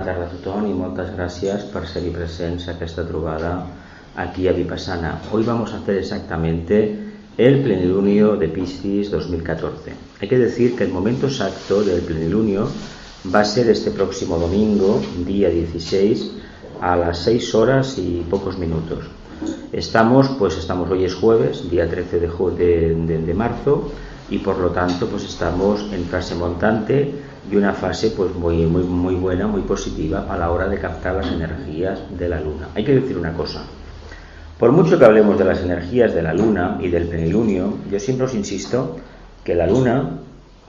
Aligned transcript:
Tarda 0.00 0.24
a 0.24 0.28
tothom 0.32 0.64
i 0.64 0.72
moltes 0.72 1.10
gràcies 1.12 1.66
per 1.74 1.82
ser-hi 1.84 2.08
presents 2.14 2.70
a 2.70 2.74
esta 2.86 3.02
trobada 3.04 3.50
aquí 4.22 4.46
a 4.48 4.54
Vipassana. 4.56 5.10
Hoy 5.30 5.42
vamos 5.44 5.74
a 5.74 5.76
hacer 5.76 5.98
exactamente 5.98 6.78
el 7.36 7.60
plenilunio 7.60 8.36
de 8.36 8.48
Piscis 8.48 9.10
2014. 9.10 9.92
Hay 10.22 10.28
que 10.28 10.38
decir 10.38 10.74
que 10.74 10.84
el 10.84 10.90
momento 10.90 11.26
exacto 11.26 11.82
del 11.84 12.00
plenilunio 12.00 12.66
va 13.34 13.40
a 13.40 13.44
ser 13.44 13.68
este 13.68 13.90
próximo 13.90 14.38
domingo, 14.38 15.02
día 15.26 15.50
16, 15.50 16.30
a 16.80 16.96
las 16.96 17.18
6 17.18 17.54
horas 17.54 17.98
y 17.98 18.24
pocos 18.30 18.56
minutos. 18.56 19.04
Estamos, 19.70 20.30
pues 20.38 20.56
estamos 20.56 20.88
hoy 20.88 21.04
es 21.04 21.14
jueves, 21.14 21.70
día 21.70 21.86
13 21.86 22.20
de, 22.20 22.94
de, 23.06 23.18
de 23.18 23.34
marzo, 23.34 23.92
y 24.30 24.38
por 24.38 24.56
lo 24.58 24.70
tanto 24.70 25.08
pues 25.08 25.24
estamos 25.24 25.84
en 25.92 26.04
fase 26.04 26.34
montante 26.36 27.12
y 27.50 27.56
una 27.56 27.72
fase 27.72 28.10
pues 28.10 28.34
muy, 28.34 28.66
muy, 28.66 28.82
muy 28.82 29.14
buena, 29.14 29.46
muy 29.46 29.62
positiva 29.62 30.26
a 30.28 30.38
la 30.38 30.50
hora 30.50 30.68
de 30.68 30.78
captar 30.78 31.16
las 31.16 31.30
energías 31.32 32.00
de 32.16 32.28
la 32.28 32.40
luna. 32.40 32.68
Hay 32.74 32.84
que 32.84 32.94
decir 32.94 33.18
una 33.18 33.32
cosa, 33.32 33.64
por 34.60 34.72
mucho 34.72 34.98
que 34.98 35.06
hablemos 35.06 35.38
de 35.38 35.46
las 35.46 35.62
energías 35.62 36.14
de 36.14 36.22
la 36.22 36.34
luna 36.34 36.76
y 36.80 36.88
del 36.88 37.08
plenilunio, 37.08 37.78
yo 37.90 37.98
siempre 37.98 38.26
os 38.26 38.34
insisto 38.34 38.98
que 39.42 39.54
la 39.54 39.66
luna 39.66 40.18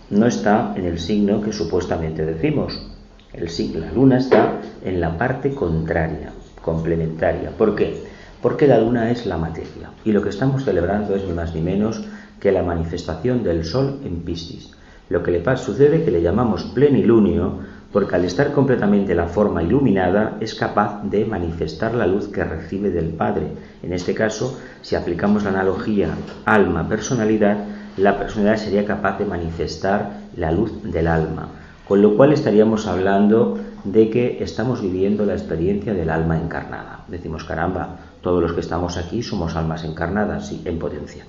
no 0.09 0.25
está 0.27 0.73
en 0.77 0.85
el 0.85 0.97
signo 0.97 1.41
que 1.41 1.51
supuestamente 1.51 2.25
decimos. 2.25 2.87
El 3.33 3.49
signo, 3.49 3.81
la 3.81 3.91
luna 3.91 4.17
está 4.17 4.61
en 4.83 5.01
la 5.01 5.17
parte 5.17 5.53
contraria, 5.53 6.31
complementaria. 6.61 7.51
¿Por 7.51 7.75
qué? 7.75 8.01
Porque 8.41 8.65
la 8.65 8.77
luna 8.77 9.11
es 9.11 9.25
la 9.25 9.37
materia 9.37 9.91
y 10.05 10.13
lo 10.13 10.21
que 10.21 10.29
estamos 10.29 10.63
celebrando 10.63 11.13
es 11.13 11.25
ni 11.25 11.33
más 11.33 11.53
ni 11.53 11.59
menos 11.59 12.01
que 12.39 12.53
la 12.53 12.63
manifestación 12.63 13.43
del 13.43 13.65
Sol 13.65 13.99
en 14.05 14.21
Piscis. 14.21 14.71
Lo 15.11 15.23
que 15.23 15.31
le 15.31 15.41
pasa, 15.41 15.65
sucede 15.65 16.05
que 16.05 16.11
le 16.11 16.21
llamamos 16.21 16.63
plenilunio 16.63 17.59
porque 17.91 18.15
al 18.15 18.23
estar 18.23 18.53
completamente 18.53 19.13
la 19.13 19.27
forma 19.27 19.61
iluminada 19.61 20.37
es 20.39 20.55
capaz 20.55 21.03
de 21.03 21.25
manifestar 21.25 21.93
la 21.93 22.07
luz 22.07 22.29
que 22.29 22.45
recibe 22.45 22.91
del 22.91 23.09
Padre. 23.09 23.47
En 23.83 23.91
este 23.91 24.13
caso, 24.13 24.57
si 24.81 24.95
aplicamos 24.95 25.43
la 25.43 25.49
analogía 25.49 26.11
alma-personalidad, 26.45 27.57
la 27.97 28.17
personalidad 28.17 28.55
sería 28.55 28.85
capaz 28.85 29.17
de 29.17 29.25
manifestar 29.25 30.11
la 30.37 30.53
luz 30.53 30.81
del 30.81 31.07
alma, 31.07 31.49
con 31.89 32.01
lo 32.01 32.15
cual 32.15 32.31
estaríamos 32.31 32.87
hablando 32.87 33.59
de 33.83 34.09
que 34.09 34.41
estamos 34.41 34.81
viviendo 34.81 35.25
la 35.25 35.33
experiencia 35.33 35.93
del 35.93 36.09
alma 36.09 36.39
encarnada. 36.39 37.03
Decimos, 37.09 37.43
caramba, 37.43 37.97
todos 38.21 38.41
los 38.41 38.53
que 38.53 38.61
estamos 38.61 38.95
aquí 38.95 39.23
somos 39.23 39.57
almas 39.57 39.83
encarnadas, 39.83 40.47
sí, 40.47 40.61
en 40.63 40.79
potencia. 40.79 41.25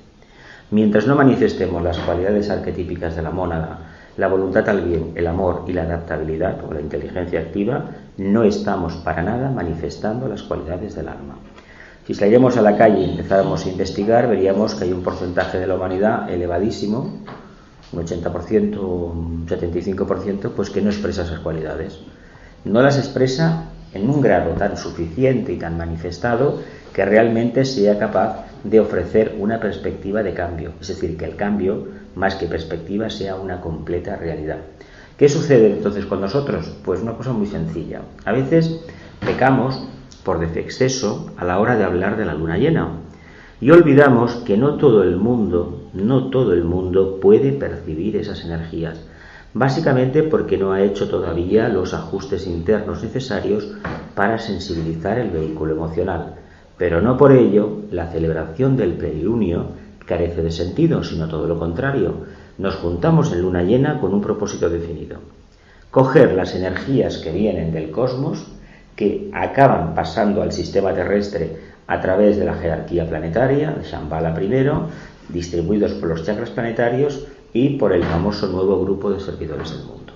Mientras 0.72 1.06
no 1.06 1.14
manifestemos 1.14 1.82
las 1.82 1.98
cualidades 1.98 2.48
arquetípicas 2.48 3.14
de 3.14 3.20
la 3.20 3.30
mónada, 3.30 3.78
la 4.16 4.26
voluntad 4.26 4.66
al 4.70 4.80
bien, 4.80 5.12
el 5.14 5.26
amor 5.26 5.64
y 5.68 5.74
la 5.74 5.82
adaptabilidad 5.82 6.64
o 6.64 6.72
la 6.72 6.80
inteligencia 6.80 7.40
activa, 7.40 7.90
no 8.16 8.42
estamos 8.42 8.94
para 8.94 9.22
nada 9.22 9.50
manifestando 9.50 10.26
las 10.28 10.42
cualidades 10.42 10.94
del 10.94 11.08
alma. 11.08 11.36
Si 12.06 12.14
saliéramos 12.14 12.56
a 12.56 12.62
la 12.62 12.78
calle 12.78 13.00
y 13.00 13.10
empezáramos 13.10 13.66
a 13.66 13.68
investigar, 13.68 14.26
veríamos 14.26 14.74
que 14.74 14.84
hay 14.84 14.94
un 14.94 15.02
porcentaje 15.02 15.58
de 15.58 15.66
la 15.66 15.74
humanidad 15.74 16.30
elevadísimo, 16.30 17.18
un 17.92 18.06
80%, 18.06 18.78
un 18.78 19.46
75%, 19.46 20.52
pues 20.56 20.70
que 20.70 20.80
no 20.80 20.88
expresa 20.88 21.24
esas 21.24 21.40
cualidades. 21.40 21.98
No 22.64 22.80
las 22.80 22.96
expresa 22.96 23.64
en 23.92 24.08
un 24.08 24.22
grado 24.22 24.52
tan 24.52 24.78
suficiente 24.78 25.52
y 25.52 25.58
tan 25.58 25.76
manifestado 25.76 26.60
que 26.94 27.04
realmente 27.04 27.66
sea 27.66 27.98
capaz 27.98 28.51
de 28.64 28.80
ofrecer 28.80 29.36
una 29.38 29.60
perspectiva 29.60 30.22
de 30.22 30.34
cambio, 30.34 30.72
es 30.80 30.88
decir, 30.88 31.16
que 31.16 31.24
el 31.24 31.36
cambio, 31.36 31.88
más 32.14 32.36
que 32.36 32.46
perspectiva, 32.46 33.10
sea 33.10 33.36
una 33.36 33.60
completa 33.60 34.16
realidad. 34.16 34.58
¿Qué 35.16 35.28
sucede 35.28 35.70
entonces 35.72 36.06
con 36.06 36.20
nosotros? 36.20 36.76
Pues 36.84 37.00
una 37.00 37.14
cosa 37.14 37.32
muy 37.32 37.46
sencilla. 37.46 38.02
A 38.24 38.32
veces 38.32 38.80
pecamos 39.24 39.86
por 40.24 40.42
exceso 40.44 41.32
a 41.36 41.44
la 41.44 41.58
hora 41.58 41.76
de 41.76 41.84
hablar 41.84 42.16
de 42.16 42.24
la 42.24 42.34
luna 42.34 42.58
llena 42.58 42.88
y 43.60 43.70
olvidamos 43.70 44.36
que 44.46 44.56
no 44.56 44.76
todo 44.76 45.02
el 45.02 45.16
mundo, 45.16 45.82
no 45.92 46.30
todo 46.30 46.52
el 46.52 46.64
mundo 46.64 47.18
puede 47.20 47.52
percibir 47.52 48.16
esas 48.16 48.44
energías, 48.44 49.00
básicamente 49.54 50.22
porque 50.22 50.58
no 50.58 50.72
ha 50.72 50.82
hecho 50.82 51.08
todavía 51.08 51.68
los 51.68 51.94
ajustes 51.94 52.46
internos 52.46 53.02
necesarios 53.02 53.68
para 54.14 54.38
sensibilizar 54.38 55.18
el 55.18 55.30
vehículo 55.30 55.74
emocional. 55.74 56.41
Pero 56.78 57.00
no 57.00 57.16
por 57.16 57.32
ello 57.32 57.82
la 57.90 58.08
celebración 58.08 58.76
del 58.76 58.94
plenilunio 58.94 59.66
carece 60.06 60.42
de 60.42 60.50
sentido, 60.50 61.04
sino 61.04 61.28
todo 61.28 61.46
lo 61.46 61.58
contrario. 61.58 62.14
Nos 62.58 62.76
juntamos 62.76 63.32
en 63.32 63.42
luna 63.42 63.62
llena 63.62 64.00
con 64.00 64.12
un 64.12 64.20
propósito 64.20 64.68
definido. 64.68 65.18
Coger 65.90 66.32
las 66.32 66.54
energías 66.54 67.18
que 67.18 67.32
vienen 67.32 67.72
del 67.72 67.90
cosmos, 67.90 68.46
que 68.96 69.30
acaban 69.32 69.94
pasando 69.94 70.42
al 70.42 70.52
sistema 70.52 70.92
terrestre 70.92 71.56
a 71.86 72.00
través 72.00 72.36
de 72.36 72.44
la 72.44 72.54
jerarquía 72.54 73.08
planetaria, 73.08 73.70
de 73.72 73.84
Shambhala 73.84 74.34
primero, 74.34 74.88
distribuidos 75.28 75.92
por 75.92 76.08
los 76.08 76.24
chakras 76.24 76.50
planetarios 76.50 77.26
y 77.52 77.76
por 77.76 77.92
el 77.92 78.02
famoso 78.04 78.48
nuevo 78.48 78.82
grupo 78.82 79.10
de 79.10 79.20
servidores 79.20 79.70
del 79.70 79.84
mundo. 79.84 80.12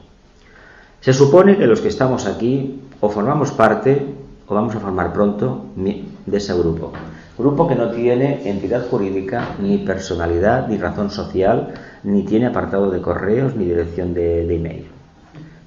Se 1.01 1.13
supone 1.13 1.57
que 1.57 1.67
los 1.67 1.81
que 1.81 1.89
estamos 1.89 2.27
aquí 2.27 2.81
o 3.01 3.09
formamos 3.09 3.53
parte 3.53 4.07
o 4.47 4.55
vamos 4.55 4.75
a 4.75 4.81
formar 4.81 5.13
pronto 5.13 5.67
de 5.77 6.37
ese 6.37 6.55
grupo. 6.55 6.93
Grupo 7.37 7.69
que 7.69 7.75
no 7.75 7.91
tiene 7.91 8.49
entidad 8.49 8.89
jurídica, 8.89 9.57
ni 9.61 9.79
personalidad, 9.79 10.69
ni 10.69 10.79
razón 10.79 11.11
social, 11.11 11.75
ni 12.05 12.23
tiene 12.23 12.47
apartado 12.47 12.91
de 12.91 13.03
correos, 13.03 13.57
ni 13.57 13.65
dirección 13.65 14.15
de, 14.15 14.43
email. 14.55 14.87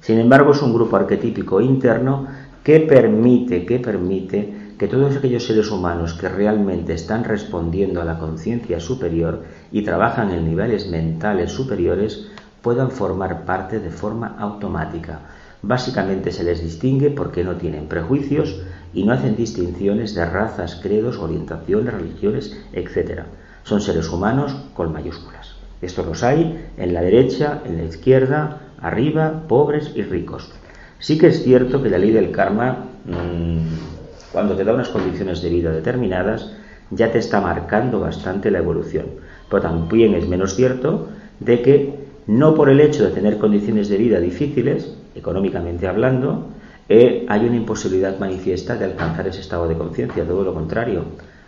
Sin 0.00 0.18
embargo, 0.18 0.52
es 0.52 0.62
un 0.62 0.72
grupo 0.72 0.96
arquetípico 0.96 1.60
interno 1.60 2.26
que 2.64 2.80
permite, 2.80 3.64
que 3.66 3.78
permite 3.78 4.74
que 4.78 4.88
todos 4.88 5.14
aquellos 5.16 5.46
seres 5.46 5.70
humanos 5.70 6.14
que 6.14 6.28
realmente 6.28 6.94
están 6.94 7.24
respondiendo 7.24 8.00
a 8.00 8.04
la 8.04 8.18
conciencia 8.18 8.80
superior 8.80 9.44
y 9.70 9.82
trabajan 9.82 10.30
en 10.30 10.46
niveles 10.46 10.88
mentales 10.88 11.52
superiores 11.52 12.28
puedan 12.62 12.90
formar 12.90 13.44
parte 13.44 13.78
de 13.78 13.90
forma 13.90 14.36
automática 14.38 15.20
Básicamente 15.62 16.32
se 16.32 16.44
les 16.44 16.62
distingue 16.62 17.10
porque 17.10 17.44
no 17.44 17.56
tienen 17.56 17.86
prejuicios 17.86 18.62
y 18.94 19.04
no 19.04 19.12
hacen 19.12 19.36
distinciones 19.36 20.14
de 20.14 20.24
razas, 20.24 20.80
credos, 20.82 21.18
orientaciones, 21.18 21.92
religiones, 21.92 22.58
etc. 22.72 23.22
Son 23.62 23.80
seres 23.80 24.08
humanos 24.08 24.56
con 24.74 24.92
mayúsculas. 24.92 25.54
Estos 25.82 26.06
los 26.06 26.22
hay 26.22 26.66
en 26.76 26.94
la 26.94 27.02
derecha, 27.02 27.62
en 27.64 27.76
la 27.78 27.84
izquierda, 27.84 28.60
arriba, 28.80 29.44
pobres 29.48 29.92
y 29.94 30.02
ricos. 30.02 30.50
Sí 30.98 31.18
que 31.18 31.28
es 31.28 31.42
cierto 31.42 31.82
que 31.82 31.90
la 31.90 31.98
ley 31.98 32.10
del 32.10 32.30
karma, 32.30 32.86
mmm, 33.04 34.30
cuando 34.32 34.54
te 34.54 34.64
da 34.64 34.74
unas 34.74 34.88
condiciones 34.88 35.40
de 35.42 35.48
vida 35.48 35.70
determinadas, 35.70 36.52
ya 36.90 37.10
te 37.12 37.18
está 37.18 37.40
marcando 37.40 38.00
bastante 38.00 38.50
la 38.50 38.58
evolución. 38.58 39.06
Pero 39.48 39.62
también 39.62 40.14
es 40.14 40.28
menos 40.28 40.54
cierto 40.54 41.08
de 41.38 41.62
que 41.62 41.94
no 42.26 42.54
por 42.54 42.68
el 42.68 42.80
hecho 42.80 43.04
de 43.04 43.10
tener 43.10 43.38
condiciones 43.38 43.88
de 43.88 43.96
vida 43.96 44.20
difíciles, 44.20 44.94
económicamente 45.14 45.86
hablando, 45.86 46.48
eh, 46.88 47.24
hay 47.28 47.44
una 47.46 47.56
imposibilidad 47.56 48.18
manifiesta 48.18 48.74
de 48.76 48.84
alcanzar 48.84 49.26
ese 49.28 49.40
estado 49.40 49.68
de 49.68 49.76
conciencia, 49.76 50.24
todo 50.24 50.42
lo 50.42 50.54
contrario. 50.54 51.04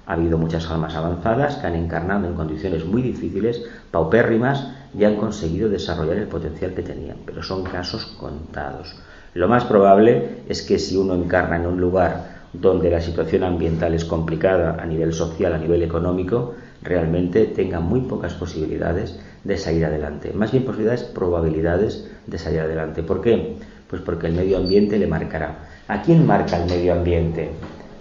Ha 0.07 0.15
habido 0.15 0.39
muchas 0.39 0.71
almas 0.71 0.95
avanzadas 0.95 1.57
que 1.57 1.67
han 1.67 1.75
encarnado 1.75 2.27
en 2.27 2.35
condiciones 2.35 2.85
muy 2.85 3.03
difíciles, 3.03 3.65
paupérrimas, 3.91 4.69
y 4.97 5.05
han 5.05 5.17
conseguido 5.17 5.69
desarrollar 5.69 6.17
el 6.17 6.29
potencial 6.29 6.75
que 6.75 6.83
tenían, 6.83 7.19
pero 7.25 7.43
son 7.43 7.65
casos 7.65 8.07
contados. 8.19 8.95
Lo 9.35 9.49
más 9.49 9.65
probable 9.65 10.43
es 10.49 10.63
que 10.63 10.79
si 10.79 10.97
uno 10.97 11.15
encarna 11.15 11.57
en 11.57 11.67
un 11.67 11.81
lugar 11.81 12.43
donde 12.53 12.91
la 12.91 13.01
situación 13.01 13.45
ambiental 13.45 13.95
es 13.95 14.05
complicada 14.05 14.77
a 14.81 14.87
nivel 14.87 15.13
social, 15.13 15.55
a 15.55 15.59
nivel 15.59 15.83
económico, 15.83 16.55
realmente 16.83 17.47
tenga 17.47 17.81
muy 17.81 18.03
pocas 18.03 18.35
posibilidades 18.35 19.19
de 19.45 19.59
salir 19.59 19.85
adelante. 19.85 20.33
Más 20.33 20.53
bien 20.53 20.65
posibilidades, 20.65 21.03
probabilidades 21.03 22.09
de 22.27 22.39
salir 22.39 22.61
adelante. 22.61 23.03
¿Por 23.03 23.21
qué? 23.21 23.57
Pues 23.89 24.03
porque 24.03 24.29
el 24.29 24.35
medio 24.35 24.59
ambiente 24.59 24.99
le 24.99 25.07
marcará. 25.07 25.69
¿A 25.89 26.03
quién 26.03 26.27
marca 26.27 26.57
el 26.57 26.71
medio 26.71 26.93
ambiente? 26.93 27.51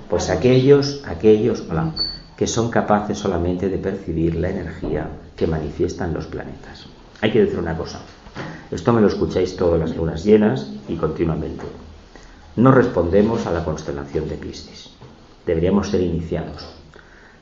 Pues 0.09 0.29
aquellos, 0.29 1.03
aquellos, 1.07 1.65
hola, 1.69 1.93
que 2.37 2.47
son 2.47 2.69
capaces 2.69 3.17
solamente 3.17 3.69
de 3.69 3.77
percibir 3.77 4.35
la 4.35 4.49
energía 4.49 5.07
que 5.35 5.47
manifiestan 5.47 6.13
los 6.13 6.27
planetas. 6.27 6.85
Hay 7.21 7.31
que 7.31 7.41
decir 7.41 7.59
una 7.59 7.77
cosa. 7.77 8.01
Esto 8.71 8.93
me 8.93 9.01
lo 9.01 9.07
escucháis 9.07 9.55
todas 9.55 9.79
las 9.79 9.95
lunas 9.95 10.23
llenas 10.23 10.71
y 10.87 10.95
continuamente. 10.95 11.65
No 12.55 12.71
respondemos 12.71 13.45
a 13.45 13.51
la 13.51 13.63
constelación 13.63 14.27
de 14.29 14.35
Piscis. 14.35 14.91
Deberíamos 15.45 15.89
ser 15.89 16.01
iniciados 16.01 16.80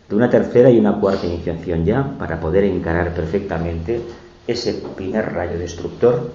de 0.10 0.16
una 0.16 0.30
tercera 0.30 0.72
y 0.72 0.80
una 0.80 1.00
cuarta 1.00 1.28
iniciación 1.28 1.86
ya 1.86 2.18
para 2.18 2.40
poder 2.40 2.64
encarar 2.64 3.14
perfectamente 3.14 4.02
ese 4.48 4.82
primer 4.96 5.34
rayo 5.34 5.60
destructor 5.60 6.32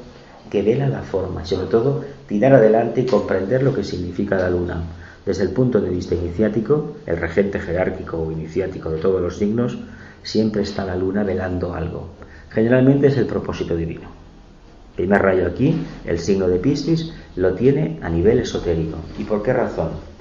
que 0.48 0.62
vela 0.62 0.88
la 0.88 1.02
forma 1.02 1.44
sobre 1.44 1.66
todo 1.66 2.04
tirar 2.28 2.54
adelante 2.54 3.00
y 3.00 3.06
comprender 3.06 3.62
lo 3.62 3.74
que 3.74 3.82
significa 3.82 4.36
la 4.36 4.50
luna. 4.50 4.82
Desde 5.26 5.42
el 5.42 5.50
punto 5.50 5.80
de 5.80 5.90
vista 5.90 6.14
iniciático, 6.14 6.96
el 7.06 7.16
regente 7.16 7.58
jerárquico 7.58 8.18
o 8.18 8.30
iniciático 8.30 8.90
de 8.90 8.98
todos 8.98 9.20
los 9.20 9.38
signos, 9.38 9.78
siempre 10.22 10.62
está 10.62 10.84
la 10.84 10.96
luna 10.96 11.24
velando 11.24 11.74
algo. 11.74 12.08
Generalmente 12.50 13.08
es 13.08 13.16
el 13.16 13.26
propósito 13.26 13.74
divino. 13.74 14.08
Primer 14.94 15.22
rayo 15.22 15.46
aquí, 15.46 15.74
el 16.04 16.18
signo 16.18 16.46
de 16.46 16.58
Piscis, 16.58 17.12
lo 17.34 17.54
tiene 17.54 17.98
a 18.02 18.08
nivel 18.08 18.38
esotérico. 18.38 18.98
¿Y 19.18 19.24
por 19.24 19.42
qué 19.42 19.52
razón? 19.52 20.13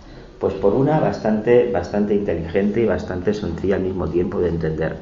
Pues 0.43 0.55
por 0.55 0.73
una 0.73 0.99
bastante, 0.99 1.71
bastante 1.71 2.13
inteligente 2.13 2.81
y 2.81 2.85
bastante 2.85 3.33
sencilla 3.33 3.77
al 3.77 3.83
mismo 3.83 4.09
tiempo 4.09 4.41
de 4.41 4.49
entender. 4.49 4.97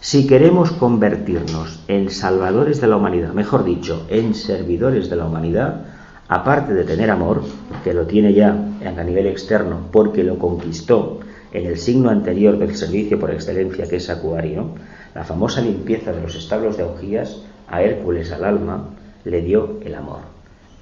Si 0.00 0.26
queremos 0.26 0.72
convertirnos 0.72 1.84
en 1.88 2.08
salvadores 2.08 2.80
de 2.80 2.86
la 2.86 2.96
humanidad, 2.96 3.34
mejor 3.34 3.64
dicho, 3.64 4.06
en 4.08 4.34
servidores 4.34 5.10
de 5.10 5.16
la 5.16 5.26
humanidad, 5.26 5.82
aparte 6.28 6.72
de 6.72 6.84
tener 6.84 7.10
amor, 7.10 7.42
que 7.84 7.92
lo 7.92 8.06
tiene 8.06 8.32
ya 8.32 8.52
a 8.52 9.04
nivel 9.04 9.26
externo 9.26 9.88
porque 9.92 10.24
lo 10.24 10.38
conquistó 10.38 11.20
en 11.52 11.66
el 11.66 11.76
signo 11.76 12.08
anterior 12.08 12.56
del 12.56 12.74
servicio 12.76 13.20
por 13.20 13.32
excelencia 13.32 13.86
que 13.86 13.96
es 13.96 14.08
Acuario, 14.08 14.68
la 15.14 15.24
famosa 15.24 15.60
limpieza 15.60 16.12
de 16.12 16.22
los 16.22 16.34
establos 16.34 16.78
de 16.78 16.84
augías, 16.84 17.42
a 17.68 17.82
Hércules, 17.82 18.32
al 18.32 18.42
alma, 18.42 18.88
le 19.26 19.42
dio 19.42 19.80
el 19.84 19.94
amor. 19.94 20.35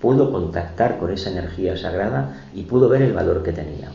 Pudo 0.05 0.31
contactar 0.31 0.99
con 0.99 1.11
esa 1.11 1.31
energía 1.31 1.79
sagrada 1.79 2.45
y 2.55 2.65
pudo 2.65 2.91
ver 2.91 3.01
el 3.01 3.15
valor 3.15 3.43
que 3.43 3.53
tenía. 3.53 3.89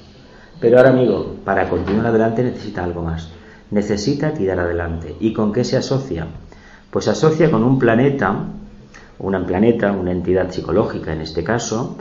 Pero 0.60 0.78
ahora, 0.78 0.90
amigo, 0.90 1.36
para 1.46 1.70
continuar 1.70 2.08
adelante 2.08 2.42
necesita 2.42 2.84
algo 2.84 3.04
más. 3.04 3.30
Necesita 3.70 4.34
tirar 4.34 4.60
adelante. 4.60 5.16
¿Y 5.20 5.34
con 5.34 5.54
qué 5.54 5.64
se 5.64 5.78
asocia? 5.78 6.26
Pues 6.90 7.06
se 7.06 7.12
asocia 7.12 7.52
con 7.52 7.64
un 7.64 7.78
planeta 7.78 8.48
un 9.20 9.46
planeta, 9.46 9.92
una 9.92 10.12
entidad 10.12 10.50
psicológica 10.50 11.14
en 11.14 11.22
este 11.22 11.44
caso, 11.44 11.98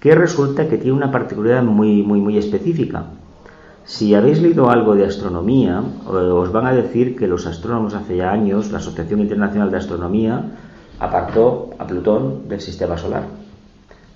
que 0.00 0.14
resulta 0.14 0.68
que 0.68 0.78
tiene 0.78 0.96
una 0.96 1.10
particularidad 1.10 1.64
muy, 1.64 2.02
muy, 2.02 2.20
muy 2.20 2.38
específica. 2.38 3.06
Si 3.84 4.14
habéis 4.14 4.40
leído 4.40 4.70
algo 4.70 4.94
de 4.94 5.04
astronomía, 5.04 5.82
os 6.06 6.52
van 6.52 6.66
a 6.66 6.72
decir 6.72 7.16
que 7.16 7.26
los 7.26 7.46
astrónomos 7.46 7.94
hace 7.94 8.16
ya 8.16 8.30
años, 8.30 8.70
la 8.70 8.78
Asociación 8.78 9.20
Internacional 9.20 9.70
de 9.70 9.78
Astronomía, 9.78 10.44
apartó 11.00 11.70
a 11.78 11.86
Plutón 11.86 12.48
del 12.48 12.60
sistema 12.60 12.96
solar. 12.96 13.39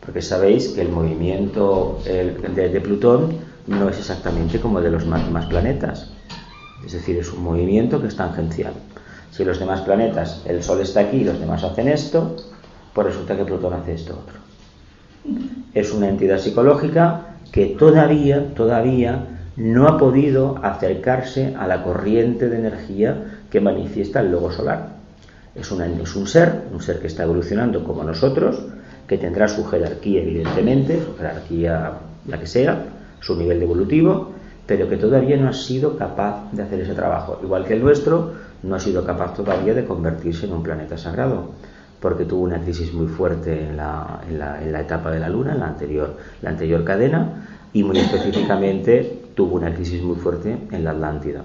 Porque 0.04 0.20
sabéis 0.20 0.68
que 0.68 0.82
el 0.82 0.90
movimiento 0.90 1.98
de, 2.04 2.80
Plutón 2.82 3.38
no 3.66 3.88
es 3.88 3.98
exactamente 3.98 4.60
como 4.60 4.78
el 4.78 4.84
de 4.84 4.90
los 4.90 5.04
demás 5.04 5.46
planetas. 5.46 6.10
Es 6.84 6.92
decir, 6.92 7.16
es 7.16 7.32
un 7.32 7.42
movimiento 7.42 8.00
que 8.00 8.08
es 8.08 8.16
tangencial. 8.16 8.74
Si 9.30 9.44
los 9.44 9.58
demás 9.58 9.80
planetas, 9.80 10.42
el 10.44 10.62
Sol 10.62 10.80
está 10.80 11.00
aquí 11.00 11.18
y 11.18 11.24
los 11.24 11.40
demás 11.40 11.64
hacen 11.64 11.88
esto, 11.88 12.36
pues 12.92 13.06
resulta 13.06 13.36
que 13.36 13.44
Plutón 13.44 13.72
hace 13.72 13.94
esto 13.94 14.12
otro. 14.12 14.38
Es 15.72 15.92
una 15.92 16.08
entidad 16.08 16.38
psicológica 16.38 17.36
que 17.50 17.66
todavía, 17.66 18.54
todavía 18.54 19.26
no 19.56 19.88
ha 19.88 19.96
podido 19.96 20.58
acercarse 20.62 21.54
a 21.58 21.66
la 21.66 21.82
corriente 21.82 22.48
de 22.48 22.58
energía 22.58 23.40
que 23.50 23.60
manifiesta 23.60 24.20
el 24.20 24.32
logo 24.32 24.52
solar. 24.52 24.96
Es, 25.54 25.72
es 25.72 26.16
un 26.16 26.26
ser, 26.26 26.62
un 26.72 26.82
ser 26.82 26.98
que 27.00 27.06
está 27.06 27.22
evolucionando 27.22 27.84
como 27.84 28.04
nosotros, 28.04 28.60
que 29.06 29.18
tendrá 29.18 29.48
su 29.48 29.64
jerarquía, 29.64 30.22
evidentemente, 30.22 31.02
su 31.04 31.16
jerarquía 31.16 31.92
la 32.26 32.40
que 32.40 32.46
sea, 32.46 32.84
su 33.20 33.36
nivel 33.36 33.58
de 33.58 33.64
evolutivo, 33.64 34.32
pero 34.66 34.88
que 34.88 34.96
todavía 34.96 35.36
no 35.36 35.48
ha 35.48 35.52
sido 35.52 35.96
capaz 35.96 36.50
de 36.52 36.62
hacer 36.62 36.80
ese 36.80 36.94
trabajo. 36.94 37.38
Igual 37.42 37.66
que 37.66 37.74
el 37.74 37.82
nuestro, 37.82 38.32
no 38.62 38.74
ha 38.74 38.80
sido 38.80 39.04
capaz 39.04 39.34
todavía 39.34 39.74
de 39.74 39.84
convertirse 39.84 40.46
en 40.46 40.52
un 40.52 40.62
planeta 40.62 40.96
sagrado, 40.96 41.50
porque 42.00 42.24
tuvo 42.24 42.44
una 42.44 42.60
crisis 42.60 42.92
muy 42.92 43.06
fuerte 43.06 43.68
en 43.68 43.76
la, 43.76 44.20
etapa 44.78 45.10
de 45.10 45.20
la 45.20 45.28
Luna, 45.28 45.52
en 45.52 45.60
la 45.60 45.68
anterior, 45.68 46.16
la 46.42 46.50
anterior 46.50 46.82
cadena, 46.84 47.46
y 47.72 47.82
muy 47.82 47.98
específicamente 47.98 49.22
tuvo 49.34 49.56
una 49.56 49.74
crisis 49.74 50.02
muy 50.02 50.16
fuerte 50.16 50.56
en 50.70 50.84
la 50.84 50.92
Atlántida. 50.92 51.42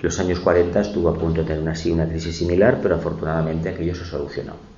Los 0.00 0.18
años 0.18 0.40
40 0.40 0.80
estuvo 0.80 1.08
a 1.10 1.14
punto 1.14 1.42
de 1.42 1.46
tener 1.46 1.62
una, 1.62 1.74
una 1.92 2.08
crisis 2.08 2.36
similar, 2.36 2.78
pero 2.82 2.96
afortunadamente 2.96 3.68
aquello 3.68 3.94
se 3.94 4.04
solucionó. 4.04 4.71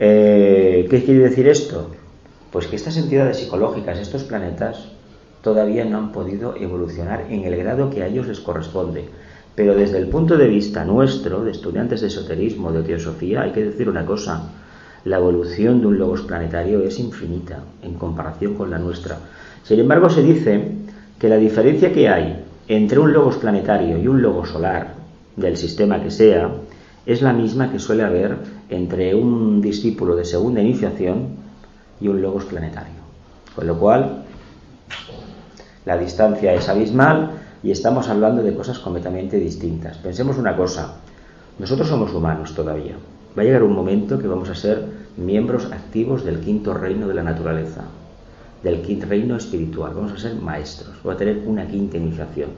Eh, 0.00 0.86
¿Qué 0.88 1.04
quiere 1.04 1.20
decir 1.20 1.48
esto? 1.48 1.90
Pues 2.52 2.66
que 2.66 2.76
estas 2.76 2.96
entidades 2.96 3.38
psicológicas, 3.38 3.98
estos 3.98 4.22
planetas, 4.24 4.88
todavía 5.42 5.84
no 5.84 5.98
han 5.98 6.12
podido 6.12 6.54
evolucionar 6.56 7.26
en 7.30 7.44
el 7.44 7.56
grado 7.56 7.90
que 7.90 8.02
a 8.02 8.06
ellos 8.06 8.28
les 8.28 8.40
corresponde. 8.40 9.06
Pero 9.54 9.74
desde 9.74 9.98
el 9.98 10.06
punto 10.06 10.36
de 10.36 10.46
vista 10.46 10.84
nuestro, 10.84 11.42
de 11.42 11.50
estudiantes 11.50 12.00
de 12.00 12.06
esoterismo, 12.06 12.70
de 12.70 12.84
teosofía, 12.84 13.42
hay 13.42 13.50
que 13.50 13.64
decir 13.64 13.88
una 13.88 14.06
cosa. 14.06 14.50
La 15.04 15.16
evolución 15.16 15.80
de 15.80 15.88
un 15.88 15.98
logos 15.98 16.22
planetario 16.22 16.80
es 16.82 16.98
infinita 17.00 17.64
en 17.82 17.94
comparación 17.94 18.54
con 18.54 18.70
la 18.70 18.78
nuestra. 18.78 19.18
Sin 19.64 19.80
embargo, 19.80 20.10
se 20.10 20.22
dice 20.22 20.62
que 21.18 21.28
la 21.28 21.36
diferencia 21.36 21.92
que 21.92 22.08
hay 22.08 22.44
entre 22.68 23.00
un 23.00 23.12
logos 23.12 23.38
planetario 23.38 23.98
y 23.98 24.06
un 24.06 24.22
logos 24.22 24.50
solar, 24.50 24.94
del 25.34 25.56
sistema 25.56 26.02
que 26.02 26.10
sea, 26.10 26.50
es 27.08 27.22
la 27.22 27.32
misma 27.32 27.72
que 27.72 27.78
suele 27.78 28.04
haber 28.04 28.36
entre 28.68 29.14
un 29.14 29.62
discípulo 29.62 30.14
de 30.14 30.26
segunda 30.26 30.60
iniciación 30.60 31.28
y 32.02 32.08
un 32.08 32.20
logos 32.20 32.44
planetario. 32.44 33.00
Con 33.56 33.66
lo 33.66 33.78
cual, 33.78 34.24
la 35.86 35.96
distancia 35.96 36.52
es 36.52 36.68
abismal 36.68 37.30
y 37.62 37.70
estamos 37.70 38.10
hablando 38.10 38.42
de 38.42 38.54
cosas 38.54 38.78
completamente 38.78 39.38
distintas. 39.38 39.96
Pensemos 39.96 40.36
una 40.36 40.54
cosa, 40.54 40.96
nosotros 41.58 41.88
somos 41.88 42.12
humanos 42.12 42.54
todavía. 42.54 42.96
Va 43.36 43.40
a 43.40 43.44
llegar 43.46 43.62
un 43.62 43.74
momento 43.74 44.18
que 44.18 44.28
vamos 44.28 44.50
a 44.50 44.54
ser 44.54 44.84
miembros 45.16 45.72
activos 45.72 46.26
del 46.26 46.40
quinto 46.40 46.74
reino 46.74 47.08
de 47.08 47.14
la 47.14 47.22
naturaleza, 47.22 47.84
del 48.62 48.82
quinto 48.82 49.06
reino 49.06 49.34
espiritual, 49.34 49.94
vamos 49.94 50.12
a 50.12 50.18
ser 50.18 50.34
maestros, 50.34 50.94
va 51.06 51.14
a 51.14 51.16
tener 51.16 51.42
una 51.46 51.66
quinta 51.66 51.96
iniciación. 51.96 52.50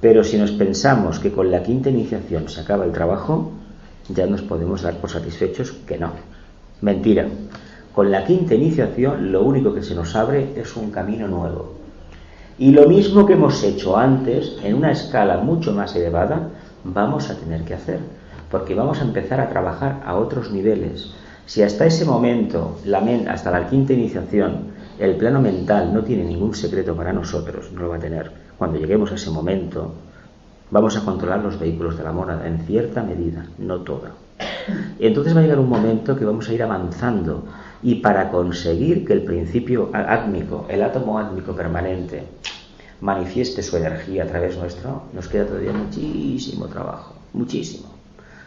Pero 0.00 0.22
si 0.22 0.38
nos 0.38 0.52
pensamos 0.52 1.18
que 1.18 1.32
con 1.32 1.50
la 1.50 1.64
quinta 1.64 1.90
iniciación 1.90 2.48
se 2.48 2.60
acaba 2.60 2.84
el 2.84 2.92
trabajo, 2.92 3.50
ya 4.08 4.26
nos 4.26 4.42
podemos 4.42 4.82
dar 4.82 4.96
por 4.96 5.10
satisfechos 5.10 5.72
que 5.86 5.98
no. 5.98 6.12
Mentira. 6.80 7.26
Con 7.94 8.10
la 8.10 8.24
quinta 8.24 8.54
iniciación 8.54 9.32
lo 9.32 9.42
único 9.42 9.74
que 9.74 9.82
se 9.82 9.94
nos 9.94 10.16
abre 10.16 10.52
es 10.56 10.76
un 10.76 10.90
camino 10.90 11.28
nuevo, 11.28 11.82
y 12.58 12.70
lo 12.70 12.86
mismo 12.86 13.26
que 13.26 13.32
hemos 13.32 13.64
hecho 13.64 13.96
antes, 13.96 14.56
en 14.62 14.74
una 14.74 14.92
escala 14.92 15.38
mucho 15.38 15.72
más 15.72 15.96
elevada, 15.96 16.50
vamos 16.84 17.30
a 17.30 17.36
tener 17.36 17.62
que 17.62 17.74
hacer, 17.74 17.98
porque 18.50 18.74
vamos 18.74 19.00
a 19.00 19.04
empezar 19.04 19.40
a 19.40 19.48
trabajar 19.48 20.02
a 20.04 20.14
otros 20.16 20.52
niveles. 20.52 21.12
Si 21.46 21.62
hasta 21.62 21.86
ese 21.86 22.04
momento, 22.04 22.78
hasta 23.28 23.50
la 23.50 23.68
quinta 23.68 23.94
iniciación, 23.94 24.66
el 24.98 25.16
plano 25.16 25.40
mental 25.40 25.94
no 25.94 26.04
tiene 26.04 26.24
ningún 26.24 26.54
secreto 26.54 26.94
para 26.94 27.12
nosotros, 27.12 27.72
no 27.72 27.82
lo 27.82 27.88
va 27.88 27.96
a 27.96 28.00
tener. 28.00 28.30
Cuando 28.58 28.78
lleguemos 28.78 29.10
a 29.12 29.16
ese 29.16 29.30
momento, 29.30 29.94
vamos 30.72 30.96
a 30.96 31.04
controlar 31.04 31.44
los 31.44 31.58
vehículos 31.58 31.98
de 31.98 32.02
la 32.02 32.12
monada 32.12 32.48
en 32.48 32.58
cierta 32.60 33.02
medida, 33.02 33.46
no 33.58 33.82
toda. 33.82 34.12
Y 34.98 35.06
entonces 35.06 35.36
va 35.36 35.40
a 35.40 35.42
llegar 35.42 35.58
un 35.58 35.68
momento 35.68 36.16
que 36.16 36.24
vamos 36.24 36.48
a 36.48 36.54
ir 36.54 36.62
avanzando 36.62 37.44
y 37.82 37.96
para 37.96 38.30
conseguir 38.30 39.04
que 39.04 39.12
el 39.12 39.22
principio 39.22 39.90
átmico, 39.92 40.64
el 40.70 40.82
átomo 40.82 41.18
átmico 41.18 41.54
permanente, 41.54 42.24
manifieste 43.02 43.62
su 43.62 43.76
energía 43.76 44.24
a 44.24 44.26
través 44.26 44.56
nuestro, 44.56 45.02
nos 45.12 45.28
queda 45.28 45.46
todavía 45.46 45.72
muchísimo 45.72 46.66
trabajo, 46.68 47.16
muchísimo. 47.34 47.88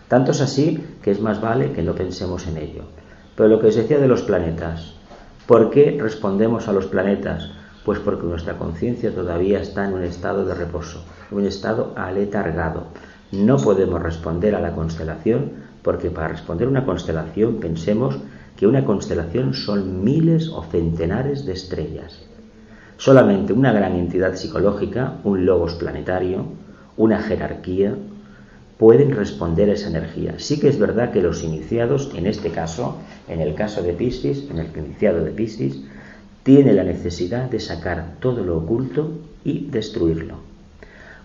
Tanto 0.08 0.32
es 0.32 0.42
así 0.42 0.84
que 1.04 1.12
es 1.12 1.22
más 1.22 1.40
vale 1.40 1.74
que 1.74 1.84
no 1.84 1.94
pensemos 1.94 2.48
en 2.48 2.58
ello. 2.58 2.84
Pero 3.36 3.50
lo 3.50 3.60
que 3.60 3.68
os 3.68 3.76
decía 3.76 4.00
de 4.00 4.08
los 4.08 4.24
planetas, 4.24 4.94
¿por 5.46 5.70
qué 5.70 5.96
respondemos 6.02 6.68
a 6.68 6.74
los 6.74 6.88
planetas? 6.88 7.52
Pues 7.84 8.00
porque 8.00 8.26
nuestra 8.26 8.58
conciencia 8.58 9.14
todavía 9.14 9.60
está 9.60 9.86
en 9.86 9.94
un 9.94 10.04
estado 10.04 10.44
de 10.46 10.56
reposo, 10.56 11.04
un 11.32 11.46
estado 11.46 11.94
aletargado. 11.96 12.88
No 13.32 13.58
podemos 13.58 14.01
responder 14.01 14.55
a 14.55 14.62
la 14.62 14.74
constelación 14.74 15.51
porque 15.82 16.10
para 16.10 16.29
responder 16.29 16.67
a 16.67 16.72
una 16.72 16.86
constelación 16.86 17.60
pensemos 17.60 18.17
que 18.58 18.67
una 18.67 18.86
constelación 18.86 19.53
son 19.53 20.03
miles 20.03 20.50
o 20.50 20.63
centenares 20.63 21.46
de 21.46 21.53
estrellas. 21.53 22.22
Solamente 22.98 23.53
una 23.53 23.74
gran 23.74 23.96
entidad 23.96 24.36
psicológica, 24.36 25.17
un 25.24 25.46
logos 25.46 25.74
planetario, 25.75 26.46
una 26.98 27.22
jerarquía, 27.22 27.94
pueden 28.77 29.12
responder 29.12 29.70
a 29.70 29.74
esa 29.74 29.89
energía. 29.89 30.36
Sí 30.38 30.60
que 30.60 30.70
es 30.70 30.79
verdad 30.79 31.12
que 31.12 31.22
los 31.22 31.44
iniciados, 31.44 32.12
en 32.15 32.25
este 32.25 32.51
caso, 32.51 32.98
en 33.27 33.41
el 33.41 33.53
caso 33.53 33.82
de 33.82 33.94
Piscis, 33.94 34.50
en 34.50 34.60
el 34.60 34.67
iniciado 34.77 35.24
de 35.24 35.32
Piscis, 35.32 35.82
tiene 36.44 36.74
la 36.74 36.84
necesidad 36.84 37.50
de 37.50 37.60
sacar 37.60 38.15
todo 38.20 38.44
lo 38.44 38.58
oculto 38.58 39.12
y 39.44 39.67
destruirlo. 39.67 40.45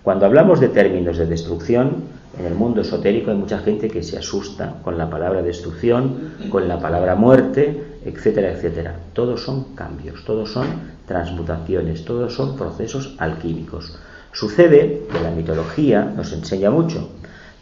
Cuando 0.03 0.25
hablamos 0.25 0.61
de 0.61 0.69
términos 0.69 1.19
de 1.19 1.27
destrucción, 1.27 2.05
en 2.39 2.47
el 2.47 2.55
mundo 2.55 2.81
esotérico 2.81 3.31
hay 3.31 3.37
mucha 3.37 3.59
gente 3.59 3.89
que 3.89 4.03
se 4.03 4.17
asusta 4.17 4.77
con 4.83 4.97
la 4.97 5.11
palabra 5.11 5.43
destrucción, 5.43 6.33
con 6.49 6.69
la 6.69 6.79
palabra 6.79 7.17
muerte, 7.17 7.83
etcétera, 8.05 8.53
etcétera. 8.53 8.97
Todos 9.13 9.43
son 9.43 9.75
cambios, 9.75 10.25
todos 10.25 10.53
son 10.53 10.67
transmutaciones, 11.07 12.05
todos 12.05 12.33
son 12.33 12.57
procesos 12.57 13.15
alquímicos. 13.19 13.99
Sucede 14.33 15.03
que 15.13 15.21
la 15.21 15.33
mitología 15.33 16.05
nos 16.17 16.33
enseña 16.33 16.71
mucho, 16.71 17.11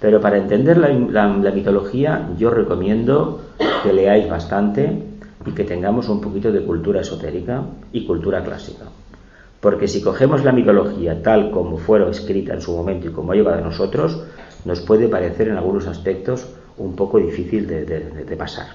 pero 0.01 0.21
para 0.21 0.39
entender 0.39 0.77
la, 0.77 1.29
mitología 1.53 2.29
yo 2.39 2.51
recomiendo 2.51 3.41
que 3.83 3.93
leáis 3.93 4.29
bastante 4.29 5.03
y 5.45 5.53
que 5.53 5.65
tengamos 5.65 6.09
un 6.09 6.21
poquito 6.21 6.53
de 6.53 6.63
cultura 6.63 7.01
esotérica 7.01 7.63
y 7.93 8.07
cultura 8.07 8.45
clásica. 8.45 8.85
Porque 9.61 9.89
si 9.89 10.01
cogemos 10.01 10.45
la 10.45 10.53
mitología 10.53 11.23
tal 11.23 11.51
como 11.51 11.79
fue 11.79 12.09
escrita 12.11 12.55
en 12.55 12.61
su 12.61 12.77
momento 12.77 13.09
y 13.09 13.13
como 13.13 13.33
ha 13.33 13.35
llegado 13.35 13.59
a 13.59 13.61
nosotros, 13.61 14.23
nos 14.65 14.81
puede 14.81 15.09
parecer 15.09 15.49
en 15.49 15.57
algunos 15.57 15.87
aspectos 15.87 16.47
un 16.77 16.95
poco 16.95 17.19
difícil 17.19 17.67
de 17.67 18.37
pasar. 18.37 18.69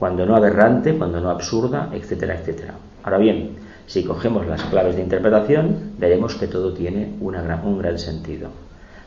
cuando 0.00 0.24
no 0.24 0.34
aberrante, 0.34 0.96
cuando 0.96 1.20
no 1.20 1.28
absurda, 1.28 1.90
etcétera, 1.92 2.34
etcétera. 2.40 2.74
Ahora 3.02 3.18
bien, 3.18 3.56
si 3.86 4.02
cogemos 4.02 4.46
las 4.46 4.62
claves 4.64 4.96
de 4.96 5.02
interpretación, 5.02 5.92
veremos 5.98 6.36
que 6.36 6.46
todo 6.46 6.72
tiene 6.72 7.16
un 7.20 7.78
gran 7.78 7.98
sentido. 7.98 8.48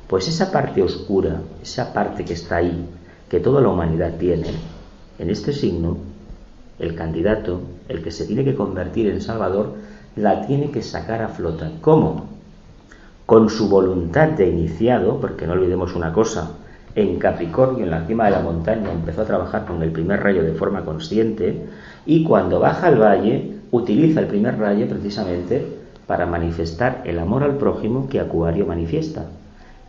Pues 0.08 0.28
esa 0.28 0.52
parte 0.52 0.84
oscura, 0.84 1.42
esa 1.64 1.94
parte 1.94 2.24
que 2.24 2.34
está 2.34 2.58
ahí, 2.58 2.86
que 3.28 3.40
toda 3.40 3.60
la 3.60 3.70
humanidad 3.70 4.18
tiene, 4.20 4.50
en 5.18 5.32
este 5.32 5.52
signo, 5.52 5.98
el 6.78 6.94
candidato, 6.94 7.62
el 7.90 8.04
que 8.04 8.12
se 8.12 8.28
tiene 8.28 8.46
que 8.46 8.54
convertir 8.54 9.08
en 9.08 9.20
Salvador, 9.20 9.74
la 10.16 10.46
tiene 10.46 10.72
que 10.72 10.82
sacar 10.82 11.22
a 11.22 11.30
flota. 11.30 11.72
¿Cómo? 11.82 12.26
Con 13.26 13.50
su 13.50 13.70
voluntad 13.70 14.30
de 14.30 14.50
iniciado, 14.50 15.20
porque 15.20 15.48
no 15.48 15.54
olvidemos 15.54 15.96
una 15.96 16.14
cosa, 16.14 16.52
en 16.96 17.18
Capricornio, 17.18 17.86
en 17.86 17.92
la 17.92 18.06
cima 18.06 18.26
de 18.26 18.32
la 18.32 18.42
montaña, 18.42 18.92
empezó 18.92 19.22
a 19.22 19.26
trabajar 19.26 19.66
con 19.66 19.82
el 19.82 19.92
primer 19.92 20.22
rayo 20.22 20.44
de 20.44 20.54
forma 20.54 20.86
consciente 20.86 21.66
y 22.06 22.24
cuando 22.24 22.60
baja 22.60 22.88
al 22.88 23.02
valle 23.02 23.58
utiliza 23.72 24.20
el 24.20 24.28
primer 24.28 24.60
rayo 24.60 24.88
precisamente 24.88 25.66
para 26.06 26.28
manifestar 26.28 27.02
el 27.06 27.18
amor 27.18 27.44
al 27.44 27.58
prójimo 27.58 28.08
que 28.10 28.20
Acuario 28.20 28.68
manifiesta, 28.68 29.26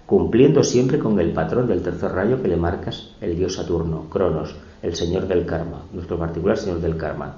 cumpliendo 0.06 0.62
siempre 0.62 0.98
con 0.98 1.18
el 1.20 1.32
patrón 1.32 1.66
del 1.66 1.82
tercer 1.82 2.12
rayo 2.12 2.40
que 2.40 2.48
le 2.48 2.56
marcas 2.56 3.10
el 3.20 3.36
dios 3.36 3.56
Saturno, 3.56 4.06
Cronos, 4.08 4.56
el 4.82 4.94
señor 4.94 5.26
del 5.26 5.44
karma, 5.44 5.82
nuestro 5.92 6.18
particular 6.18 6.56
señor 6.56 6.80
del 6.80 6.96
karma. 6.96 7.36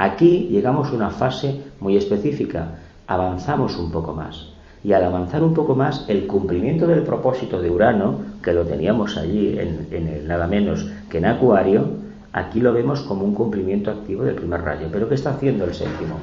Aquí 0.00 0.46
llegamos 0.48 0.90
a 0.90 0.94
una 0.94 1.10
fase 1.10 1.60
muy 1.80 1.96
específica, 1.96 2.78
avanzamos 3.08 3.76
un 3.76 3.90
poco 3.90 4.14
más. 4.14 4.50
Y 4.84 4.92
al 4.92 5.02
avanzar 5.02 5.42
un 5.42 5.54
poco 5.54 5.74
más, 5.74 6.04
el 6.06 6.28
cumplimiento 6.28 6.86
del 6.86 7.02
propósito 7.02 7.60
de 7.60 7.68
Urano, 7.68 8.20
que 8.40 8.52
lo 8.52 8.64
teníamos 8.64 9.16
allí 9.16 9.58
en, 9.58 9.88
el 9.90 10.28
nada 10.28 10.46
menos 10.46 10.86
que 11.10 11.18
en 11.18 11.24
Acuario, 11.24 11.88
aquí 12.32 12.60
lo 12.60 12.72
vemos 12.72 13.00
como 13.00 13.24
un 13.24 13.34
cumplimiento 13.34 13.90
activo 13.90 14.22
del 14.22 14.36
primer 14.36 14.62
rayo. 14.62 14.86
Pero 14.92 15.08
¿qué 15.08 15.16
está 15.16 15.30
haciendo 15.30 15.64
el 15.64 15.74
séptimo? 15.74 16.20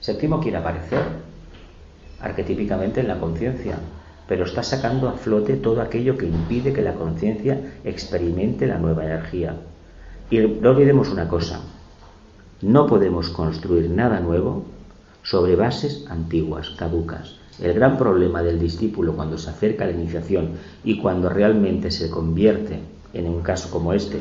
séptimo 0.00 0.40
quiere 0.40 0.56
aparecer 0.56 1.02
arquetípicamente 2.20 2.98
en 2.98 3.06
la 3.06 3.20
conciencia, 3.20 3.78
pero 4.26 4.44
está 4.44 4.64
sacando 4.64 5.08
a 5.08 5.12
flote 5.12 5.54
todo 5.54 5.82
aquello 5.82 6.18
que 6.18 6.26
impide 6.26 6.72
que 6.72 6.82
la 6.82 6.94
conciencia 6.94 7.60
experimente 7.84 8.66
la 8.66 8.78
nueva 8.78 9.04
energía. 9.04 9.54
Y 10.30 10.40
no 10.40 10.70
olvidemos 10.70 11.10
una 11.10 11.28
cosa, 11.28 11.60
no 12.62 12.86
podemos 12.86 13.30
construir 13.30 13.90
nada 13.90 14.20
nuevo 14.20 14.64
sobre 15.22 15.56
bases 15.56 16.06
antiguas, 16.08 16.70
caducas. 16.70 17.36
El 17.60 17.74
gran 17.74 17.96
problema 17.96 18.42
del 18.42 18.58
discípulo 18.58 19.14
cuando 19.14 19.36
se 19.36 19.50
acerca 19.50 19.84
a 19.84 19.88
la 19.88 19.92
iniciación 19.92 20.50
y 20.84 20.98
cuando 20.98 21.28
realmente 21.28 21.90
se 21.90 22.10
convierte 22.10 22.80
en 23.14 23.26
un 23.26 23.42
caso 23.42 23.70
como 23.70 23.92
este, 23.92 24.18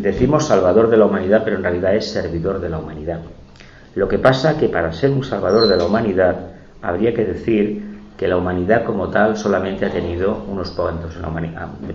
decimos 0.00 0.46
salvador 0.46 0.88
de 0.88 0.96
la 0.96 1.06
humanidad, 1.06 1.42
pero 1.44 1.56
en 1.56 1.62
realidad 1.62 1.94
es 1.94 2.10
servidor 2.10 2.60
de 2.60 2.70
la 2.70 2.78
humanidad. 2.78 3.20
Lo 3.94 4.08
que 4.08 4.18
pasa 4.18 4.56
que 4.56 4.68
para 4.68 4.92
ser 4.92 5.10
un 5.10 5.24
salvador 5.24 5.68
de 5.68 5.76
la 5.76 5.84
humanidad 5.84 6.36
habría 6.82 7.12
que 7.12 7.24
decir 7.24 7.90
que 8.16 8.28
la 8.28 8.36
humanidad 8.36 8.84
como 8.84 9.08
tal 9.08 9.36
solamente 9.36 9.86
ha 9.86 9.90
tenido 9.90 10.44
unos 10.48 10.70
cuantos, 10.70 11.16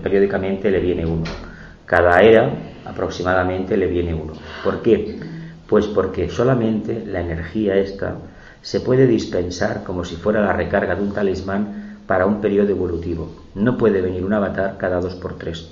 periódicamente 0.01 0.71
le 0.71 0.79
viene 0.79 1.05
uno. 1.05 1.23
Cada 1.85 2.19
era 2.21 2.51
aproximadamente 2.85 3.77
le 3.77 3.87
viene 3.87 4.13
uno. 4.13 4.33
¿Por 4.63 4.81
qué? 4.81 5.19
Pues 5.67 5.87
porque 5.87 6.29
solamente 6.29 7.05
la 7.05 7.21
energía 7.21 7.75
esta 7.77 8.17
se 8.61 8.79
puede 8.79 9.07
dispensar 9.07 9.83
como 9.83 10.05
si 10.05 10.15
fuera 10.15 10.41
la 10.41 10.53
recarga 10.53 10.95
de 10.95 11.03
un 11.03 11.13
talismán 11.13 11.99
para 12.07 12.25
un 12.25 12.41
periodo 12.41 12.69
evolutivo. 12.69 13.29
No 13.55 13.77
puede 13.77 14.01
venir 14.01 14.23
un 14.23 14.33
avatar 14.33 14.77
cada 14.77 14.99
dos 14.99 15.15
por 15.15 15.37
tres, 15.37 15.69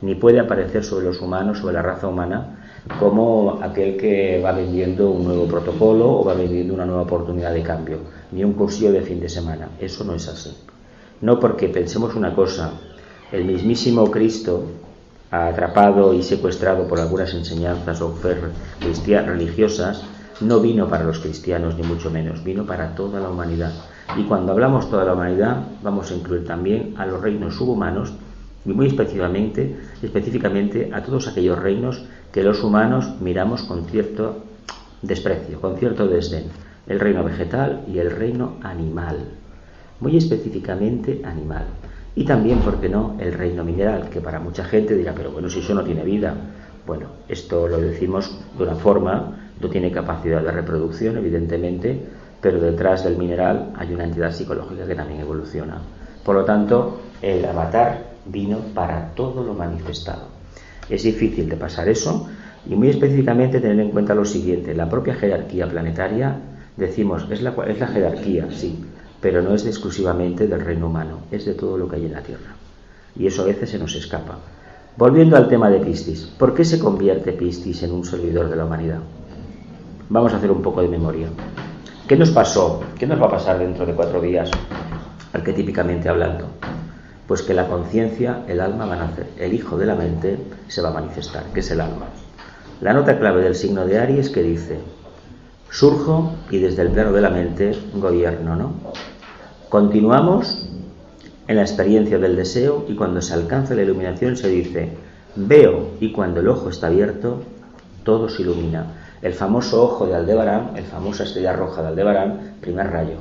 ni 0.00 0.14
puede 0.14 0.40
aparecer 0.40 0.84
sobre 0.84 1.06
los 1.06 1.20
humanos, 1.20 1.58
sobre 1.58 1.74
la 1.74 1.82
raza 1.82 2.08
humana, 2.08 2.58
como 2.98 3.58
aquel 3.62 3.96
que 3.96 4.40
va 4.44 4.52
vendiendo 4.52 5.10
un 5.10 5.24
nuevo 5.24 5.46
protocolo 5.46 6.20
o 6.20 6.24
va 6.24 6.34
vendiendo 6.34 6.74
una 6.74 6.86
nueva 6.86 7.02
oportunidad 7.02 7.52
de 7.52 7.62
cambio, 7.62 7.98
ni 8.32 8.44
un 8.44 8.54
cursillo 8.54 8.92
de 8.92 9.02
fin 9.02 9.20
de 9.20 9.28
semana. 9.28 9.68
Eso 9.80 10.04
no 10.04 10.14
es 10.14 10.28
así. 10.28 10.56
No 11.20 11.38
porque 11.38 11.68
pensemos 11.68 12.14
una 12.14 12.34
cosa, 12.34 12.72
el 13.32 13.44
mismísimo 13.44 14.10
Cristo, 14.10 14.64
atrapado 15.30 16.14
y 16.14 16.22
secuestrado 16.22 16.88
por 16.88 17.00
algunas 17.00 17.34
enseñanzas 17.34 18.00
o 18.00 18.14
religiosas, 19.26 20.04
no 20.40 20.60
vino 20.60 20.88
para 20.88 21.04
los 21.04 21.18
cristianos, 21.18 21.76
ni 21.76 21.82
mucho 21.82 22.10
menos, 22.10 22.44
vino 22.44 22.64
para 22.64 22.94
toda 22.94 23.20
la 23.20 23.28
humanidad. 23.28 23.72
Y 24.16 24.24
cuando 24.24 24.52
hablamos 24.52 24.88
toda 24.88 25.04
la 25.04 25.14
humanidad, 25.14 25.64
vamos 25.82 26.10
a 26.10 26.14
incluir 26.14 26.46
también 26.46 26.94
a 26.96 27.06
los 27.06 27.20
reinos 27.20 27.56
subhumanos 27.56 28.12
y 28.64 28.72
muy 28.72 28.86
específicamente, 28.86 29.76
específicamente 30.02 30.90
a 30.92 31.02
todos 31.02 31.28
aquellos 31.28 31.58
reinos 31.58 32.04
que 32.32 32.42
los 32.42 32.62
humanos 32.62 33.20
miramos 33.20 33.62
con 33.62 33.86
cierto 33.86 34.44
desprecio, 35.02 35.60
con 35.60 35.76
cierto 35.76 36.06
desdén. 36.06 36.44
El 36.86 37.00
reino 37.00 37.22
vegetal 37.22 37.84
y 37.86 37.98
el 37.98 38.10
reino 38.10 38.56
animal. 38.62 39.28
Muy 40.00 40.16
específicamente 40.16 41.22
animal. 41.24 41.66
Y 42.18 42.24
también, 42.24 42.58
¿por 42.58 42.80
qué 42.80 42.88
no?, 42.88 43.14
el 43.20 43.32
reino 43.32 43.62
mineral, 43.62 44.10
que 44.10 44.20
para 44.20 44.40
mucha 44.40 44.64
gente 44.64 44.96
dirá, 44.96 45.14
pero 45.14 45.30
bueno, 45.30 45.48
si 45.48 45.60
eso 45.60 45.72
no 45.72 45.84
tiene 45.84 46.02
vida. 46.02 46.34
Bueno, 46.84 47.06
esto 47.28 47.68
lo 47.68 47.78
decimos 47.78 48.36
de 48.58 48.64
una 48.64 48.74
forma 48.74 49.36
no 49.60 49.68
tiene 49.68 49.92
capacidad 49.92 50.42
de 50.42 50.50
reproducción, 50.50 51.16
evidentemente, 51.16 51.96
pero 52.40 52.58
detrás 52.58 53.04
del 53.04 53.16
mineral 53.16 53.72
hay 53.76 53.94
una 53.94 54.02
entidad 54.02 54.32
psicológica 54.32 54.84
que 54.84 54.96
también 54.96 55.20
evoluciona. 55.20 55.80
Por 56.24 56.34
lo 56.34 56.44
tanto, 56.44 56.98
el 57.22 57.44
avatar 57.44 58.02
vino 58.26 58.58
para 58.74 59.14
todo 59.14 59.44
lo 59.44 59.54
manifestado. 59.54 60.26
Es 60.90 61.04
difícil 61.04 61.48
de 61.48 61.56
pasar 61.56 61.88
eso 61.88 62.28
y 62.68 62.74
muy 62.74 62.88
específicamente 62.88 63.60
tener 63.60 63.78
en 63.78 63.92
cuenta 63.92 64.12
lo 64.16 64.24
siguiente, 64.24 64.74
la 64.74 64.90
propia 64.90 65.14
jerarquía 65.14 65.68
planetaria, 65.68 66.34
decimos, 66.76 67.28
es 67.30 67.42
la, 67.42 67.54
es 67.68 67.78
la 67.78 67.86
jerarquía, 67.86 68.48
sí, 68.50 68.84
pero 69.20 69.42
no 69.42 69.54
es 69.54 69.66
exclusivamente 69.66 70.46
del 70.46 70.60
reino 70.60 70.86
humano, 70.86 71.20
es 71.30 71.44
de 71.44 71.54
todo 71.54 71.76
lo 71.76 71.88
que 71.88 71.96
hay 71.96 72.06
en 72.06 72.12
la 72.12 72.22
Tierra. 72.22 72.54
Y 73.16 73.26
eso 73.26 73.42
a 73.42 73.46
veces 73.46 73.70
se 73.70 73.78
nos 73.78 73.94
escapa. 73.94 74.38
Volviendo 74.96 75.36
al 75.36 75.48
tema 75.48 75.70
de 75.70 75.80
Piscis, 75.80 76.26
¿por 76.38 76.54
qué 76.54 76.64
se 76.64 76.78
convierte 76.78 77.32
Piscis 77.32 77.82
en 77.82 77.92
un 77.92 78.04
servidor 78.04 78.48
de 78.48 78.56
la 78.56 78.64
humanidad? 78.64 79.00
Vamos 80.08 80.32
a 80.32 80.38
hacer 80.38 80.50
un 80.50 80.62
poco 80.62 80.82
de 80.82 80.88
memoria. 80.88 81.28
¿Qué 82.06 82.16
nos 82.16 82.30
pasó? 82.30 82.82
¿Qué 82.98 83.06
nos 83.06 83.20
va 83.20 83.26
a 83.26 83.30
pasar 83.30 83.58
dentro 83.58 83.84
de 83.84 83.92
cuatro 83.92 84.20
días, 84.20 84.50
arquetípicamente 85.32 86.08
hablando? 86.08 86.46
Pues 87.26 87.42
que 87.42 87.54
la 87.54 87.68
conciencia, 87.68 88.44
el 88.48 88.60
alma 88.60 88.86
van 88.86 89.00
a 89.00 89.06
nacer, 89.08 89.26
el 89.38 89.52
hijo 89.52 89.76
de 89.76 89.86
la 89.86 89.94
mente 89.94 90.38
se 90.68 90.80
va 90.80 90.88
a 90.88 90.94
manifestar, 90.94 91.44
que 91.52 91.60
es 91.60 91.70
el 91.70 91.80
alma. 91.80 92.06
La 92.80 92.94
nota 92.94 93.18
clave 93.18 93.42
del 93.42 93.54
signo 93.54 93.84
de 93.84 93.98
Aries 93.98 94.30
que 94.30 94.42
dice, 94.42 94.78
surjo 95.70 96.32
y 96.50 96.58
desde 96.58 96.82
el 96.82 96.90
plano 96.90 97.12
de 97.12 97.20
la 97.20 97.30
mente 97.30 97.76
gobierno, 97.94 98.56
¿no? 98.56 98.72
Continuamos 99.68 100.68
en 101.46 101.56
la 101.56 101.62
experiencia 101.62 102.18
del 102.18 102.36
deseo 102.36 102.84
y 102.88 102.94
cuando 102.94 103.22
se 103.22 103.34
alcanza 103.34 103.74
la 103.74 103.82
iluminación 103.82 104.36
se 104.36 104.48
dice, 104.48 104.90
veo 105.36 105.90
y 106.00 106.12
cuando 106.12 106.40
el 106.40 106.48
ojo 106.48 106.70
está 106.70 106.88
abierto, 106.88 107.42
todo 108.04 108.28
se 108.28 108.42
ilumina 108.42 108.86
el 109.22 109.34
famoso 109.34 109.82
ojo 109.82 110.06
de 110.06 110.14
Aldebarán, 110.14 110.76
el 110.76 110.84
famosa 110.84 111.24
estrella 111.24 111.52
roja 111.52 111.82
de 111.82 111.88
Aldebarán, 111.88 112.54
primer 112.60 112.90
rayo, 112.90 113.16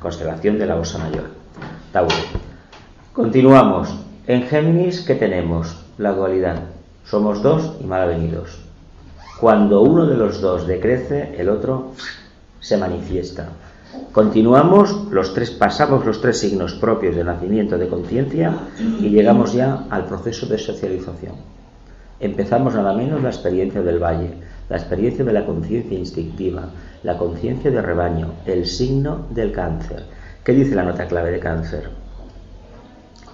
constelación 0.00 0.58
de 0.58 0.66
la 0.66 0.76
Osa 0.76 0.98
Mayor, 0.98 1.24
Tauro. 1.92 2.14
Continuamos. 3.12 3.94
En 4.26 4.42
Géminis, 4.42 5.02
¿qué 5.02 5.14
tenemos? 5.14 5.76
La 5.98 6.12
dualidad. 6.12 6.60
Somos 7.04 7.42
dos 7.42 7.74
y 7.80 7.84
mal 7.84 8.02
avenidos. 8.02 8.58
Cuando 9.40 9.82
uno 9.82 10.06
de 10.06 10.16
los 10.16 10.40
dos 10.40 10.66
decrece, 10.66 11.34
el 11.38 11.48
otro 11.48 11.92
se 12.60 12.76
manifiesta. 12.76 13.48
Continuamos, 14.12 15.08
los 15.10 15.34
tres, 15.34 15.50
pasamos 15.50 16.06
los 16.06 16.20
tres 16.20 16.38
signos 16.38 16.74
propios 16.74 17.16
de 17.16 17.24
nacimiento 17.24 17.76
de 17.76 17.88
conciencia 17.88 18.54
y 18.78 19.08
llegamos 19.08 19.52
ya 19.52 19.86
al 19.90 20.04
proceso 20.06 20.46
de 20.46 20.56
socialización. 20.56 21.34
Empezamos 22.20 22.74
nada 22.74 22.94
menos 22.94 23.22
la 23.22 23.30
experiencia 23.30 23.82
del 23.82 24.02
valle, 24.02 24.34
la 24.68 24.76
experiencia 24.76 25.24
de 25.24 25.32
la 25.32 25.44
conciencia 25.44 25.98
instintiva, 25.98 26.70
la 27.02 27.18
conciencia 27.18 27.70
de 27.70 27.82
rebaño, 27.82 28.34
el 28.46 28.66
signo 28.66 29.26
del 29.30 29.52
cáncer. 29.52 30.04
¿Qué 30.44 30.52
dice 30.52 30.74
la 30.74 30.84
nota 30.84 31.06
clave 31.06 31.32
de 31.32 31.40
cáncer? 31.40 31.90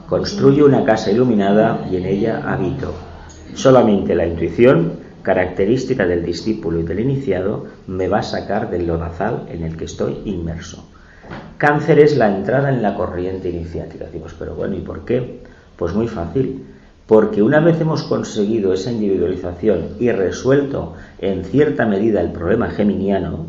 Construyo 0.08 0.64
una 0.64 0.84
casa 0.84 1.10
iluminada 1.10 1.86
y 1.90 1.96
en 1.96 2.06
ella 2.06 2.42
habito. 2.44 2.94
Solamente 3.54 4.14
la 4.14 4.26
intuición, 4.26 4.94
característica 5.22 6.06
del 6.06 6.24
discípulo 6.24 6.80
y 6.80 6.82
del 6.82 7.00
iniciado, 7.00 7.66
me 7.86 8.08
va 8.08 8.18
a 8.18 8.22
sacar 8.22 8.70
del 8.70 8.86
lodazal 8.86 9.46
en 9.50 9.64
el 9.64 9.76
que 9.76 9.84
estoy 9.84 10.20
inmerso. 10.24 10.86
Cáncer 11.58 11.98
es 11.98 12.16
la 12.16 12.34
entrada 12.34 12.70
en 12.70 12.82
la 12.82 12.94
corriente 12.94 13.50
iniciática. 13.50 14.06
Decimos, 14.06 14.34
pero 14.38 14.54
bueno, 14.54 14.76
¿y 14.76 14.80
por 14.80 15.04
qué? 15.04 15.42
Pues 15.76 15.94
muy 15.94 16.08
fácil 16.08 16.64
porque 17.10 17.42
una 17.42 17.58
vez 17.58 17.80
hemos 17.80 18.04
conseguido 18.04 18.72
esa 18.72 18.92
individualización 18.92 19.96
y 19.98 20.12
resuelto 20.12 20.94
en 21.18 21.42
cierta 21.42 21.84
medida 21.84 22.20
el 22.20 22.30
problema 22.30 22.70
geminiano, 22.70 23.46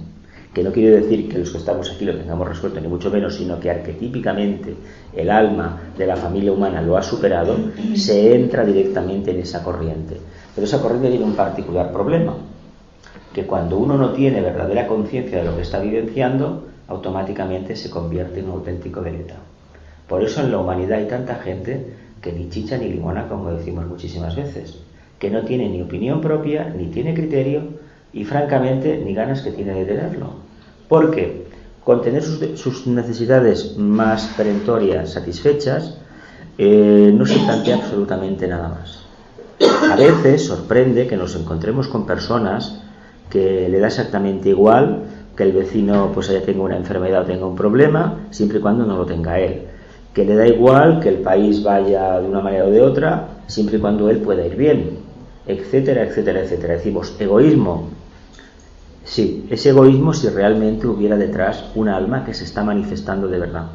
que 0.51 0.63
no 0.63 0.71
quiere 0.71 0.99
decir 0.99 1.29
que 1.29 1.37
los 1.37 1.51
que 1.51 1.59
estamos 1.59 1.91
aquí 1.91 2.05
lo 2.05 2.17
tengamos 2.17 2.47
resuelto, 2.47 2.81
ni 2.81 2.87
mucho 2.87 3.11
menos, 3.11 3.35
sino 3.35 3.59
que 3.59 3.69
arquetípicamente 3.69 4.73
el 5.15 5.29
alma 5.29 5.79
de 5.95 6.07
la 6.07 6.15
familia 6.15 6.51
humana 6.51 6.81
lo 6.81 6.97
ha 6.97 7.03
superado, 7.03 7.55
se 7.93 8.33
entra 8.33 8.65
directamente 8.65 9.29
en 9.29 9.41
esa 9.41 9.61
corriente. 9.61 10.17
Pero 10.55 10.65
esa 10.65 10.81
corriente 10.81 11.09
tiene 11.09 11.25
un 11.25 11.35
particular 11.35 11.91
problema, 11.91 12.35
que 13.33 13.45
cuando 13.45 13.77
uno 13.77 13.97
no 13.97 14.11
tiene 14.11 14.41
verdadera 14.41 14.87
conciencia 14.87 15.39
de 15.39 15.45
lo 15.45 15.55
que 15.55 15.61
está 15.61 15.79
vivenciando, 15.79 16.67
automáticamente 16.87 17.75
se 17.75 17.89
convierte 17.89 18.41
en 18.41 18.47
un 18.47 18.57
auténtico 18.57 19.01
veleta. 19.01 19.35
Por 20.07 20.23
eso 20.23 20.41
en 20.41 20.51
la 20.51 20.59
humanidad 20.59 20.99
hay 20.99 21.07
tanta 21.07 21.35
gente 21.35 21.93
que 22.21 22.33
ni 22.33 22.49
chicha 22.49 22.77
ni 22.77 22.89
limona, 22.89 23.27
como 23.27 23.51
decimos 23.51 23.87
muchísimas 23.87 24.35
veces, 24.35 24.79
que 25.17 25.29
no 25.29 25.43
tiene 25.43 25.69
ni 25.69 25.81
opinión 25.81 26.19
propia, 26.19 26.65
ni 26.65 26.87
tiene 26.87 27.13
criterio 27.13 27.61
y 28.11 28.25
francamente 28.25 29.01
ni 29.03 29.13
ganas 29.13 29.41
que 29.41 29.51
tiene 29.51 29.73
de 29.73 29.85
tenerlo. 29.85 30.33
Porque 30.89 31.45
con 31.83 32.01
tener 32.01 32.23
sus, 32.23 32.85
necesidades 32.87 33.77
más 33.77 34.27
perentorias 34.37 35.13
satisfechas, 35.13 35.97
eh, 36.57 37.11
no 37.15 37.25
se 37.25 37.39
plantea 37.39 37.77
absolutamente 37.77 38.47
nada 38.47 38.69
más. 38.69 39.00
A 39.61 39.95
veces 39.95 40.45
sorprende 40.45 41.07
que 41.07 41.17
nos 41.17 41.35
encontremos 41.35 41.87
con 41.87 42.05
personas 42.05 42.81
que 43.29 43.67
le 43.69 43.79
da 43.79 43.87
exactamente 43.87 44.49
igual 44.49 45.03
que 45.35 45.43
el 45.43 45.51
vecino 45.53 46.11
pues 46.13 46.29
haya 46.29 46.43
tenga 46.43 46.63
una 46.63 46.77
enfermedad 46.77 47.21
o 47.21 47.25
tenga 47.25 47.45
un 47.45 47.55
problema, 47.55 48.27
siempre 48.31 48.59
y 48.59 48.61
cuando 48.61 48.85
no 48.85 48.97
lo 48.97 49.05
tenga 49.05 49.39
él. 49.39 49.63
Que 50.13 50.25
le 50.25 50.35
da 50.35 50.47
igual 50.47 50.99
que 50.99 51.09
el 51.09 51.17
país 51.17 51.63
vaya 51.63 52.19
de 52.19 52.27
una 52.27 52.41
manera 52.41 52.65
o 52.65 52.69
de 52.69 52.81
otra, 52.81 53.27
siempre 53.47 53.77
y 53.77 53.79
cuando 53.79 54.09
él 54.09 54.17
pueda 54.17 54.45
ir 54.45 54.55
bien, 54.55 54.99
etcétera, 55.45 56.03
etcétera, 56.03 56.41
etcétera. 56.41 56.73
Decimos 56.73 57.15
egoísmo. 57.19 57.89
Sí, 59.03 59.47
es 59.49 59.65
egoísmo 59.65 60.13
si 60.13 60.29
realmente 60.29 60.87
hubiera 60.87 61.17
detrás 61.17 61.65
un 61.75 61.89
alma 61.89 62.25
que 62.25 62.33
se 62.33 62.43
está 62.43 62.63
manifestando 62.63 63.27
de 63.27 63.39
verdad, 63.39 63.67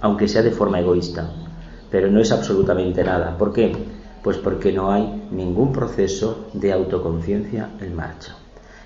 aunque 0.00 0.28
sea 0.28 0.42
de 0.42 0.50
forma 0.50 0.80
egoísta. 0.80 1.30
Pero 1.90 2.10
no 2.10 2.20
es 2.20 2.32
absolutamente 2.32 3.04
nada. 3.04 3.36
¿Por 3.38 3.52
qué? 3.52 3.72
Pues 4.26 4.38
porque 4.38 4.72
no 4.72 4.90
hay 4.90 5.22
ningún 5.30 5.72
proceso 5.72 6.48
de 6.52 6.72
autoconciencia 6.72 7.70
en 7.80 7.94
marcha. 7.94 8.34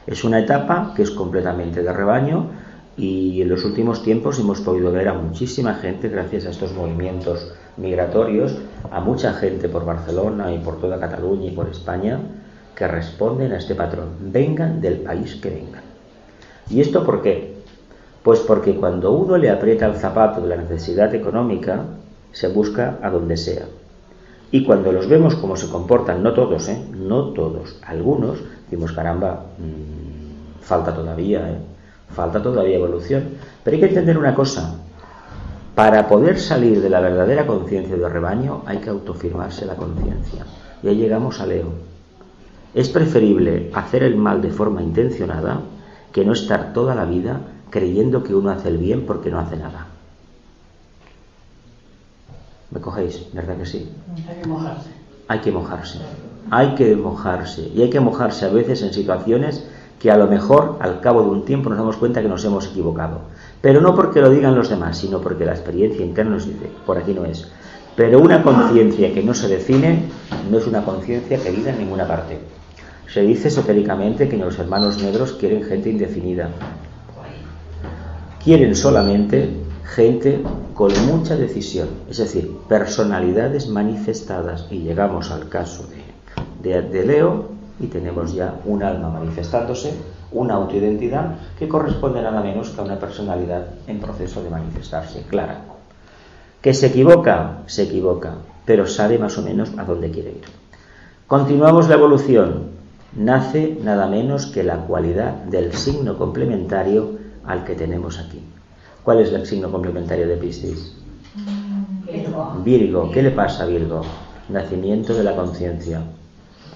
Es 0.06 0.22
una 0.22 0.38
etapa 0.38 0.92
que 0.94 1.02
es 1.02 1.10
completamente 1.10 1.82
de 1.82 1.90
rebaño 1.94 2.50
y 2.98 3.40
en 3.40 3.48
los 3.48 3.64
últimos 3.64 4.02
tiempos 4.02 4.38
hemos 4.38 4.60
podido 4.60 4.92
ver 4.92 5.08
a 5.08 5.14
muchísima 5.14 5.76
gente, 5.76 6.10
gracias 6.10 6.44
a 6.44 6.50
estos 6.50 6.74
movimientos 6.74 7.54
migratorios, 7.78 8.58
a 8.90 9.00
mucha 9.00 9.32
gente 9.32 9.70
por 9.70 9.86
Barcelona 9.86 10.52
y 10.52 10.58
por 10.58 10.78
toda 10.78 11.00
Cataluña 11.00 11.46
y 11.46 11.56
por 11.56 11.70
España, 11.70 12.20
que 12.76 12.86
responden 12.86 13.52
a 13.52 13.56
este 13.56 13.74
patrón. 13.74 14.10
Vengan 14.20 14.82
del 14.82 14.98
país 14.98 15.36
que 15.36 15.48
vengan. 15.48 15.84
¿Y 16.68 16.82
esto 16.82 17.02
por 17.02 17.22
qué? 17.22 17.54
Pues 18.22 18.40
porque 18.40 18.76
cuando 18.76 19.12
uno 19.12 19.38
le 19.38 19.48
aprieta 19.48 19.86
el 19.86 19.94
zapato 19.94 20.42
de 20.42 20.48
la 20.48 20.56
necesidad 20.56 21.14
económica, 21.14 21.86
se 22.30 22.48
busca 22.48 22.98
a 23.00 23.08
donde 23.08 23.38
sea. 23.38 23.64
Y 24.52 24.64
cuando 24.64 24.90
los 24.92 25.08
vemos 25.08 25.36
cómo 25.36 25.56
se 25.56 25.68
comportan, 25.68 26.22
no 26.22 26.32
todos, 26.32 26.68
¿eh? 26.68 26.84
no 26.92 27.26
todos, 27.32 27.76
algunos, 27.82 28.38
decimos, 28.64 28.92
caramba, 28.92 29.46
mm, 29.58 30.62
falta 30.62 30.94
todavía, 30.94 31.50
¿eh? 31.50 31.58
falta 32.14 32.42
todavía 32.42 32.76
evolución. 32.76 33.24
Pero 33.62 33.76
hay 33.76 33.80
que 33.80 33.88
entender 33.88 34.18
una 34.18 34.34
cosa, 34.34 34.74
para 35.74 36.08
poder 36.08 36.38
salir 36.38 36.82
de 36.82 36.90
la 36.90 37.00
verdadera 37.00 37.46
conciencia 37.46 37.96
de 37.96 38.08
rebaño 38.08 38.62
hay 38.66 38.78
que 38.78 38.90
autofirmarse 38.90 39.64
la 39.64 39.76
conciencia. 39.76 40.44
Y 40.82 40.88
ahí 40.88 40.96
llegamos 40.96 41.40
a 41.40 41.46
Leo. 41.46 41.68
Es 42.74 42.88
preferible 42.88 43.70
hacer 43.72 44.02
el 44.02 44.16
mal 44.16 44.42
de 44.42 44.50
forma 44.50 44.82
intencionada 44.82 45.60
que 46.12 46.24
no 46.24 46.32
estar 46.32 46.72
toda 46.72 46.94
la 46.94 47.04
vida 47.04 47.40
creyendo 47.70 48.22
que 48.24 48.34
uno 48.34 48.50
hace 48.50 48.68
el 48.68 48.78
bien 48.78 49.06
porque 49.06 49.30
no 49.30 49.38
hace 49.38 49.56
nada. 49.56 49.86
¿Me 52.70 52.80
cogéis? 52.80 53.26
¿Verdad 53.32 53.56
que 53.56 53.66
sí? 53.66 53.90
Hay 54.28 54.36
que 54.40 54.48
mojarse. 54.48 54.90
Hay 55.28 55.38
que 55.40 55.52
mojarse. 55.52 55.98
Hay 56.50 56.74
que 56.74 56.96
mojarse. 56.96 57.70
Y 57.74 57.82
hay 57.82 57.90
que 57.90 58.00
mojarse 58.00 58.46
a 58.46 58.48
veces 58.48 58.82
en 58.82 58.92
situaciones 58.92 59.64
que 59.98 60.10
a 60.10 60.16
lo 60.16 60.26
mejor 60.26 60.78
al 60.80 61.00
cabo 61.00 61.22
de 61.22 61.28
un 61.28 61.44
tiempo 61.44 61.68
nos 61.68 61.78
damos 61.78 61.96
cuenta 61.96 62.22
que 62.22 62.28
nos 62.28 62.44
hemos 62.44 62.66
equivocado. 62.66 63.20
Pero 63.60 63.80
no 63.80 63.94
porque 63.94 64.20
lo 64.20 64.30
digan 64.30 64.54
los 64.54 64.70
demás, 64.70 64.98
sino 64.98 65.20
porque 65.20 65.44
la 65.44 65.52
experiencia 65.52 66.04
interna 66.04 66.32
nos 66.32 66.46
dice, 66.46 66.70
por 66.86 66.96
aquí 66.96 67.12
no 67.12 67.24
es. 67.24 67.48
Pero 67.96 68.20
una 68.20 68.42
conciencia 68.42 69.12
que 69.12 69.22
no 69.22 69.34
se 69.34 69.48
define 69.48 70.04
no 70.50 70.58
es 70.58 70.66
una 70.66 70.82
conciencia 70.82 71.38
que 71.38 71.50
vive 71.50 71.70
en 71.70 71.78
ninguna 71.78 72.06
parte. 72.06 72.38
Se 73.12 73.22
dice 73.22 73.48
esotéricamente 73.48 74.28
que 74.28 74.36
los 74.36 74.58
hermanos 74.58 75.02
negros 75.02 75.32
quieren 75.32 75.64
gente 75.64 75.90
indefinida. 75.90 76.48
Quieren 78.42 78.74
solamente 78.74 79.50
gente 79.90 80.42
con 80.74 80.92
mucha 81.06 81.36
decisión, 81.36 81.88
es 82.08 82.18
decir, 82.18 82.56
personalidades 82.68 83.68
manifestadas. 83.68 84.66
Y 84.70 84.78
llegamos 84.78 85.30
al 85.30 85.48
caso 85.48 85.84
de, 86.62 87.04
Leo 87.04 87.48
y 87.80 87.86
tenemos 87.86 88.32
ya 88.32 88.54
un 88.64 88.82
alma 88.82 89.10
manifestándose, 89.10 89.92
una 90.32 90.54
autoidentidad 90.54 91.34
que 91.58 91.68
corresponde 91.68 92.22
nada 92.22 92.40
menos 92.40 92.70
que 92.70 92.80
a 92.80 92.84
una 92.84 92.98
personalidad 92.98 93.66
en 93.86 93.98
proceso 93.98 94.42
de 94.42 94.50
manifestarse, 94.50 95.22
clara. 95.28 95.62
Que 96.62 96.72
se 96.72 96.86
equivoca, 96.86 97.62
se 97.66 97.84
equivoca, 97.84 98.34
pero 98.64 98.86
sabe 98.86 99.18
más 99.18 99.36
o 99.38 99.42
menos 99.42 99.72
a 99.76 99.84
dónde 99.84 100.10
quiere 100.10 100.30
ir. 100.30 100.44
Continuamos 101.26 101.88
la 101.88 101.96
evolución. 101.96 102.78
Nace 103.16 103.76
nada 103.82 104.06
menos 104.06 104.46
que 104.46 104.62
la 104.62 104.76
cualidad 104.76 105.32
del 105.44 105.72
signo 105.72 106.16
complementario 106.16 107.18
al 107.44 107.64
que 107.64 107.74
tenemos 107.74 108.18
aquí. 108.18 108.40
¿Cuál 109.02 109.20
es 109.20 109.32
el 109.32 109.46
signo 109.46 109.70
complementario 109.70 110.28
de 110.28 110.36
Piscis? 110.36 110.94
Virgo. 112.06 112.60
Virgo. 112.62 113.10
¿Qué 113.10 113.22
le 113.22 113.30
pasa 113.30 113.64
a 113.64 113.66
Virgo? 113.66 114.02
Nacimiento 114.50 115.14
de 115.14 115.24
la 115.24 115.34
conciencia. 115.34 116.02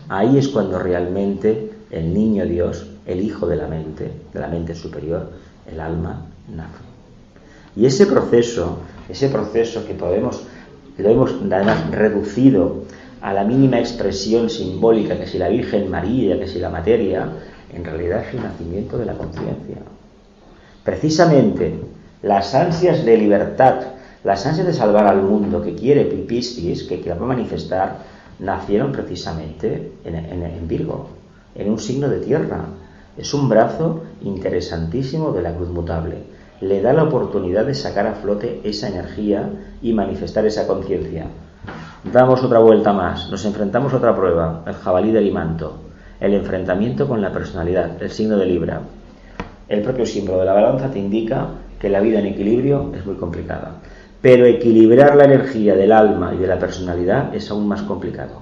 Ahí 0.08 0.38
es 0.38 0.48
cuando 0.48 0.78
realmente 0.78 1.72
el 1.90 2.14
niño 2.14 2.46
Dios, 2.46 2.87
el 3.06 3.20
hijo 3.20 3.46
de 3.46 3.56
la 3.56 3.66
mente, 3.66 4.10
de 4.32 4.40
la 4.40 4.48
mente 4.48 4.74
superior, 4.74 5.32
el 5.70 5.80
alma, 5.80 6.26
nace. 6.48 6.82
Y 7.76 7.87
ese 7.87 8.06
proceso, 8.06 8.78
ese 9.08 9.28
proceso 9.28 9.84
que 9.87 9.94
podemos, 9.94 10.44
lo 10.96 11.08
hemos 11.08 11.34
reducido 11.90 12.84
a 13.20 13.32
la 13.32 13.44
mínima 13.44 13.78
expresión 13.78 14.48
simbólica, 14.48 15.18
que 15.18 15.26
si 15.26 15.38
la 15.38 15.48
Virgen 15.48 15.90
María, 15.90 16.38
que 16.38 16.48
si 16.48 16.58
la 16.58 16.70
materia, 16.70 17.28
en 17.72 17.84
realidad 17.84 18.24
es 18.26 18.34
el 18.34 18.42
nacimiento 18.42 18.96
de 18.96 19.06
la 19.06 19.14
conciencia. 19.14 19.76
Precisamente 20.84 21.93
las 22.24 22.54
ansias 22.54 23.04
de 23.04 23.18
libertad, 23.18 23.74
las 24.24 24.46
ansias 24.46 24.66
de 24.66 24.72
salvar 24.72 25.06
al 25.06 25.20
mundo 25.20 25.60
que 25.60 25.74
quiere 25.74 26.06
Piscis, 26.06 26.84
que 26.84 27.02
quiere 27.02 27.20
manifestar, 27.20 27.98
nacieron 28.38 28.92
precisamente 28.92 29.92
en, 30.06 30.66
Virgo, 30.66 31.08
en 31.54 31.70
un 31.70 31.78
signo 31.78 32.08
de 32.08 32.20
tierra. 32.20 32.64
Es 33.18 33.34
un 33.34 33.50
brazo 33.50 34.04
interesantísimo 34.22 35.32
de 35.32 35.42
la 35.42 35.54
cruz 35.54 35.68
mutable. 35.68 36.16
Le 36.62 36.80
da 36.80 36.94
la 36.94 37.02
oportunidad 37.02 37.66
de 37.66 37.74
sacar 37.74 38.06
a 38.06 38.14
flote 38.14 38.62
esa 38.64 38.88
energía 38.88 39.50
y 39.82 39.92
manifestar 39.92 40.46
esa 40.46 40.66
conciencia. 40.66 41.26
Damos 42.10 42.42
otra 42.42 42.58
vuelta 42.58 42.94
más, 42.94 43.28
nos 43.30 43.44
enfrentamos 43.44 43.92
a 43.92 43.98
otra 43.98 44.16
prueba, 44.16 44.62
el 44.66 44.74
jabalí 44.74 45.12
del 45.12 45.26
imanto, 45.26 45.74
el 46.20 46.32
enfrentamiento 46.32 47.06
con 47.06 47.20
la 47.20 47.32
personalidad, 47.32 48.02
el 48.02 48.10
signo 48.10 48.38
de 48.38 48.46
Libra. 48.46 48.80
El 49.68 49.82
propio 49.82 50.06
símbolo 50.06 50.38
de 50.38 50.46
la 50.46 50.54
balanza 50.54 50.90
te 50.90 50.98
indica 50.98 51.48
que 51.85 51.90
la 51.90 52.01
vida 52.01 52.18
en 52.18 52.25
equilibrio 52.25 52.92
es 52.97 53.05
muy 53.05 53.16
complicada. 53.16 53.73
Pero 54.23 54.47
equilibrar 54.47 55.16
la 55.16 55.27
energía 55.27 55.75
del 55.75 55.92
alma 55.92 56.33
y 56.35 56.38
de 56.38 56.47
la 56.47 56.59
personalidad 56.59 57.35
es 57.35 57.51
aún 57.51 57.68
más 57.68 57.83
complicado. 57.83 58.40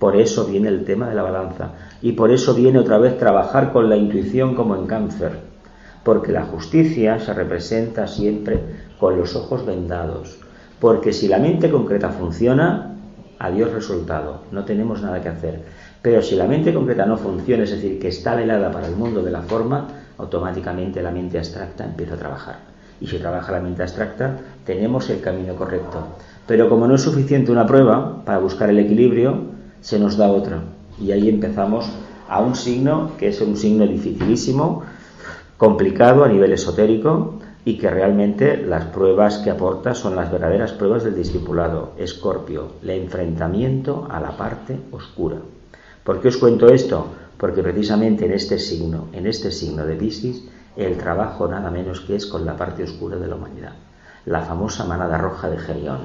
Por 0.00 0.16
eso 0.16 0.46
viene 0.46 0.66
el 0.66 0.84
tema 0.84 1.08
de 1.08 1.14
la 1.14 1.22
balanza. 1.22 1.74
Y 2.02 2.10
por 2.12 2.32
eso 2.32 2.54
viene 2.54 2.80
otra 2.80 2.98
vez 2.98 3.18
trabajar 3.18 3.72
con 3.72 3.88
la 3.88 3.96
intuición 3.96 4.56
como 4.56 4.74
en 4.74 4.88
cáncer. 4.88 5.38
Porque 6.02 6.32
la 6.32 6.42
justicia 6.42 7.20
se 7.20 7.32
representa 7.34 8.08
siempre 8.08 8.58
con 8.98 9.16
los 9.16 9.36
ojos 9.36 9.64
vendados. 9.64 10.36
Porque 10.80 11.12
si 11.12 11.28
la 11.28 11.38
mente 11.38 11.70
concreta 11.70 12.08
funciona, 12.08 12.96
adiós 13.38 13.70
resultado. 13.70 14.40
No 14.50 14.64
tenemos 14.64 15.02
nada 15.02 15.22
que 15.22 15.28
hacer. 15.28 15.62
Pero 16.02 16.20
si 16.20 16.34
la 16.34 16.48
mente 16.48 16.74
concreta 16.74 17.06
no 17.06 17.16
funciona, 17.16 17.62
es 17.62 17.70
decir, 17.70 18.00
que 18.00 18.08
está 18.08 18.34
velada 18.34 18.72
para 18.72 18.88
el 18.88 18.96
mundo 18.96 19.22
de 19.22 19.30
la 19.30 19.42
forma, 19.42 19.86
automáticamente 20.18 21.02
la 21.02 21.10
mente 21.10 21.38
abstracta 21.38 21.84
empieza 21.84 22.14
a 22.14 22.18
trabajar. 22.18 22.56
Y 23.00 23.06
si 23.06 23.18
trabaja 23.18 23.52
la 23.52 23.60
mente 23.60 23.82
abstracta, 23.82 24.38
tenemos 24.64 25.10
el 25.10 25.20
camino 25.20 25.54
correcto. 25.54 25.98
Pero 26.46 26.68
como 26.68 26.86
no 26.86 26.94
es 26.94 27.02
suficiente 27.02 27.52
una 27.52 27.66
prueba 27.66 28.24
para 28.24 28.38
buscar 28.38 28.70
el 28.70 28.78
equilibrio, 28.78 29.38
se 29.80 29.98
nos 29.98 30.16
da 30.16 30.28
otra. 30.28 30.62
Y 31.00 31.12
ahí 31.12 31.28
empezamos 31.28 31.90
a 32.28 32.40
un 32.40 32.54
signo 32.54 33.12
que 33.18 33.28
es 33.28 33.40
un 33.40 33.56
signo 33.56 33.86
dificilísimo, 33.86 34.82
complicado 35.56 36.24
a 36.24 36.28
nivel 36.28 36.52
esotérico 36.52 37.38
y 37.64 37.78
que 37.78 37.90
realmente 37.90 38.56
las 38.56 38.84
pruebas 38.86 39.38
que 39.38 39.50
aporta 39.50 39.94
son 39.94 40.14
las 40.14 40.30
verdaderas 40.30 40.72
pruebas 40.72 41.04
del 41.04 41.16
discipulado. 41.16 41.92
Escorpio, 41.98 42.68
el 42.82 42.90
enfrentamiento 42.90 44.06
a 44.08 44.20
la 44.20 44.36
parte 44.36 44.78
oscura. 44.92 45.38
¿Por 46.04 46.20
qué 46.20 46.28
os 46.28 46.36
cuento 46.36 46.68
esto? 46.68 47.08
Porque 47.38 47.62
precisamente 47.62 48.26
en 48.26 48.32
este 48.32 48.58
signo, 48.58 49.08
en 49.12 49.26
este 49.26 49.50
signo 49.50 49.84
de 49.84 49.96
Piscis, 49.96 50.44
el 50.76 50.96
trabajo 50.98 51.48
nada 51.48 51.70
menos 51.70 52.00
que 52.00 52.16
es 52.16 52.26
con 52.26 52.44
la 52.44 52.56
parte 52.56 52.84
oscura 52.84 53.16
de 53.16 53.26
la 53.26 53.36
humanidad, 53.36 53.72
la 54.24 54.42
famosa 54.42 54.84
manada 54.84 55.18
roja 55.18 55.48
de 55.48 55.58
Gerión, 55.58 56.00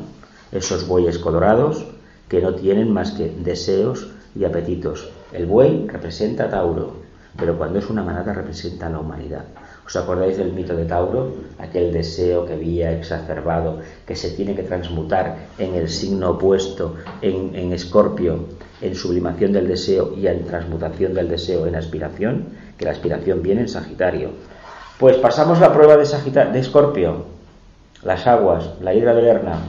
esos 0.51 0.87
bueyes 0.87 1.17
colorados 1.17 1.85
que 2.27 2.41
no 2.41 2.55
tienen 2.55 2.91
más 2.91 3.11
que 3.11 3.29
deseos 3.29 4.09
y 4.35 4.45
apetitos. 4.45 5.09
El 5.33 5.45
buey 5.45 5.87
representa 5.87 6.45
a 6.45 6.49
Tauro, 6.49 6.93
pero 7.37 7.57
cuando 7.57 7.79
es 7.79 7.89
una 7.89 8.03
manada 8.03 8.33
representa 8.33 8.87
a 8.87 8.89
la 8.89 8.99
humanidad. 8.99 9.45
¿Os 9.85 9.95
acordáis 9.95 10.37
del 10.37 10.53
mito 10.53 10.75
de 10.75 10.85
Tauro? 10.85 11.33
Aquel 11.59 11.91
deseo 11.91 12.45
que 12.45 12.53
había 12.53 12.91
exacerbado, 12.91 13.79
que 14.05 14.15
se 14.15 14.31
tiene 14.31 14.55
que 14.55 14.63
transmutar 14.63 15.37
en 15.57 15.75
el 15.75 15.89
signo 15.89 16.31
opuesto, 16.31 16.95
en, 17.21 17.73
Escorpio, 17.73 18.45
en 18.81 18.95
sublimación 18.95 19.51
del 19.51 19.67
deseo 19.67 20.13
y 20.15 20.27
en 20.27 20.45
transmutación 20.45 21.13
del 21.13 21.27
deseo 21.27 21.67
en 21.67 21.75
aspiración, 21.75 22.45
que 22.77 22.85
la 22.85 22.91
aspiración 22.91 23.41
viene 23.41 23.61
en 23.61 23.67
Sagitario. 23.67 24.29
Pues 24.99 25.17
pasamos 25.17 25.59
la 25.59 25.73
prueba 25.73 25.97
de, 25.97 26.05
de 26.05 26.59
Escorpio, 26.59 27.25
las 28.03 28.27
aguas, 28.27 28.69
la 28.81 28.93
hidra 28.93 29.13
de 29.13 29.23
Lerna, 29.23 29.59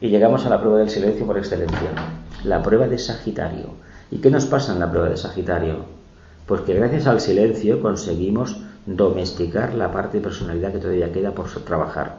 y 0.00 0.08
llegamos 0.08 0.46
a 0.46 0.50
la 0.50 0.60
prueba 0.60 0.78
del 0.78 0.90
silencio 0.90 1.26
por 1.26 1.38
excelencia, 1.38 1.90
la 2.44 2.62
prueba 2.62 2.86
de 2.86 2.98
Sagitario. 2.98 3.74
¿Y 4.10 4.18
qué 4.18 4.30
nos 4.30 4.46
pasa 4.46 4.72
en 4.72 4.80
la 4.80 4.90
prueba 4.90 5.08
de 5.08 5.16
Sagitario? 5.16 5.84
Pues 6.46 6.62
que 6.62 6.74
gracias 6.74 7.06
al 7.06 7.20
silencio 7.20 7.82
conseguimos 7.82 8.56
domesticar 8.96 9.74
la 9.74 9.92
parte 9.92 10.18
de 10.18 10.24
personalidad 10.24 10.72
que 10.72 10.78
todavía 10.78 11.12
queda 11.12 11.32
por 11.32 11.48
trabajar. 11.62 12.16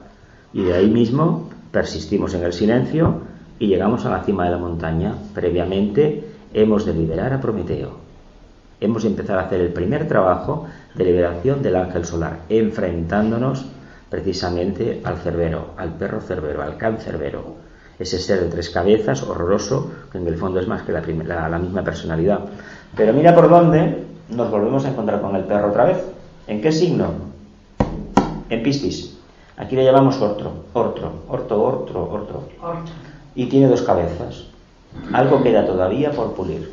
Y 0.53 0.63
de 0.63 0.73
ahí 0.73 0.89
mismo 0.89 1.49
persistimos 1.71 2.33
en 2.33 2.43
el 2.43 2.53
silencio 2.53 3.21
y 3.57 3.67
llegamos 3.67 4.05
a 4.05 4.09
la 4.09 4.23
cima 4.23 4.45
de 4.45 4.51
la 4.51 4.57
montaña. 4.57 5.15
Previamente 5.33 6.23
hemos 6.53 6.85
de 6.85 6.93
liberar 6.93 7.33
a 7.33 7.41
Prometeo. 7.41 7.97
Hemos 8.81 9.03
de 9.03 9.09
empezar 9.09 9.37
a 9.37 9.43
hacer 9.43 9.59
el 9.61 9.73
primer 9.73 10.07
trabajo 10.07 10.67
de 10.95 11.03
liberación 11.03 11.61
del 11.61 11.75
ángel 11.75 12.05
solar, 12.05 12.39
enfrentándonos 12.49 13.65
precisamente 14.09 15.01
al 15.03 15.17
cerbero, 15.17 15.71
al 15.77 15.93
perro 15.95 16.21
cerbero, 16.21 16.63
al 16.63 16.77
cancerbero, 16.77 17.55
ese 17.99 18.17
ser 18.17 18.39
de 18.39 18.47
tres 18.47 18.69
cabezas, 18.69 19.23
horroroso, 19.23 19.91
que 20.11 20.17
en 20.17 20.27
el 20.27 20.37
fondo 20.37 20.59
es 20.59 20.67
más 20.67 20.83
que 20.83 20.93
la, 20.93 21.49
la 21.49 21.59
misma 21.59 21.83
personalidad. 21.83 22.39
Pero 22.95 23.11
mira 23.11 23.35
por 23.35 23.49
dónde 23.49 24.05
nos 24.29 24.49
volvemos 24.49 24.85
a 24.85 24.89
encontrar 24.89 25.21
con 25.21 25.35
el 25.35 25.43
perro 25.43 25.69
otra 25.69 25.85
vez. 25.85 25.97
¿En 26.49 26.61
qué 26.61 26.71
signo? 26.71 27.11
En 28.49 28.63
Piscis. 28.63 29.15
Aquí 29.57 29.75
le 29.75 29.85
llamamos 29.85 30.19
ortro, 30.19 30.51
ortro, 30.73 31.11
orto, 31.27 31.63
ortro, 31.63 32.11
ortro. 32.11 32.43
Y 33.35 33.45
tiene 33.45 33.67
dos 33.67 33.83
cabezas. 33.83 34.45
Algo 35.13 35.43
queda 35.43 35.67
todavía 35.67 36.09
por 36.09 36.33
pulir. 36.33 36.71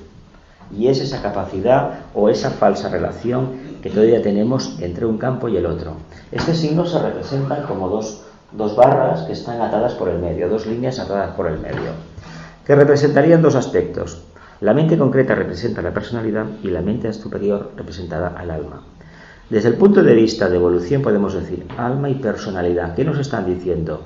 Y 0.75 0.87
es 0.87 1.03
esa 1.03 1.21
capacidad 1.21 2.07
o 2.15 2.31
esa 2.31 2.53
falsa 2.53 2.89
relación 2.89 3.51
que 3.83 3.91
todavía 3.91 4.23
tenemos 4.23 4.79
entre 4.81 5.05
un 5.05 5.19
campo 5.19 5.47
y 5.47 5.59
el 5.59 5.67
otro. 5.67 5.93
Este 6.33 6.55
signo 6.55 6.87
se 6.87 6.99
representa 6.99 7.65
como 7.65 7.91
dos, 7.91 8.23
dos 8.53 8.75
barras 8.77 9.25
que 9.25 9.35
están 9.35 9.61
atadas 9.61 9.93
por 9.93 10.09
el 10.09 10.21
medio, 10.21 10.49
dos 10.49 10.65
líneas 10.65 10.99
atadas 10.99 11.35
por 11.35 11.49
el 11.49 11.59
medio, 11.59 11.93
que 12.65 12.75
representarían 12.75 13.43
dos 13.43 13.57
aspectos. 13.57 14.23
La 14.63 14.73
mente 14.73 14.97
concreta 14.97 15.35
representa 15.35 15.83
la 15.83 15.93
personalidad 15.93 16.47
y 16.63 16.69
la 16.69 16.81
mente 16.81 17.13
superior 17.13 17.73
representada 17.77 18.29
al 18.39 18.51
alma. 18.51 18.83
Desde 19.49 19.69
el 19.69 19.75
punto 19.75 20.03
de 20.03 20.15
vista 20.15 20.49
de 20.49 20.57
evolución 20.57 21.03
podemos 21.03 21.35
decir 21.35 21.65
alma 21.79 22.11
y 22.11 22.15
personalidad. 22.15 22.97
¿Qué 22.97 23.05
nos 23.05 23.19
están 23.19 23.47
diciendo? 23.47 24.03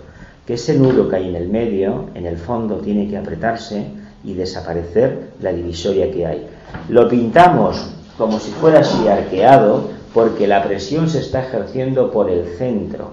Que 0.46 0.54
ese 0.54 0.78
nudo 0.78 1.08
que 1.08 1.16
hay 1.16 1.28
en 1.28 1.36
el 1.36 1.48
medio, 1.48 2.10
en 2.14 2.26
el 2.26 2.36
fondo, 2.36 2.76
tiene 2.76 3.08
que 3.08 3.16
apretarse 3.16 3.86
y 4.22 4.34
desaparecer 4.34 5.30
la 5.40 5.52
divisoria 5.52 6.10
que 6.10 6.26
hay. 6.26 6.46
Lo 6.90 7.08
pintamos 7.08 7.90
como 8.18 8.38
si 8.38 8.50
fuera 8.50 8.80
así 8.80 9.08
arqueado 9.08 9.88
porque 10.12 10.46
la 10.46 10.62
presión 10.62 11.08
se 11.08 11.20
está 11.20 11.40
ejerciendo 11.40 12.10
por 12.10 12.28
el 12.28 12.44
centro 12.58 13.12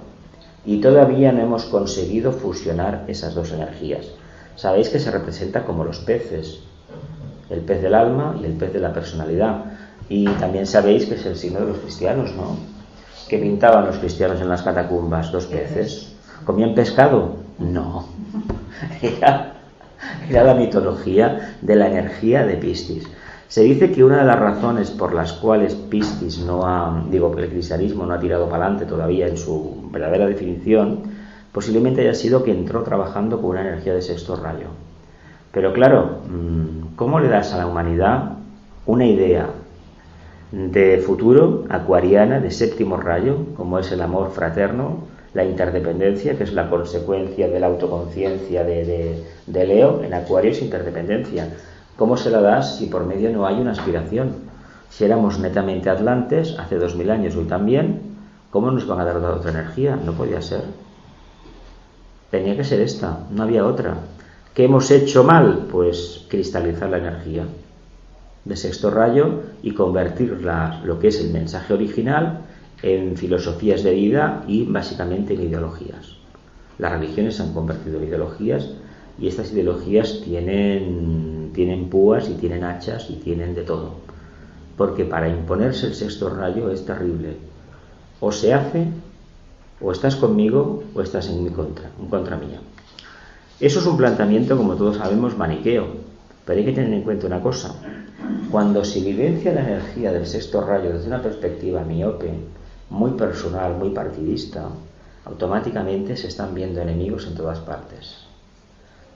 y 0.66 0.82
todavía 0.82 1.32
no 1.32 1.44
hemos 1.44 1.64
conseguido 1.64 2.34
fusionar 2.34 3.06
esas 3.08 3.36
dos 3.36 3.54
energías. 3.54 4.06
Sabéis 4.58 4.90
que 4.90 5.00
se 5.00 5.12
representa 5.12 5.64
como 5.64 5.86
los 5.86 6.00
peces, 6.00 6.60
el 7.50 7.62
pez 7.62 7.82
del 7.82 7.94
alma 7.94 8.38
y 8.42 8.46
el 8.46 8.54
pez 8.54 8.74
de 8.74 8.82
la 8.82 8.92
personalidad. 8.92 9.77
Y 10.10 10.26
también 10.26 10.66
sabéis 10.66 11.06
que 11.06 11.16
es 11.16 11.26
el 11.26 11.36
signo 11.36 11.60
de 11.60 11.68
los 11.68 11.78
cristianos, 11.80 12.34
¿no? 12.36 12.58
¿Qué 13.28 13.38
pintaban 13.38 13.86
los 13.86 13.98
cristianos 13.98 14.40
en 14.40 14.48
las 14.48 14.62
catacumbas? 14.62 15.32
Dos 15.32 15.48
peces. 15.48 16.16
¿Comían 16.46 16.74
pescado? 16.74 17.36
No. 17.60 18.06
Era, 19.02 19.54
era 20.30 20.44
la 20.44 20.54
mitología 20.54 21.58
de 21.62 21.76
la 21.76 21.88
energía 21.88 22.46
de 22.46 22.56
Piscis. 22.58 23.10
Se 23.48 23.64
dice 23.64 23.92
que 23.92 24.04
una 24.04 24.20
de 24.20 24.26
las 24.26 24.40
razones 24.40 24.92
por 24.92 25.14
las 25.14 25.34
cuales 25.34 25.74
Piscis 25.74 26.40
no 26.40 26.68
ha, 26.68 27.04
digo 27.10 27.34
que 27.34 27.44
el 27.44 27.50
cristianismo 27.50 28.06
no 28.06 28.14
ha 28.14 28.20
tirado 28.20 28.48
para 28.48 28.66
adelante 28.66 28.86
todavía 28.86 29.28
en 29.28 29.38
su 29.38 29.90
verdadera 29.92 30.28
definición, 30.28 31.02
posiblemente 31.52 32.02
haya 32.02 32.14
sido 32.14 32.44
que 32.44 32.52
entró 32.52 32.84
trabajando 32.84 33.42
con 33.42 33.52
una 33.52 33.62
energía 33.62 33.96
de 33.96 34.02
sexto 34.02 34.36
rayo. 34.36 34.68
Pero 35.52 35.74
claro, 35.74 36.20
mm, 36.30 36.96
¿cómo 36.96 37.20
le 37.20 37.30
das 37.30 37.54
a 37.54 37.58
la 37.58 37.68
humanidad 37.68 38.34
una 38.86 39.06
idea 39.06 39.50
de 40.52 41.00
futuro 41.00 41.66
acuariana 41.70 42.40
de 42.40 42.52
séptimo 42.52 42.98
rayo, 42.98 43.46
como 43.56 43.80
es 43.80 43.92
el 43.92 44.02
amor 44.02 44.32
fraterno, 44.32 45.04
la 45.34 45.44
interdependencia, 45.44 46.38
que 46.38 46.46
es 46.46 46.54
la 46.54 46.70
consecuencia 46.70 47.48
de 47.48 47.60
la 47.60 47.68
autoconciencia 47.68 48.64
de, 48.64 49.24
Leo, 49.46 50.04
en 50.04 50.14
Acuario 50.14 50.52
es 50.52 50.62
interdependencia. 50.62 51.50
¿Cómo 51.98 52.16
se 52.16 52.30
la 52.30 52.42
das 52.42 52.78
si 52.78 52.86
por 52.86 53.06
medio 53.06 53.30
no 53.32 53.46
hay 53.46 53.60
una 53.60 53.72
aspiración? 53.72 54.36
Si 54.90 55.04
éramos 55.04 55.40
netamente 55.40 55.90
atlantes 55.90 56.56
hace 56.58 56.78
dos 56.78 56.96
mil 56.96 57.12
años, 57.12 57.36
hoy 57.36 57.46
también, 57.46 58.02
¿cómo 58.50 58.72
nos 58.72 58.88
van 58.88 59.02
a 59.02 59.06
dar 59.06 59.18
otra 59.18 59.52
energía? 59.52 59.98
No 59.98 60.14
podía 60.14 60.42
ser. 60.42 60.62
Tenía 62.32 62.56
que 62.56 62.64
ser 62.64 62.80
esta, 62.80 63.20
no 63.32 63.44
había 63.44 63.66
otra. 63.66 63.96
¿Qué 64.54 64.66
hemos 64.66 64.90
hecho 64.92 65.24
mal? 65.24 65.68
Pues 65.70 66.26
cristalizar 66.30 66.90
la 66.90 66.98
energía 66.98 67.44
de 68.48 68.56
sexto 68.56 68.90
rayo 68.90 69.42
y 69.62 69.72
convertir 69.72 70.40
lo 70.84 71.00
que 71.00 71.10
es 71.10 71.20
el 71.20 71.32
mensaje 71.32 71.74
original 71.74 72.46
en 72.82 73.18
filosofías 73.18 73.84
de 73.84 73.94
vida 73.94 74.44
y 74.48 74.64
básicamente 74.66 75.34
en 75.34 75.44
ideologías. 75.44 76.18
Las 76.78 76.92
religiones 76.92 77.36
se 77.36 77.44
han 77.44 77.54
convertido 77.54 77.98
en 77.98 78.08
ideologías 78.08 78.70
y 79.20 79.28
estas 79.28 79.52
ideologías 79.52 80.22
tienen, 80.24 81.52
tienen 81.54 81.90
púas 81.90 82.30
y 82.30 82.36
tienen 82.36 82.64
hachas 82.64 83.10
y 83.10 83.16
tienen 83.16 83.56
de 83.56 83.64
todo. 83.64 83.96
Porque 84.78 85.06
para 85.06 85.28
imponerse 85.28 85.88
el 85.88 85.96
sexto 85.96 86.30
rayo 86.30 86.70
es 86.70 86.86
terrible. 86.86 87.38
O 88.20 88.32
se 88.32 88.54
hace, 88.54 88.88
o 89.82 89.92
estás 89.92 90.16
conmigo, 90.16 90.84
o 90.94 91.02
estás 91.02 91.30
en 91.30 91.44
mi 91.44 91.50
contra, 91.50 91.90
en 92.00 92.08
contra 92.08 92.38
mía. 92.38 92.60
Eso 93.60 93.80
es 93.80 93.86
un 93.88 93.98
planteamiento, 93.98 94.56
como 94.56 94.76
todos 94.76 94.98
sabemos, 94.98 95.36
maniqueo. 95.36 95.88
Pero 96.46 96.60
hay 96.60 96.66
que 96.66 96.74
tener 96.74 96.94
en 96.94 97.02
cuenta 97.02 97.26
una 97.26 97.42
cosa. 97.42 97.76
Cuando 98.52 98.84
se 98.84 99.02
vivencia 99.02 99.54
la 99.54 99.62
energía 99.62 100.12
del 100.12 100.26
sexto 100.26 100.62
rayo 100.62 100.94
desde 100.94 101.08
una 101.08 101.22
perspectiva 101.22 101.84
miope, 101.84 102.32
muy 102.90 103.12
personal, 103.12 103.76
muy 103.78 103.90
partidista, 103.90 104.70
automáticamente 105.26 106.16
se 106.16 106.28
están 106.28 106.56
viendo 106.56 106.82
enemigos 106.82 107.28
en 107.28 107.36
todas 107.36 107.60
partes. 107.60 108.26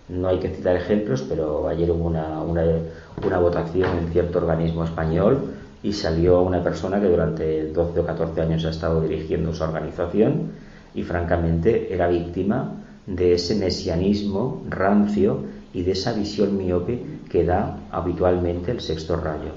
No 0.09 0.27
hay 0.27 0.39
que 0.39 0.49
citar 0.49 0.75
ejemplos, 0.75 1.23
pero 1.27 1.67
ayer 1.67 1.89
hubo 1.89 2.05
una, 2.05 2.41
una, 2.41 3.37
votación 3.39 3.97
en 3.97 4.11
cierto 4.11 4.39
organismo 4.39 4.83
español 4.83 5.53
y 5.81 5.93
salió 5.93 6.41
una 6.41 6.61
persona 6.61 6.99
que 6.99 7.07
durante 7.07 7.71
12 7.71 7.99
o 8.01 8.05
14 8.05 8.41
años 8.41 8.65
ha 8.65 8.69
estado 8.69 9.01
dirigiendo 9.01 9.53
su 9.53 9.63
organización 9.63 10.51
y 10.93 11.03
francamente 11.03 11.93
era 11.93 12.07
víctima 12.07 12.73
de 13.07 13.33
ese 13.33 13.55
mesianismo 13.55 14.63
rancio 14.69 15.39
y 15.73 15.83
de 15.83 15.91
esa 15.91 16.13
visión 16.13 16.57
miope 16.57 17.03
que 17.29 17.45
da 17.45 17.77
habitualmente 17.91 18.71
el 18.71 18.81
sexto 18.81 19.15
rayo. 19.15 19.51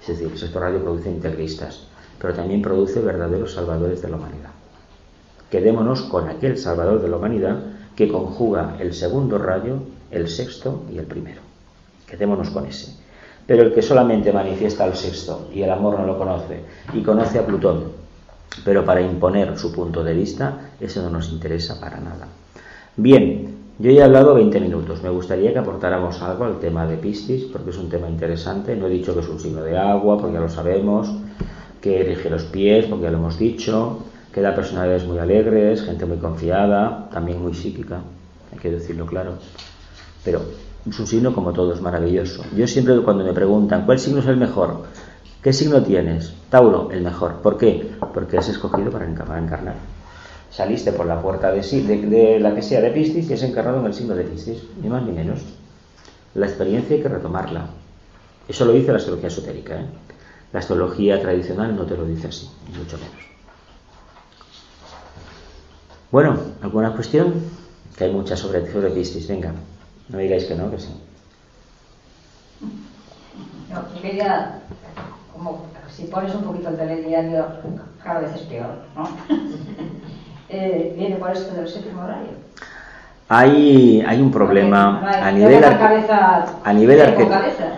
Es 0.00 0.08
decir, 0.08 0.28
el 0.32 0.38
sexto 0.38 0.60
rayo 0.60 0.82
produce 0.82 1.10
integristas, 1.10 1.86
pero 2.20 2.34
también 2.34 2.62
produce 2.62 3.00
verdaderos 3.00 3.54
salvadores 3.54 4.02
de 4.02 4.08
la 4.08 4.16
humanidad. 4.16 4.50
Quedémonos 5.50 6.02
con 6.02 6.28
aquel 6.28 6.56
salvador 6.58 7.02
de 7.02 7.08
la 7.08 7.16
humanidad 7.16 7.58
que 7.96 8.08
conjuga 8.08 8.76
el 8.78 8.94
segundo 8.94 9.38
rayo, 9.38 9.82
el 10.10 10.28
sexto 10.28 10.84
y 10.92 10.98
el 10.98 11.06
primero. 11.06 11.40
Quedémonos 12.06 12.50
con 12.50 12.66
ese. 12.66 12.94
Pero 13.46 13.62
el 13.62 13.74
que 13.74 13.82
solamente 13.82 14.32
manifiesta 14.32 14.84
al 14.84 14.94
sexto 14.94 15.48
y 15.52 15.62
el 15.62 15.70
amor 15.70 15.98
no 15.98 16.06
lo 16.06 16.18
conoce 16.18 16.60
y 16.92 17.02
conoce 17.02 17.38
a 17.38 17.46
Plutón, 17.46 17.92
pero 18.64 18.84
para 18.84 19.00
imponer 19.00 19.58
su 19.58 19.72
punto 19.72 20.04
de 20.04 20.14
vista, 20.14 20.70
eso 20.80 21.02
no 21.02 21.10
nos 21.10 21.30
interesa 21.30 21.80
para 21.80 22.00
nada. 22.00 22.28
Bien, 22.96 23.59
yo 23.80 23.90
ya 23.90 24.02
he 24.02 24.04
hablado 24.04 24.34
20 24.34 24.60
minutos. 24.60 25.02
Me 25.02 25.08
gustaría 25.08 25.52
que 25.52 25.58
aportáramos 25.58 26.20
algo 26.22 26.44
al 26.44 26.58
tema 26.58 26.86
de 26.86 26.96
Piscis, 26.96 27.44
porque 27.44 27.70
es 27.70 27.78
un 27.78 27.88
tema 27.88 28.08
interesante. 28.08 28.76
No 28.76 28.86
he 28.86 28.90
dicho 28.90 29.14
que 29.14 29.20
es 29.20 29.28
un 29.28 29.40
signo 29.40 29.62
de 29.62 29.78
agua, 29.78 30.18
porque 30.18 30.34
ya 30.34 30.40
lo 30.40 30.48
sabemos, 30.48 31.10
que 31.80 32.02
rige 32.04 32.28
los 32.28 32.44
pies, 32.44 32.86
porque 32.86 33.04
ya 33.04 33.10
lo 33.10 33.18
hemos 33.18 33.38
dicho, 33.38 33.98
que 34.32 34.40
da 34.40 34.54
personalidades 34.54 35.06
muy 35.06 35.18
alegres, 35.18 35.82
gente 35.82 36.04
muy 36.04 36.18
confiada, 36.18 37.08
también 37.10 37.42
muy 37.42 37.54
psíquica, 37.54 38.02
hay 38.52 38.58
que 38.58 38.70
decirlo 38.70 39.06
claro. 39.06 39.34
Pero 40.24 40.42
es 40.88 41.00
un 41.00 41.06
signo 41.06 41.34
como 41.34 41.52
todo, 41.52 41.72
es 41.72 41.80
maravilloso. 41.80 42.44
Yo 42.54 42.66
siempre 42.66 43.00
cuando 43.00 43.24
me 43.24 43.32
preguntan 43.32 43.86
cuál 43.86 43.98
signo 43.98 44.20
es 44.20 44.26
el 44.26 44.36
mejor, 44.36 44.82
¿Qué 45.42 45.54
signo 45.54 45.82
tienes? 45.82 46.34
Tauro, 46.50 46.90
el 46.90 47.00
mejor. 47.00 47.36
¿Por 47.36 47.56
qué? 47.56 47.92
Porque 48.12 48.36
has 48.36 48.50
escogido 48.50 48.90
para 48.90 49.06
encarnar. 49.06 49.76
Saliste 50.50 50.92
por 50.92 51.06
la 51.06 51.22
puerta 51.22 51.52
de, 51.52 51.60
de, 51.62 52.40
la 52.40 52.54
que 52.54 52.62
sea 52.62 52.80
de 52.80 52.90
Piscis 52.90 53.30
y 53.30 53.34
has 53.34 53.42
encarnado 53.42 53.80
en 53.80 53.86
el 53.86 53.94
signo 53.94 54.14
de 54.16 54.24
Piscis, 54.24 54.64
ni 54.82 54.88
más 54.88 55.02
ni 55.04 55.12
menos. 55.12 55.40
La 56.34 56.46
experiencia 56.46 56.96
hay 56.96 57.02
que 57.02 57.08
retomarla. 57.08 57.66
Eso 58.48 58.64
lo 58.64 58.72
dice 58.72 58.90
la 58.90 58.98
astrología 58.98 59.28
esotérica. 59.28 59.80
¿eh? 59.80 59.86
La 60.52 60.58
astrología 60.58 61.20
tradicional 61.20 61.76
no 61.76 61.84
te 61.84 61.96
lo 61.96 62.04
dice 62.04 62.28
así, 62.28 62.50
mucho 62.76 62.98
menos. 62.98 63.30
Bueno, 66.10 66.36
¿alguna 66.62 66.92
cuestión? 66.92 67.32
Que 67.96 68.04
hay 68.04 68.12
muchas 68.12 68.40
sobre, 68.40 68.70
sobre 68.72 68.90
Piscis. 68.90 69.28
Venga, 69.28 69.54
no 70.08 70.18
digáis 70.18 70.46
que 70.46 70.56
no, 70.56 70.68
que 70.68 70.80
sí. 70.80 70.88
No, 73.70 74.02
quería, 74.02 74.62
como 75.32 75.66
si 75.88 76.04
pones 76.04 76.34
un 76.34 76.42
poquito 76.42 76.70
el 76.70 76.76
telediario, 76.76 77.46
cada 78.02 78.20
vez 78.20 78.34
es 78.34 78.42
peor, 78.42 78.82
¿no? 78.96 79.08
eh, 80.50 80.94
viene 80.96 81.16
por 81.16 81.30
esto 81.30 81.54
del 81.54 81.68
séptimo 81.68 82.06
rayo. 82.06 82.30
Hay, 83.28 84.02
hay 84.04 84.20
un 84.20 84.32
problema 84.32 85.08
a 85.08 85.30
nivel, 85.30 85.62
a, 85.62 86.72
nivel 86.72 87.00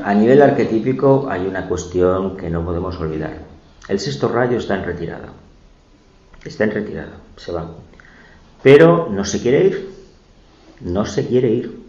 a 0.02 0.14
nivel 0.14 0.42
arquetípico 0.42 1.28
hay 1.30 1.46
una 1.46 1.68
cuestión 1.68 2.38
que 2.38 2.48
no 2.48 2.64
podemos 2.64 2.98
olvidar. 2.98 3.34
El 3.86 4.00
sexto 4.00 4.28
rayo 4.28 4.56
está 4.56 4.76
en 4.76 4.84
retirada. 4.84 5.28
Está 6.42 6.64
en 6.64 6.70
retirada, 6.70 7.12
se 7.36 7.52
va. 7.52 7.66
Pero 8.62 9.08
no 9.10 9.26
se 9.26 9.42
quiere 9.42 9.66
ir. 9.66 9.90
No 10.80 11.04
se 11.04 11.26
quiere 11.26 11.50
ir. 11.50 11.82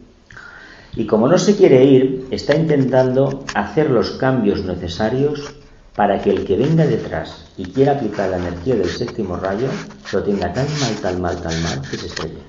Y 0.95 1.07
como 1.07 1.29
no 1.29 1.37
se 1.37 1.55
quiere 1.55 1.85
ir, 1.85 2.27
está 2.31 2.55
intentando 2.55 3.45
hacer 3.55 3.89
los 3.89 4.11
cambios 4.11 4.65
necesarios 4.65 5.55
para 5.95 6.19
que 6.19 6.31
el 6.31 6.45
que 6.45 6.57
venga 6.57 6.85
detrás 6.85 7.51
y 7.57 7.65
quiera 7.65 7.93
aplicar 7.93 8.29
la 8.29 8.37
energía 8.37 8.75
del 8.75 8.89
séptimo 8.89 9.35
rayo 9.37 9.67
lo 10.11 10.23
tenga 10.23 10.51
tan 10.51 10.67
mal, 10.79 10.95
tan 11.01 11.21
mal, 11.21 11.41
tan 11.41 11.63
mal 11.63 11.81
que 11.81 11.97
se 11.97 12.07
estrelle. 12.07 12.41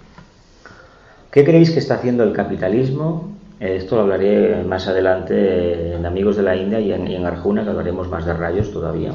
¿Qué 1.31 1.45
creéis 1.45 1.71
que 1.71 1.79
está 1.79 1.95
haciendo 1.95 2.25
el 2.25 2.33
capitalismo? 2.33 3.33
Esto 3.61 3.97
lo 3.97 4.03
hablaré 4.03 4.63
más 4.65 4.87
adelante 4.89 5.95
en 5.95 6.07
Amigos 6.07 6.37
de 6.37 6.43
la 6.43 6.57
India 6.57 6.81
y 6.81 6.93
en, 6.93 7.07
en 7.07 7.25
Arjuna, 7.27 7.65
que 7.65 7.71
hablaremos 7.71 8.09
más 8.09 8.25
de 8.25 8.35
rayos 8.35 8.73
todavía, 8.73 9.13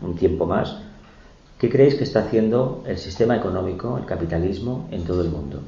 un 0.00 0.16
tiempo 0.16 0.46
más. 0.46 0.78
¿Qué 1.58 1.70
creéis 1.70 1.94
que 1.94 2.04
está 2.04 2.20
haciendo 2.20 2.82
el 2.86 2.98
sistema 2.98 3.36
económico, 3.36 3.98
el 3.98 4.04
capitalismo, 4.04 4.88
en 4.90 5.04
todo 5.04 5.22
el 5.22 5.28
mundo? 5.28 5.60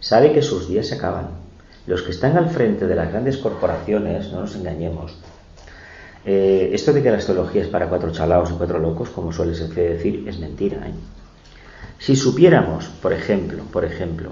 Sabe 0.00 0.32
que 0.32 0.42
sus 0.42 0.68
días 0.68 0.88
se 0.88 0.96
acaban 0.96 1.42
los 1.86 2.02
que 2.02 2.12
están 2.12 2.36
al 2.36 2.48
frente 2.50 2.86
de 2.86 2.94
las 2.94 3.10
grandes 3.10 3.38
corporaciones, 3.38 4.32
no 4.32 4.40
nos 4.40 4.54
engañemos, 4.54 5.16
eh, 6.24 6.70
esto 6.72 6.92
de 6.92 7.02
que 7.02 7.10
la 7.10 7.18
astrología 7.18 7.62
es 7.62 7.68
para 7.68 7.88
cuatro 7.88 8.12
chalaos 8.12 8.50
y 8.50 8.54
cuatro 8.54 8.78
locos, 8.78 9.10
como 9.10 9.32
suele 9.32 9.52
decir, 9.52 10.24
es 10.28 10.38
mentira. 10.38 10.86
¿eh? 10.86 10.94
Si 11.98 12.16
supiéramos, 12.16 12.86
por 12.86 13.12
ejemplo, 13.12 13.64
por 13.72 13.84
ejemplo, 13.84 14.30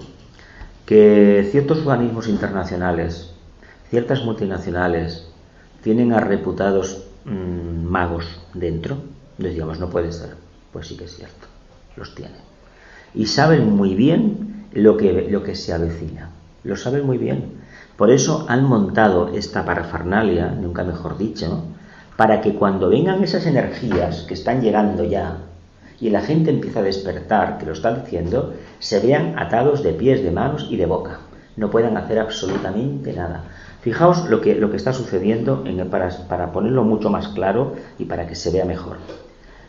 que 0.86 1.48
ciertos 1.50 1.78
organismos 1.78 2.28
internacionales, 2.28 3.30
ciertas 3.90 4.24
multinacionales, 4.24 5.26
tienen 5.82 6.12
a 6.12 6.20
reputados 6.20 7.04
mm, 7.24 7.84
magos 7.84 8.40
dentro, 8.54 8.98
decíamos, 9.38 9.80
no 9.80 9.90
puede 9.90 10.12
ser. 10.12 10.30
Pues 10.72 10.86
sí 10.86 10.96
que 10.96 11.04
es 11.04 11.16
cierto, 11.16 11.48
los 11.96 12.14
tienen. 12.14 12.40
Y 13.14 13.26
saben 13.26 13.70
muy 13.70 13.94
bien 13.96 14.66
lo 14.72 14.96
que, 14.96 15.28
lo 15.28 15.42
que 15.42 15.56
se 15.56 15.72
avecina. 15.72 16.30
Lo 16.62 16.76
saben 16.76 17.04
muy 17.04 17.18
bien. 17.18 17.60
Por 17.96 18.10
eso 18.10 18.46
han 18.48 18.64
montado 18.64 19.28
esta 19.28 19.64
parafernalia, 19.64 20.52
nunca 20.52 20.84
mejor 20.84 21.18
dicho, 21.18 21.64
para 22.16 22.40
que 22.40 22.54
cuando 22.54 22.88
vengan 22.88 23.22
esas 23.22 23.46
energías 23.46 24.22
que 24.22 24.34
están 24.34 24.60
llegando 24.60 25.04
ya 25.04 25.38
y 26.00 26.10
la 26.10 26.22
gente 26.22 26.50
empieza 26.50 26.80
a 26.80 26.84
despertar, 26.84 27.58
que 27.58 27.66
lo 27.66 27.72
está 27.72 27.94
diciendo, 27.94 28.54
se 28.78 29.00
vean 29.00 29.38
atados 29.38 29.82
de 29.82 29.92
pies, 29.92 30.22
de 30.22 30.30
manos 30.30 30.66
y 30.70 30.76
de 30.76 30.86
boca. 30.86 31.20
No 31.56 31.70
puedan 31.70 31.96
hacer 31.96 32.18
absolutamente 32.18 33.12
nada. 33.12 33.44
Fijaos 33.82 34.28
lo 34.28 34.40
que, 34.40 34.54
lo 34.54 34.70
que 34.70 34.76
está 34.76 34.92
sucediendo 34.92 35.62
en 35.66 35.88
para, 35.90 36.08
para 36.28 36.52
ponerlo 36.52 36.84
mucho 36.84 37.10
más 37.10 37.28
claro 37.28 37.74
y 37.98 38.04
para 38.06 38.26
que 38.26 38.34
se 38.34 38.50
vea 38.50 38.64
mejor. 38.64 38.96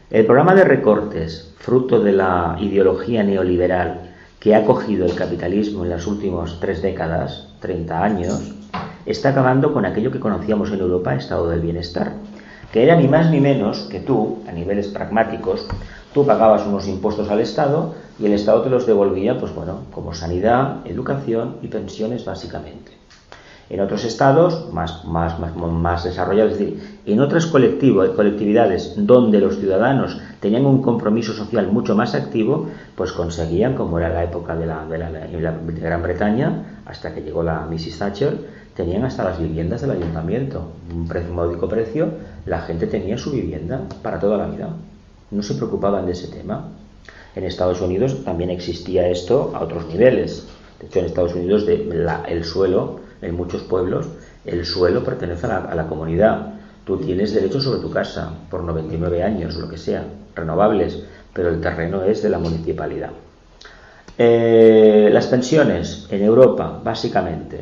El 0.10 0.26
programa 0.26 0.56
de 0.56 0.66
recortes, 0.66 1.54
fruto 1.58 2.02
de 2.02 2.12
la 2.12 2.58
ideología 2.60 3.24
neoliberal, 3.24 4.12
que 4.42 4.56
ha 4.56 4.66
cogido 4.66 5.06
el 5.06 5.16
capitalismo 5.16 5.84
en 5.84 5.90
las 5.90 6.08
últimas 6.08 6.60
tres 6.60 6.82
décadas, 6.82 7.48
30 7.62 8.04
años, 8.04 8.54
está 9.06 9.30
acabando 9.30 9.72
con 9.72 9.86
aquello 9.86 10.12
que 10.12 10.20
conocíamos 10.20 10.72
en 10.72 10.80
Europa, 10.80 11.16
estado 11.16 11.48
del 11.48 11.62
bienestar, 11.62 12.14
que 12.72 12.84
era 12.84 12.96
ni 12.96 13.08
más 13.08 13.30
ni 13.30 13.40
menos 13.40 13.88
que 13.92 14.00
tú, 14.00 14.40
a 14.48 14.52
niveles 14.52 14.88
pragmáticos, 14.88 15.68
tú 16.14 16.26
pagabas 16.26 16.66
unos 16.66 16.88
impuestos 16.88 17.30
al 17.30 17.42
Estado 17.42 17.96
y 18.20 18.26
el 18.26 18.34
Estado 18.34 18.62
te 18.62 18.70
los 18.70 18.86
devolvía, 18.86 19.40
pues 19.40 19.54
bueno, 19.54 19.82
como 19.92 20.14
sanidad, 20.14 20.78
educación 20.86 21.58
y 21.62 21.68
pensiones 21.68 22.26
básicamente. 22.26 23.01
En 23.72 23.80
otros 23.80 24.04
estados 24.04 24.68
más, 24.74 25.06
más, 25.06 25.40
más, 25.40 25.56
más 25.56 26.04
desarrollados, 26.04 26.52
es 26.52 26.60
decir, 26.60 27.00
en 27.06 27.22
otras 27.22 27.46
colectividades 27.46 28.96
donde 28.98 29.40
los 29.40 29.60
ciudadanos 29.60 30.20
tenían 30.42 30.66
un 30.66 30.82
compromiso 30.82 31.32
social 31.32 31.72
mucho 31.72 31.96
más 31.96 32.14
activo, 32.14 32.68
pues 32.98 33.14
conseguían, 33.14 33.76
como 33.76 33.98
era 33.98 34.10
la 34.10 34.26
época 34.26 34.58
de 34.58 34.66
la, 34.66 34.86
de 34.86 34.98
la, 34.98 35.10
de 35.10 35.80
Gran 35.80 36.04
Bretaña, 36.04 36.82
hasta 36.86 37.14
que 37.14 37.22
llegó 37.22 37.44
la 37.44 37.66
Mrs. 37.66 37.98
Thatcher, 37.98 38.38
tenían 38.76 39.06
hasta 39.06 39.24
las 39.24 39.40
viviendas 39.40 39.80
del 39.80 39.92
ayuntamiento, 39.92 40.68
un 40.94 41.08
precio, 41.08 41.34
módico 41.34 41.70
precio, 41.70 42.10
la 42.46 42.60
gente 42.64 42.88
tenía 42.88 43.18
su 43.18 43.32
vivienda 43.32 43.84
para 44.04 44.20
toda 44.20 44.36
la 44.36 44.48
vida. 44.48 44.68
No 45.32 45.44
se 45.44 45.56
preocupaban 45.56 46.06
de 46.06 46.12
ese 46.12 46.28
tema. 46.28 46.68
En 47.38 47.46
Estados 47.46 47.80
Unidos 47.80 48.26
también 48.26 48.50
existía 48.50 49.08
esto 49.08 49.54
a 49.56 49.62
otros 49.62 49.88
niveles. 49.88 50.46
De 50.78 50.88
hecho, 50.88 51.00
en 51.00 51.06
Estados 51.06 51.36
Unidos 51.36 51.66
el 52.28 52.44
suelo 52.44 53.00
en 53.22 53.36
muchos 53.36 53.64
pueblos 53.64 54.08
el 54.46 54.66
suelo 54.66 55.04
pertenece 55.04 55.48
a 55.48 55.76
la, 55.76 55.88
comunidad. 55.88 56.54
Tú 56.86 56.98
tienes 56.98 57.34
derecho 57.34 57.62
sobre 57.62 57.80
tu 57.80 57.92
casa 57.92 58.32
por 58.50 58.64
99 58.64 59.24
años, 59.24 59.56
lo 59.56 59.70
que 59.70 59.78
sea, 59.78 60.04
renovables, 60.36 61.04
pero 61.34 61.50
el 61.50 61.62
terreno 61.62 62.04
es 62.04 62.24
de 62.24 62.30
la 62.30 62.40
municipalidad. 62.40 63.12
Eh, 64.18 65.10
las 65.12 65.28
pensiones 65.28 66.08
en 66.10 66.24
Europa, 66.24 66.82
básicamente, 66.84 67.62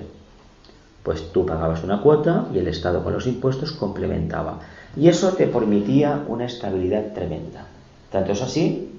pues 1.04 1.32
tú 1.32 1.46
pagabas 1.46 1.84
una 1.84 2.02
cuota 2.02 2.48
y 2.54 2.60
el 2.60 2.68
Estado 2.68 3.04
con 3.04 3.14
los 3.14 3.28
impuestos 3.28 3.72
complementaba. 3.72 4.60
Y 4.96 5.08
eso 5.08 5.34
te 5.34 5.48
permitía 5.48 6.24
una 6.28 6.46
estabilidad 6.46 7.14
tremenda. 7.14 7.66
Tanto 8.12 8.32
es 8.32 8.42
así 8.42 8.90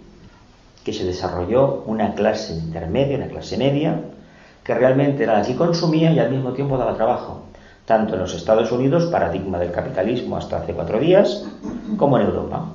que 0.85 0.92
se 0.92 1.05
desarrolló 1.05 1.83
una 1.87 2.14
clase 2.14 2.55
intermedia, 2.55 3.16
una 3.16 3.29
clase 3.29 3.57
media, 3.59 4.01
que 4.70 4.74
realmente 4.74 5.24
era 5.24 5.40
la 5.40 5.42
que 5.44 5.56
consumía 5.56 6.12
y 6.12 6.20
al 6.20 6.30
mismo 6.30 6.52
tiempo 6.52 6.78
daba 6.78 6.94
trabajo, 6.94 7.42
tanto 7.87 8.14
en 8.14 8.20
los 8.20 8.35
Estados 8.35 8.70
Unidos, 8.70 9.06
paradigma 9.06 9.59
del 9.59 9.72
capitalismo 9.72 10.37
hasta 10.37 10.59
hace 10.59 10.74
cuatro 10.74 11.00
días, 11.00 11.44
como 11.96 12.16
en 12.18 12.26
Europa. 12.26 12.66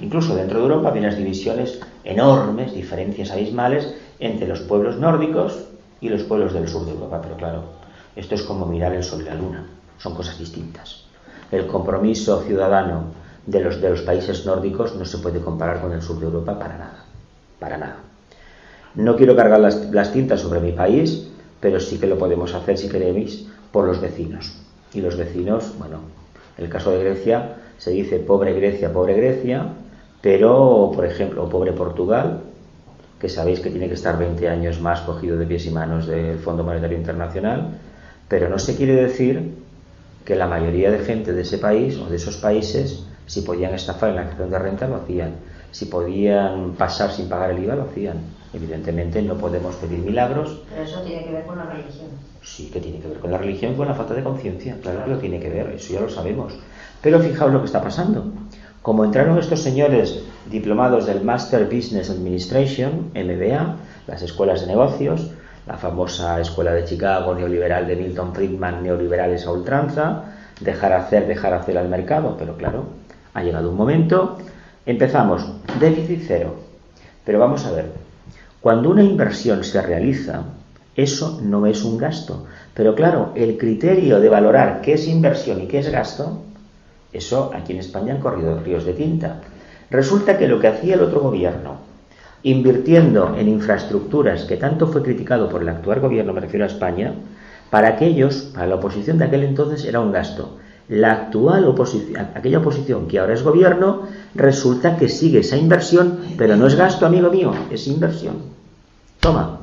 Incluso 0.00 0.34
dentro 0.34 0.58
de 0.58 0.64
Europa 0.64 0.88
había 0.88 1.02
unas 1.02 1.16
divisiones 1.16 1.78
enormes, 2.02 2.74
diferencias 2.74 3.30
abismales 3.30 3.94
entre 4.18 4.48
los 4.48 4.62
pueblos 4.62 4.96
nórdicos 4.98 5.66
y 6.00 6.08
los 6.08 6.24
pueblos 6.24 6.52
del 6.52 6.66
sur 6.66 6.86
de 6.86 6.90
Europa. 6.90 7.20
Pero 7.22 7.36
claro, 7.36 7.62
esto 8.16 8.34
es 8.34 8.42
como 8.42 8.66
mirar 8.66 8.92
el 8.92 9.04
sol 9.04 9.22
y 9.22 9.26
la 9.26 9.36
luna, 9.36 9.64
son 9.98 10.16
cosas 10.16 10.36
distintas. 10.36 11.04
El 11.52 11.68
compromiso 11.68 12.42
ciudadano 12.42 13.04
de 13.46 13.60
los, 13.60 13.80
de 13.80 13.90
los 13.90 14.00
países 14.02 14.44
nórdicos 14.44 14.96
no 14.96 15.04
se 15.04 15.18
puede 15.18 15.38
comparar 15.38 15.80
con 15.80 15.92
el 15.92 16.02
sur 16.02 16.18
de 16.18 16.26
Europa 16.26 16.58
para 16.58 16.78
nada, 16.78 17.04
para 17.60 17.78
nada. 17.78 17.98
No 18.96 19.14
quiero 19.14 19.36
cargar 19.36 19.60
las, 19.60 19.88
las 19.92 20.12
tintas 20.12 20.40
sobre 20.40 20.58
mi 20.58 20.72
país, 20.72 21.30
pero 21.64 21.80
sí 21.80 21.96
que 21.96 22.06
lo 22.06 22.18
podemos 22.18 22.52
hacer, 22.52 22.76
si 22.76 22.90
queréis, 22.90 23.46
por 23.72 23.86
los 23.86 23.98
vecinos. 23.98 24.52
Y 24.92 25.00
los 25.00 25.16
vecinos, 25.16 25.72
bueno, 25.78 26.00
en 26.58 26.64
el 26.64 26.70
caso 26.70 26.90
de 26.90 27.02
Grecia 27.02 27.56
se 27.78 27.90
dice 27.90 28.18
pobre 28.18 28.52
Grecia, 28.52 28.92
pobre 28.92 29.14
Grecia, 29.14 29.68
pero, 30.20 30.92
por 30.94 31.06
ejemplo, 31.06 31.48
pobre 31.48 31.72
Portugal, 31.72 32.40
que 33.18 33.30
sabéis 33.30 33.60
que 33.60 33.70
tiene 33.70 33.88
que 33.88 33.94
estar 33.94 34.18
20 34.18 34.46
años 34.46 34.78
más 34.82 35.00
cogido 35.00 35.38
de 35.38 35.46
pies 35.46 35.64
y 35.64 35.70
manos 35.70 36.06
del 36.06 36.38
Fondo 36.38 36.64
Monetario 36.64 36.98
Internacional, 36.98 37.78
pero 38.28 38.50
no 38.50 38.58
se 38.58 38.76
quiere 38.76 38.96
decir 38.96 39.54
que 40.26 40.36
la 40.36 40.46
mayoría 40.46 40.90
de 40.90 40.98
gente 40.98 41.32
de 41.32 41.40
ese 41.40 41.56
país 41.56 41.96
o 41.96 42.10
de 42.10 42.16
esos 42.16 42.36
países, 42.36 43.06
si 43.24 43.40
podían 43.40 43.72
estafar 43.72 44.10
en 44.10 44.16
la 44.16 44.24
creación 44.24 44.50
de 44.50 44.58
renta, 44.58 44.86
lo 44.86 44.96
hacían. 44.96 45.32
Si 45.74 45.86
podían 45.86 46.74
pasar 46.78 47.10
sin 47.10 47.28
pagar 47.28 47.50
el 47.50 47.64
IVA, 47.64 47.74
lo 47.74 47.82
hacían. 47.82 48.18
Evidentemente 48.52 49.20
no 49.22 49.34
podemos 49.34 49.74
pedir 49.74 49.98
milagros. 49.98 50.62
Pero 50.70 50.84
eso 50.84 51.00
tiene 51.00 51.24
que 51.24 51.32
ver 51.32 51.44
con 51.44 51.58
la 51.58 51.64
religión. 51.64 52.06
Sí, 52.40 52.70
que 52.72 52.78
tiene 52.78 53.00
que 53.00 53.08
ver 53.08 53.18
con 53.18 53.32
la 53.32 53.38
religión 53.38 53.72
y 53.72 53.74
con 53.74 53.88
la 53.88 53.94
falta 53.94 54.14
de 54.14 54.22
conciencia. 54.22 54.76
Claro 54.80 55.02
que 55.02 55.10
lo 55.10 55.18
tiene 55.18 55.40
que 55.40 55.50
ver, 55.50 55.70
eso 55.70 55.92
ya 55.92 56.00
lo 56.00 56.08
sabemos. 56.08 56.54
Pero 57.02 57.18
fijaos 57.18 57.52
lo 57.52 57.58
que 57.58 57.66
está 57.66 57.82
pasando. 57.82 58.24
Como 58.82 59.04
entraron 59.04 59.36
estos 59.36 59.62
señores 59.62 60.22
diplomados 60.48 61.06
del 61.06 61.24
Master 61.24 61.64
Business 61.64 62.08
Administration, 62.08 63.10
MBA, 63.12 63.76
las 64.06 64.22
escuelas 64.22 64.60
de 64.60 64.68
negocios, 64.68 65.32
la 65.66 65.76
famosa 65.76 66.40
escuela 66.40 66.72
de 66.72 66.84
Chicago 66.84 67.34
neoliberal 67.34 67.88
de 67.88 67.96
Milton 67.96 68.32
Friedman, 68.32 68.84
neoliberales 68.84 69.44
a 69.44 69.50
ultranza, 69.50 70.22
dejar 70.60 70.92
hacer, 70.92 71.26
dejar 71.26 71.52
hacer 71.52 71.76
al 71.78 71.88
mercado, 71.88 72.36
pero 72.38 72.56
claro, 72.56 72.84
ha 73.32 73.42
llegado 73.42 73.70
un 73.70 73.76
momento, 73.76 74.38
empezamos, 74.86 75.46
déficit 75.80 76.22
cero. 76.26 76.54
Pero 77.24 77.38
vamos 77.38 77.64
a 77.66 77.72
ver, 77.72 77.86
cuando 78.60 78.90
una 78.90 79.02
inversión 79.02 79.64
se 79.64 79.80
realiza, 79.80 80.44
eso 80.96 81.40
no 81.42 81.66
es 81.66 81.84
un 81.84 81.98
gasto. 81.98 82.46
Pero 82.74 82.94
claro, 82.94 83.32
el 83.34 83.58
criterio 83.58 84.20
de 84.20 84.28
valorar 84.28 84.80
qué 84.80 84.94
es 84.94 85.08
inversión 85.08 85.62
y 85.62 85.66
qué 85.66 85.78
es 85.78 85.90
gasto, 85.90 86.42
eso 87.12 87.50
aquí 87.54 87.72
en 87.72 87.80
España 87.80 88.14
han 88.14 88.20
corrido 88.20 88.60
ríos 88.60 88.84
de 88.84 88.92
tinta. 88.92 89.40
Resulta 89.90 90.38
que 90.38 90.48
lo 90.48 90.60
que 90.60 90.68
hacía 90.68 90.94
el 90.94 91.02
otro 91.02 91.20
gobierno, 91.20 91.78
invirtiendo 92.42 93.36
en 93.36 93.48
infraestructuras 93.48 94.44
que 94.44 94.56
tanto 94.56 94.86
fue 94.86 95.02
criticado 95.02 95.48
por 95.48 95.62
el 95.62 95.68
actual 95.68 96.00
gobierno, 96.00 96.32
me 96.32 96.40
refiero 96.40 96.64
a 96.64 96.68
España, 96.68 97.14
para 97.70 97.88
aquellos, 97.88 98.52
para 98.54 98.66
la 98.66 98.76
oposición 98.76 99.18
de 99.18 99.24
aquel 99.24 99.44
entonces 99.44 99.84
era 99.84 100.00
un 100.00 100.12
gasto. 100.12 100.58
La 100.88 101.12
actual 101.12 101.64
oposición, 101.64 102.28
aquella 102.34 102.58
oposición 102.58 103.08
que 103.08 103.18
ahora 103.18 103.32
es 103.32 103.42
gobierno, 103.42 104.02
resulta 104.34 104.96
que 104.96 105.08
sigue 105.08 105.40
esa 105.40 105.56
inversión, 105.56 106.18
pero 106.36 106.56
no 106.56 106.66
es 106.66 106.74
gasto, 106.74 107.06
amigo 107.06 107.30
mío, 107.30 107.52
es 107.70 107.86
inversión. 107.86 108.36
Toma. 109.18 109.60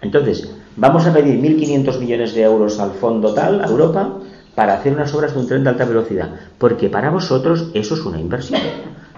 Entonces, 0.00 0.50
vamos 0.76 1.06
a 1.06 1.12
pedir 1.12 1.40
1.500 1.40 2.00
millones 2.00 2.34
de 2.34 2.42
euros 2.42 2.80
al 2.80 2.92
fondo 2.92 3.32
tal, 3.32 3.62
a 3.62 3.68
Europa, 3.68 4.18
para 4.56 4.74
hacer 4.74 4.94
unas 4.94 5.14
obras 5.14 5.34
de 5.34 5.40
un 5.40 5.46
tren 5.46 5.62
de 5.62 5.70
alta 5.70 5.84
velocidad, 5.84 6.30
porque 6.58 6.88
para 6.88 7.10
vosotros 7.10 7.70
eso 7.74 7.94
es 7.94 8.04
una 8.04 8.18
inversión. 8.18 8.60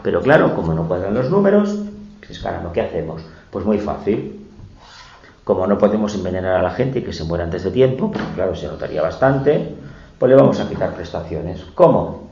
Pero 0.03 0.21
claro, 0.21 0.55
como 0.55 0.75
no 0.75 0.87
cuadran 0.87 1.15
los 1.15 1.31
números, 1.31 1.77
pues 2.27 2.41
caramba, 2.41 2.73
¿qué 2.73 2.83
hacemos? 2.83 3.23
Pues 3.51 3.65
muy 3.65 3.79
fácil. 3.79 4.47
Como 5.45 5.67
no 5.67 5.79
podemos 5.79 6.15
envenenar 6.15 6.57
a 6.57 6.63
la 6.63 6.73
gente 6.73 6.99
y 6.99 7.03
que 7.03 7.15
se 7.15 7.25
muera 7.25 7.45
antes 7.45 7.65
de 7.65 7.71
tiempo, 7.71 8.11
pues 8.11 8.25
claro, 8.35 8.55
se 8.55 8.67
notaría 8.67 9.01
bastante, 9.01 9.75
pues 10.18 10.31
le 10.31 10.37
vamos 10.37 10.59
a 10.61 10.68
quitar 10.68 10.94
prestaciones. 10.94 11.64
¿Cómo? 11.74 12.31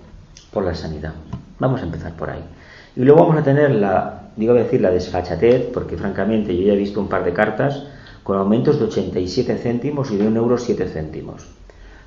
Por 0.52 0.64
la 0.64 0.74
sanidad. 0.74 1.12
Vamos 1.58 1.80
a 1.80 1.84
empezar 1.84 2.12
por 2.12 2.30
ahí. 2.30 2.42
Y 2.96 3.00
luego 3.02 3.20
vamos 3.20 3.36
a 3.36 3.44
tener 3.44 3.70
la, 3.70 4.30
digo 4.36 4.54
decir, 4.54 4.80
la 4.80 4.90
desfachatez, 4.90 5.70
porque 5.72 5.96
francamente 5.96 6.56
yo 6.56 6.66
ya 6.66 6.72
he 6.72 6.76
visto 6.76 7.00
un 7.00 7.08
par 7.08 7.24
de 7.24 7.32
cartas 7.32 7.84
con 8.22 8.38
aumentos 8.38 8.78
de 8.78 8.86
87 8.86 9.56
céntimos 9.58 10.10
y 10.10 10.16
de 10.16 10.26
un 10.26 10.36
euro 10.36 10.58
7 10.58 10.86
céntimos. 10.88 11.46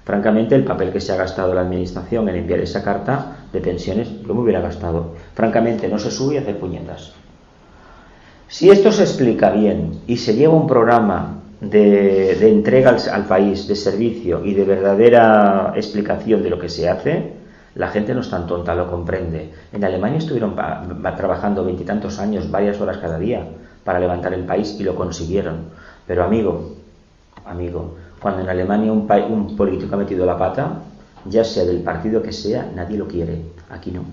Francamente, 0.03 0.55
el 0.55 0.63
papel 0.63 0.91
que 0.91 0.99
se 0.99 1.13
ha 1.13 1.15
gastado 1.15 1.53
la 1.53 1.61
Administración 1.61 2.27
en 2.29 2.35
enviar 2.35 2.59
esa 2.59 2.83
carta 2.83 3.37
de 3.53 3.61
pensiones, 3.61 4.09
yo 4.25 4.33
me 4.33 4.41
hubiera 4.41 4.59
gastado. 4.59 5.13
Francamente, 5.35 5.87
no 5.87 5.99
se 5.99 6.11
sube 6.11 6.37
a 6.37 6.41
hacer 6.41 6.57
puñetas. 6.57 7.13
Si 8.47 8.71
esto 8.71 8.91
se 8.91 9.03
explica 9.03 9.51
bien 9.51 10.01
y 10.07 10.17
se 10.17 10.33
lleva 10.33 10.55
un 10.55 10.65
programa 10.65 11.38
de, 11.62 12.50
entrega 12.50 12.95
al, 13.12 13.26
país, 13.26 13.67
de 13.67 13.76
servicio 13.76 14.43
y 14.43 14.54
de 14.54 14.63
verdadera 14.63 15.74
explicación 15.76 16.41
de 16.43 16.50
lo 16.50 16.60
que 16.60 16.69
se 16.69 16.89
hace, 16.89 17.34
la 17.76 17.89
gente 17.89 18.13
no 18.13 18.22
es 18.22 18.30
tan 18.30 18.48
tonta, 18.48 18.76
lo 18.76 18.89
comprende. 18.89 19.52
En 19.72 19.84
Alemania 19.84 20.17
estuvieron 20.17 20.56
trabajando 20.56 21.63
veintitantos 21.63 22.19
años, 22.19 22.50
varias 22.50 22.80
horas 22.82 22.98
cada 22.98 23.19
día, 23.19 23.45
para 23.84 24.00
levantar 24.00 24.34
el 24.34 24.45
país 24.45 24.76
y 24.80 24.84
lo 24.84 24.95
consiguieron. 24.95 25.69
Pero 26.08 26.24
amigo, 26.24 26.76
amigo, 27.45 27.95
cuando 28.22 28.41
en 28.41 28.50
Alemania 28.50 28.91
un, 28.91 29.08
un 29.30 29.56
político 29.56 29.95
ha 29.95 30.00
metido 30.00 30.26
la 30.26 30.38
pata, 30.38 30.82
ya 31.26 31.43
sea 31.43 31.65
del 31.65 31.82
partido 31.82 32.22
que 32.22 32.32
sea, 32.32 32.69
nadie 32.76 32.98
lo 32.98 33.08
quiere. 33.08 33.41
Aquí 33.69 33.91
no. 33.91 34.04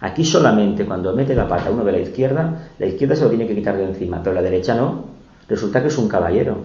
Aquí 0.00 0.24
solamente 0.24 0.86
cuando 0.86 1.14
mete 1.14 1.34
la 1.34 1.46
pata 1.46 1.70
uno 1.70 1.84
de 1.84 1.92
la 1.92 1.98
izquierda, 1.98 2.70
la 2.78 2.86
izquierda 2.86 3.16
se 3.16 3.24
lo 3.24 3.28
tiene 3.28 3.46
que 3.46 3.54
quitar 3.54 3.76
de 3.76 3.84
encima, 3.84 4.22
pero 4.22 4.34
la 4.34 4.42
derecha 4.42 4.74
no. 4.74 5.09
Resulta 5.50 5.82
que 5.82 5.88
es 5.88 5.98
un 5.98 6.08
caballero. 6.08 6.58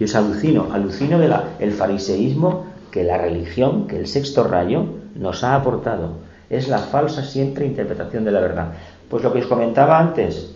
Y 0.00 0.04
os 0.04 0.14
alucino, 0.16 0.68
alucino 0.72 1.18
del 1.18 1.34
el 1.60 1.72
fariseísmo 1.72 2.66
que 2.90 3.04
la 3.04 3.18
religión, 3.18 3.86
que 3.86 3.98
el 3.98 4.08
sexto 4.08 4.42
rayo 4.44 4.84
nos 5.14 5.44
ha 5.44 5.54
aportado. 5.54 6.14
Es 6.50 6.68
la 6.68 6.78
falsa 6.78 7.22
siempre 7.22 7.66
interpretación 7.66 8.24
de 8.24 8.32
la 8.32 8.40
verdad. 8.40 8.72
Pues 9.08 9.22
lo 9.22 9.32
que 9.32 9.40
os 9.40 9.46
comentaba 9.46 9.98
antes, 9.98 10.54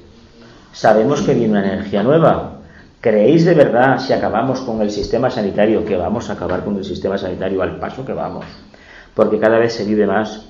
sabemos 0.72 1.22
que 1.22 1.34
viene 1.34 1.58
una 1.58 1.72
energía 1.72 2.02
nueva, 2.02 2.56
¿Creéis 3.06 3.44
de 3.44 3.54
verdad 3.54 4.00
si 4.00 4.12
acabamos 4.12 4.62
con 4.62 4.82
el 4.82 4.90
sistema 4.90 5.30
sanitario 5.30 5.84
que 5.84 5.96
vamos 5.96 6.28
a 6.28 6.32
acabar 6.32 6.64
con 6.64 6.76
el 6.76 6.84
sistema 6.84 7.16
sanitario 7.16 7.62
al 7.62 7.78
paso 7.78 8.04
que 8.04 8.12
vamos? 8.12 8.46
Porque 9.14 9.38
cada 9.38 9.58
vez 9.60 9.74
se 9.74 9.84
vive 9.84 10.08
más. 10.08 10.48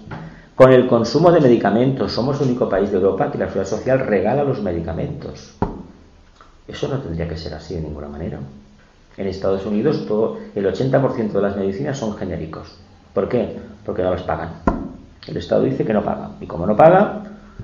Con 0.55 0.73
el 0.73 0.87
consumo 0.87 1.31
de 1.33 1.41
medicamentos, 1.43 2.13
somos 2.13 2.41
el 2.41 2.47
único 2.47 2.67
país 2.67 2.91
de 2.91 2.97
Europa 2.97 3.31
que 3.31 3.37
la 3.37 3.49
seguridad 3.49 3.69
social 3.69 3.99
regala 3.99 4.43
los 4.43 4.63
medicamentos. 4.63 5.59
Eso 6.69 6.89
no 6.89 6.99
tendría 6.99 7.29
que 7.29 7.37
ser 7.37 7.55
así 7.55 7.75
de 7.75 7.83
ninguna 7.83 8.09
manera. 8.09 8.39
En 9.17 9.27
Estados 9.27 9.65
Unidos 9.65 10.05
todo, 10.07 10.39
el 10.55 10.67
80% 10.67 11.33
de 11.33 11.43
las 11.43 11.57
medicinas 11.57 11.99
son 11.99 12.17
genéricos. 12.17 12.77
¿Por 13.15 13.29
qué? 13.29 13.57
Porque 13.85 14.03
no 14.03 14.11
las 14.11 14.23
pagan. 14.23 14.51
El 15.27 15.37
Estado 15.37 15.63
dice 15.63 15.85
que 15.85 15.93
no 15.93 16.05
paga. 16.05 16.31
Y 16.41 16.47
como 16.47 16.67
no 16.67 16.77
paga, 16.77 17.23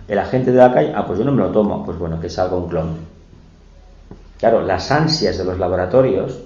el 0.08 0.18
agente 0.18 0.50
de 0.50 0.58
la 0.58 0.72
calle, 0.72 0.92
ah, 0.94 1.06
pues 1.06 1.18
yo 1.18 1.24
no 1.24 1.32
me 1.32 1.42
lo 1.42 1.50
tomo. 1.50 1.84
Pues 1.84 1.98
bueno, 1.98 2.20
que 2.20 2.30
salga 2.30 2.56
un 2.56 2.68
clon. 2.68 2.96
Claro, 4.38 4.62
las 4.62 4.90
ansias 4.90 5.38
de 5.38 5.44
los 5.44 5.58
laboratorios 5.58 6.40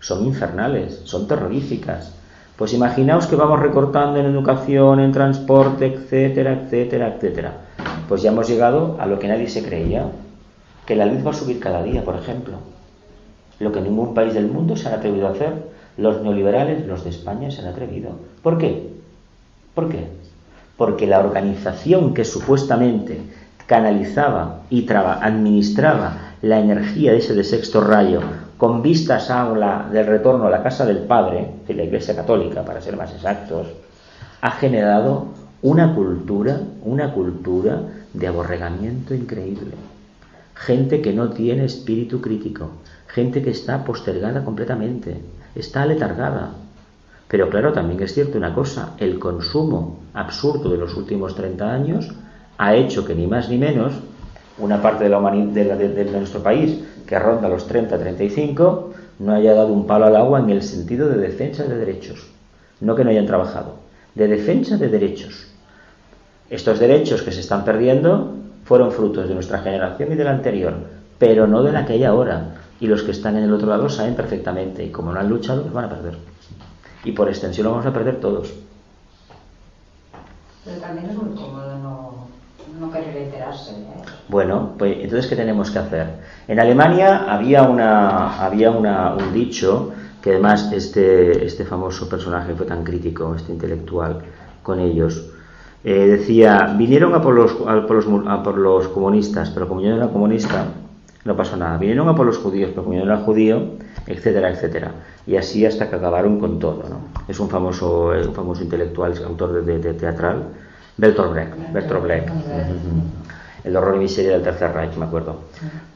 son 0.00 0.24
infernales, 0.26 1.00
son 1.04 1.26
terroríficas. 1.26 2.14
Pues 2.56 2.74
imaginaos 2.74 3.26
que 3.26 3.36
vamos 3.36 3.60
recortando 3.60 4.18
en 4.18 4.26
educación, 4.26 5.00
en 5.00 5.12
transporte, 5.12 5.86
etcétera, 5.86 6.54
etcétera, 6.54 7.14
etcétera. 7.14 7.52
Pues 8.08 8.22
ya 8.22 8.32
hemos 8.32 8.48
llegado 8.48 8.96
a 8.98 9.06
lo 9.06 9.18
que 9.18 9.28
nadie 9.28 9.48
se 9.48 9.62
creía, 9.62 10.10
que 10.88 10.96
la 10.96 11.04
luz 11.04 11.24
va 11.24 11.32
a 11.32 11.34
subir 11.34 11.60
cada 11.60 11.82
día, 11.82 12.02
por 12.02 12.16
ejemplo. 12.16 12.54
Lo 13.60 13.72
que 13.72 13.82
ningún 13.82 14.14
país 14.14 14.32
del 14.32 14.46
mundo 14.46 14.74
se 14.74 14.88
han 14.88 14.94
atrevido 14.94 15.28
a 15.28 15.32
hacer, 15.32 15.52
los 15.98 16.22
neoliberales, 16.22 16.86
los 16.86 17.04
de 17.04 17.10
España, 17.10 17.50
se 17.50 17.60
han 17.60 17.68
atrevido. 17.68 18.12
¿Por 18.42 18.56
qué? 18.56 18.88
¿Por 19.74 19.90
qué? 19.90 20.06
Porque 20.78 21.06
la 21.06 21.20
organización 21.20 22.14
que 22.14 22.24
supuestamente 22.24 23.20
canalizaba 23.66 24.62
y 24.70 24.90
administraba 24.90 26.32
la 26.40 26.58
energía 26.58 27.12
de 27.12 27.18
ese 27.18 27.34
de 27.34 27.44
sexto 27.44 27.82
rayo 27.82 28.22
con 28.56 28.80
vistas 28.80 29.28
a 29.28 29.44
la, 29.50 29.90
del 29.92 30.06
retorno 30.06 30.46
a 30.46 30.50
la 30.50 30.62
casa 30.62 30.86
del 30.86 31.00
Padre, 31.00 31.50
de 31.66 31.74
la 31.74 31.82
Iglesia 31.82 32.16
Católica, 32.16 32.64
para 32.64 32.80
ser 32.80 32.96
más 32.96 33.12
exactos, 33.12 33.66
ha 34.40 34.52
generado 34.52 35.26
una 35.60 35.94
cultura, 35.94 36.62
una 36.82 37.12
cultura 37.12 37.82
de 38.14 38.26
aborregamiento 38.26 39.14
increíble. 39.14 39.74
Gente 40.58 41.00
que 41.00 41.12
no 41.12 41.30
tiene 41.30 41.64
espíritu 41.64 42.20
crítico, 42.20 42.70
gente 43.06 43.42
que 43.42 43.50
está 43.50 43.84
postergada 43.84 44.44
completamente, 44.44 45.16
está 45.54 45.82
aletargada. 45.82 46.50
Pero 47.28 47.48
claro, 47.48 47.72
también 47.72 48.02
es 48.02 48.12
cierto 48.12 48.38
una 48.38 48.54
cosa, 48.54 48.94
el 48.98 49.20
consumo 49.20 50.00
absurdo 50.14 50.70
de 50.70 50.78
los 50.78 50.96
últimos 50.96 51.36
30 51.36 51.72
años 51.72 52.10
ha 52.58 52.74
hecho 52.74 53.04
que 53.04 53.14
ni 53.14 53.26
más 53.26 53.48
ni 53.48 53.56
menos 53.56 53.92
una 54.58 54.82
parte 54.82 55.04
de, 55.04 55.10
la 55.10 55.76
de, 55.76 56.04
nuestro 56.10 56.42
país 56.42 56.82
que 57.06 57.18
ronda 57.18 57.48
los 57.48 57.70
30-35 57.70 58.84
no 59.20 59.32
haya 59.32 59.54
dado 59.54 59.72
un 59.72 59.86
palo 59.86 60.06
al 60.06 60.16
agua 60.16 60.40
en 60.40 60.50
el 60.50 60.62
sentido 60.62 61.08
de 61.08 61.18
defensa 61.18 61.64
de 61.64 61.76
derechos. 61.76 62.26
No 62.80 62.96
que 62.96 63.04
no 63.04 63.10
hayan 63.10 63.26
trabajado, 63.26 63.76
de 64.16 64.26
defensa 64.26 64.76
de 64.76 64.88
derechos. 64.88 65.46
Estos 66.50 66.80
derechos 66.80 67.22
que 67.22 67.30
se 67.30 67.40
están 67.40 67.64
perdiendo 67.64 68.34
fueron 68.68 68.92
frutos 68.92 69.26
de 69.26 69.34
nuestra 69.34 69.60
generación 69.60 70.12
y 70.12 70.14
de 70.14 70.24
la 70.24 70.30
anterior, 70.30 70.74
pero 71.18 71.46
no 71.46 71.62
de 71.62 71.72
la 71.72 71.86
que 71.86 71.94
hay 71.94 72.04
ahora. 72.04 72.56
Y 72.80 72.86
los 72.86 73.02
que 73.02 73.12
están 73.12 73.36
en 73.36 73.44
el 73.44 73.52
otro 73.52 73.68
lado 73.68 73.88
saben 73.88 74.14
perfectamente, 74.14 74.84
y 74.84 74.90
como 74.90 75.10
no 75.10 75.18
han 75.18 75.28
luchado, 75.28 75.62
los 75.64 75.72
van 75.72 75.86
a 75.86 75.88
perder. 75.88 76.14
Y 77.02 77.12
por 77.12 77.28
extensión 77.28 77.64
lo 77.64 77.70
vamos 77.70 77.86
a 77.86 77.92
perder 77.92 78.20
todos. 78.20 78.52
Pero 80.64 80.76
también 80.80 81.08
es 81.10 81.16
muy 81.16 81.34
cómodo 81.34 81.78
no 81.78 82.28
no 82.78 82.92
querer 82.92 83.16
enterarse. 83.16 83.72
¿eh? 83.72 84.02
Bueno, 84.28 84.74
pues 84.78 84.98
entonces, 85.00 85.26
¿qué 85.26 85.34
tenemos 85.34 85.70
que 85.70 85.78
hacer? 85.78 86.06
En 86.46 86.60
Alemania 86.60 87.24
había, 87.32 87.62
una, 87.62 88.38
había 88.44 88.70
una, 88.70 89.14
un 89.14 89.32
dicho 89.32 89.92
que 90.22 90.30
además 90.30 90.70
este, 90.72 91.44
este 91.44 91.64
famoso 91.64 92.08
personaje 92.08 92.54
fue 92.54 92.66
tan 92.66 92.84
crítico, 92.84 93.34
este 93.34 93.52
intelectual, 93.52 94.20
con 94.62 94.78
ellos. 94.78 95.30
Eh, 95.84 96.06
decía, 96.18 96.74
vinieron 96.76 97.14
a 97.14 97.22
por, 97.22 97.34
los, 97.34 97.52
a 97.66 97.86
por, 97.86 98.04
los, 98.04 98.26
a 98.26 98.42
por 98.42 98.58
los 98.58 98.88
comunistas, 98.88 99.50
pero 99.50 99.68
como 99.68 99.80
yo 99.80 99.90
no 99.90 99.96
era 99.96 100.08
comunista, 100.08 100.66
no 101.24 101.36
pasó 101.36 101.56
nada. 101.56 101.78
Vinieron 101.78 102.08
a 102.08 102.14
por 102.14 102.26
los 102.26 102.38
judíos, 102.38 102.70
pero 102.70 102.84
como 102.84 102.96
yo 102.96 103.04
no 103.04 103.12
era 103.12 103.22
judío, 103.22 103.62
etcétera, 104.06 104.50
etcétera. 104.50 104.92
Y 105.26 105.36
así 105.36 105.64
hasta 105.64 105.88
que 105.88 105.96
acabaron 105.96 106.40
con 106.40 106.58
todo. 106.58 106.84
¿no? 106.88 107.00
Es 107.28 107.38
un 107.38 107.48
famoso, 107.48 108.08
un 108.08 108.34
famoso 108.34 108.62
intelectual, 108.62 109.14
autor 109.24 109.64
de, 109.64 109.78
de 109.78 109.94
teatral, 109.94 110.42
Bertolt 110.98 111.32
Brecht, 111.32 111.72
Bertolt 111.72 112.02
Brecht. 112.02 112.28
El 113.64 113.76
horror 113.76 113.96
y 113.96 114.00
miseria 114.00 114.32
del 114.32 114.42
Tercer 114.42 114.72
Reich, 114.72 114.96
me 114.96 115.04
acuerdo. 115.04 115.36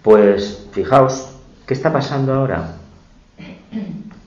Pues 0.03 0.69
fijaos, 0.73 1.37
¿qué 1.67 1.75
está 1.75 1.93
pasando 1.93 2.35
ahora? 2.35 2.77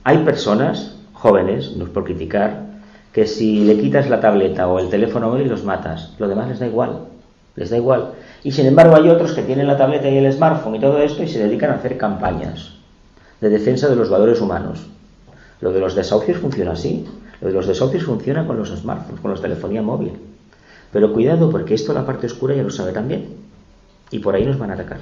Hay 0.04 0.18
personas, 0.18 0.96
jóvenes, 1.12 1.76
no 1.76 1.84
es 1.84 1.90
por 1.90 2.04
criticar, 2.04 2.65
que 3.16 3.26
si 3.26 3.64
le 3.64 3.78
quitas 3.78 4.10
la 4.10 4.20
tableta 4.20 4.68
o 4.68 4.78
el 4.78 4.90
teléfono 4.90 5.30
móvil 5.30 5.48
los 5.48 5.64
matas, 5.64 6.12
lo 6.18 6.28
demás 6.28 6.50
les 6.50 6.58
da 6.58 6.66
igual, 6.66 6.98
les 7.54 7.70
da 7.70 7.78
igual. 7.78 8.10
Y 8.44 8.52
sin 8.52 8.66
embargo 8.66 8.94
hay 8.94 9.08
otros 9.08 9.32
que 9.32 9.40
tienen 9.40 9.66
la 9.66 9.78
tableta 9.78 10.06
y 10.06 10.18
el 10.18 10.30
smartphone 10.30 10.74
y 10.74 10.80
todo 10.80 11.00
esto 11.00 11.22
y 11.22 11.28
se 11.28 11.38
dedican 11.42 11.70
a 11.70 11.76
hacer 11.76 11.96
campañas 11.96 12.74
de 13.40 13.48
defensa 13.48 13.88
de 13.88 13.96
los 13.96 14.10
valores 14.10 14.42
humanos. 14.42 14.86
Lo 15.62 15.72
de 15.72 15.80
los 15.80 15.94
desahucios 15.94 16.36
funciona 16.36 16.72
así. 16.72 17.06
Lo 17.40 17.48
de 17.48 17.54
los 17.54 17.66
desahucios 17.66 18.04
funciona 18.04 18.46
con 18.46 18.58
los 18.58 18.68
smartphones, 18.68 19.22
con 19.22 19.34
la 19.34 19.40
telefonía 19.40 19.80
móvil. 19.80 20.12
Pero 20.92 21.14
cuidado, 21.14 21.50
porque 21.50 21.72
esto 21.72 21.94
la 21.94 22.04
parte 22.04 22.26
oscura 22.26 22.54
ya 22.54 22.64
lo 22.64 22.70
sabe 22.70 22.92
también. 22.92 23.28
Y 24.10 24.18
por 24.18 24.34
ahí 24.34 24.44
nos 24.44 24.58
van 24.58 24.72
a 24.72 24.74
atacar. 24.74 24.98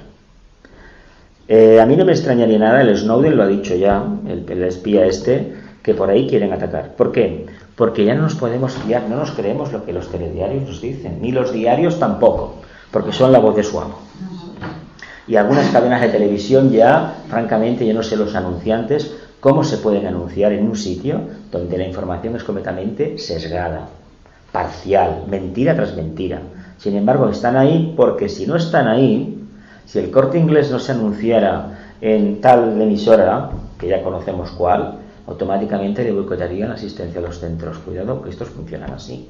Eh, 1.49 1.81
a 1.81 1.85
mí 1.85 1.97
no 1.97 2.05
me 2.05 2.13
extrañaría 2.13 2.59
nada, 2.59 2.79
el 2.79 2.95
Snowden 2.95 3.35
lo 3.35 3.43
ha 3.43 3.47
dicho 3.47 3.75
ya, 3.75 4.05
el, 4.25 4.45
el, 4.49 4.63
espía 4.63 5.05
este, 5.05 5.53
que 5.83 5.93
por 5.93 6.09
ahí 6.09 6.27
quieren 6.27 6.53
atacar. 6.53 6.95
¿Por 6.95 7.11
qué? 7.11 7.45
Porque 7.75 8.05
ya 8.05 8.15
no 8.15 8.23
nos 8.23 8.35
podemos 8.35 8.73
fiar, 8.73 9.09
no 9.09 9.17
nos 9.17 9.31
creemos 9.31 9.71
lo 9.73 9.83
que 9.85 9.93
los 9.93 10.09
telediarios 10.09 10.63
nos 10.63 10.81
dicen, 10.81 11.19
ni 11.21 11.31
los 11.31 11.51
diarios 11.51 11.99
tampoco, 11.99 12.55
porque 12.91 13.11
son 13.11 13.31
la 13.31 13.39
voz 13.39 13.55
de 13.55 13.63
su 13.63 13.79
amo. 13.79 13.99
Y 15.27 15.35
algunas 15.35 15.69
cadenas 15.69 16.01
de 16.01 16.09
televisión 16.09 16.71
ya, 16.71 17.15
francamente, 17.27 17.85
yo 17.85 17.93
no 17.93 18.03
sé 18.03 18.15
los 18.15 18.35
anunciantes, 18.35 19.15
cómo 19.39 19.63
se 19.63 19.77
pueden 19.77 20.07
anunciar 20.07 20.53
en 20.53 20.67
un 20.67 20.75
sitio 20.75 21.21
donde 21.51 21.77
la 21.77 21.87
información 21.87 22.35
es 22.35 22.43
completamente 22.43 23.17
sesgada, 23.17 23.89
parcial, 24.51 25.23
mentira 25.27 25.75
tras 25.75 25.95
mentira. 25.95 26.41
Sin 26.77 26.95
embargo, 26.95 27.29
están 27.29 27.57
ahí 27.57 27.93
porque 27.97 28.29
si 28.29 28.45
no 28.45 28.55
están 28.55 28.87
ahí, 28.87 29.43
si 29.85 29.99
el 29.99 30.11
corte 30.11 30.37
inglés 30.37 30.71
no 30.71 30.79
se 30.79 30.91
anunciara 30.91 31.79
en 32.01 32.39
tal 32.41 32.81
emisora, 32.81 33.49
que 33.79 33.87
ya 33.87 34.01
conocemos 34.01 34.51
cuál, 34.51 34.99
automáticamente 35.27 36.03
le 36.03 36.11
boicotarían 36.11 36.69
la 36.69 36.75
asistencia 36.75 37.19
a 37.19 37.23
los 37.23 37.39
centros. 37.39 37.77
Cuidado, 37.79 38.21
que 38.21 38.29
estos 38.29 38.49
funcionan 38.49 38.91
así. 38.91 39.29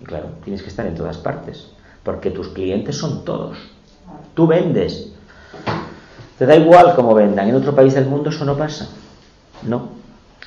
Y 0.00 0.04
claro, 0.04 0.26
tienes 0.42 0.62
que 0.62 0.68
estar 0.68 0.86
en 0.86 0.94
todas 0.94 1.18
partes, 1.18 1.70
porque 2.02 2.30
tus 2.30 2.48
clientes 2.48 2.96
son 2.96 3.24
todos. 3.24 3.56
Tú 4.34 4.46
vendes. 4.46 5.12
Te 6.38 6.46
da 6.46 6.56
igual 6.56 6.94
cómo 6.96 7.14
vendan. 7.14 7.48
En 7.48 7.54
otro 7.54 7.74
país 7.74 7.94
del 7.94 8.06
mundo 8.06 8.30
eso 8.30 8.44
no 8.44 8.56
pasa. 8.56 8.88
No. 9.62 9.88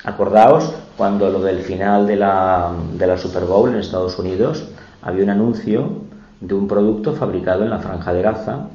Acordaos 0.04 0.72
cuando 0.96 1.30
lo 1.30 1.40
del 1.40 1.60
final 1.60 2.06
de 2.06 2.16
la, 2.16 2.72
de 2.94 3.06
la 3.06 3.16
Super 3.16 3.44
Bowl 3.44 3.70
en 3.70 3.76
Estados 3.76 4.18
Unidos 4.18 4.68
había 5.02 5.24
un 5.24 5.30
anuncio 5.30 6.02
de 6.40 6.54
un 6.54 6.68
producto 6.68 7.14
fabricado 7.14 7.64
en 7.64 7.70
la 7.70 7.78
franja 7.78 8.12
de 8.12 8.22
Gaza 8.22 8.68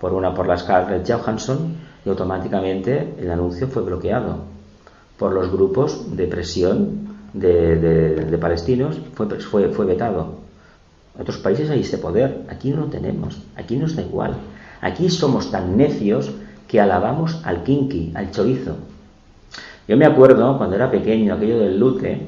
por 0.00 0.12
una 0.12 0.34
por 0.34 0.46
la 0.46 0.58
Scarlett 0.58 1.10
Johansson 1.10 1.76
y 2.04 2.08
automáticamente 2.08 3.14
el 3.18 3.30
anuncio 3.30 3.68
fue 3.68 3.82
bloqueado 3.82 4.57
por 5.18 5.32
los 5.32 5.50
grupos 5.50 6.16
de 6.16 6.26
presión 6.26 7.08
de, 7.32 7.76
de, 7.76 8.14
de 8.24 8.38
palestinos 8.38 8.98
fue, 9.14 9.28
fue, 9.40 9.68
fue 9.70 9.86
vetado. 9.86 10.34
En 11.14 11.22
otros 11.22 11.38
países 11.38 11.68
hay 11.70 11.80
ese 11.80 11.98
poder, 11.98 12.42
aquí 12.48 12.70
no 12.70 12.82
lo 12.82 12.86
tenemos, 12.86 13.42
aquí 13.56 13.76
nos 13.76 13.96
da 13.96 14.02
igual. 14.02 14.34
Aquí 14.80 15.10
somos 15.10 15.50
tan 15.50 15.76
necios 15.76 16.30
que 16.68 16.80
alabamos 16.80 17.40
al 17.44 17.64
kinky, 17.64 18.12
al 18.14 18.30
chorizo. 18.30 18.76
Yo 19.88 19.96
me 19.96 20.06
acuerdo 20.06 20.56
cuando 20.56 20.76
era 20.76 20.90
pequeño 20.90 21.34
aquello 21.34 21.58
del 21.58 21.78
lute, 21.78 22.26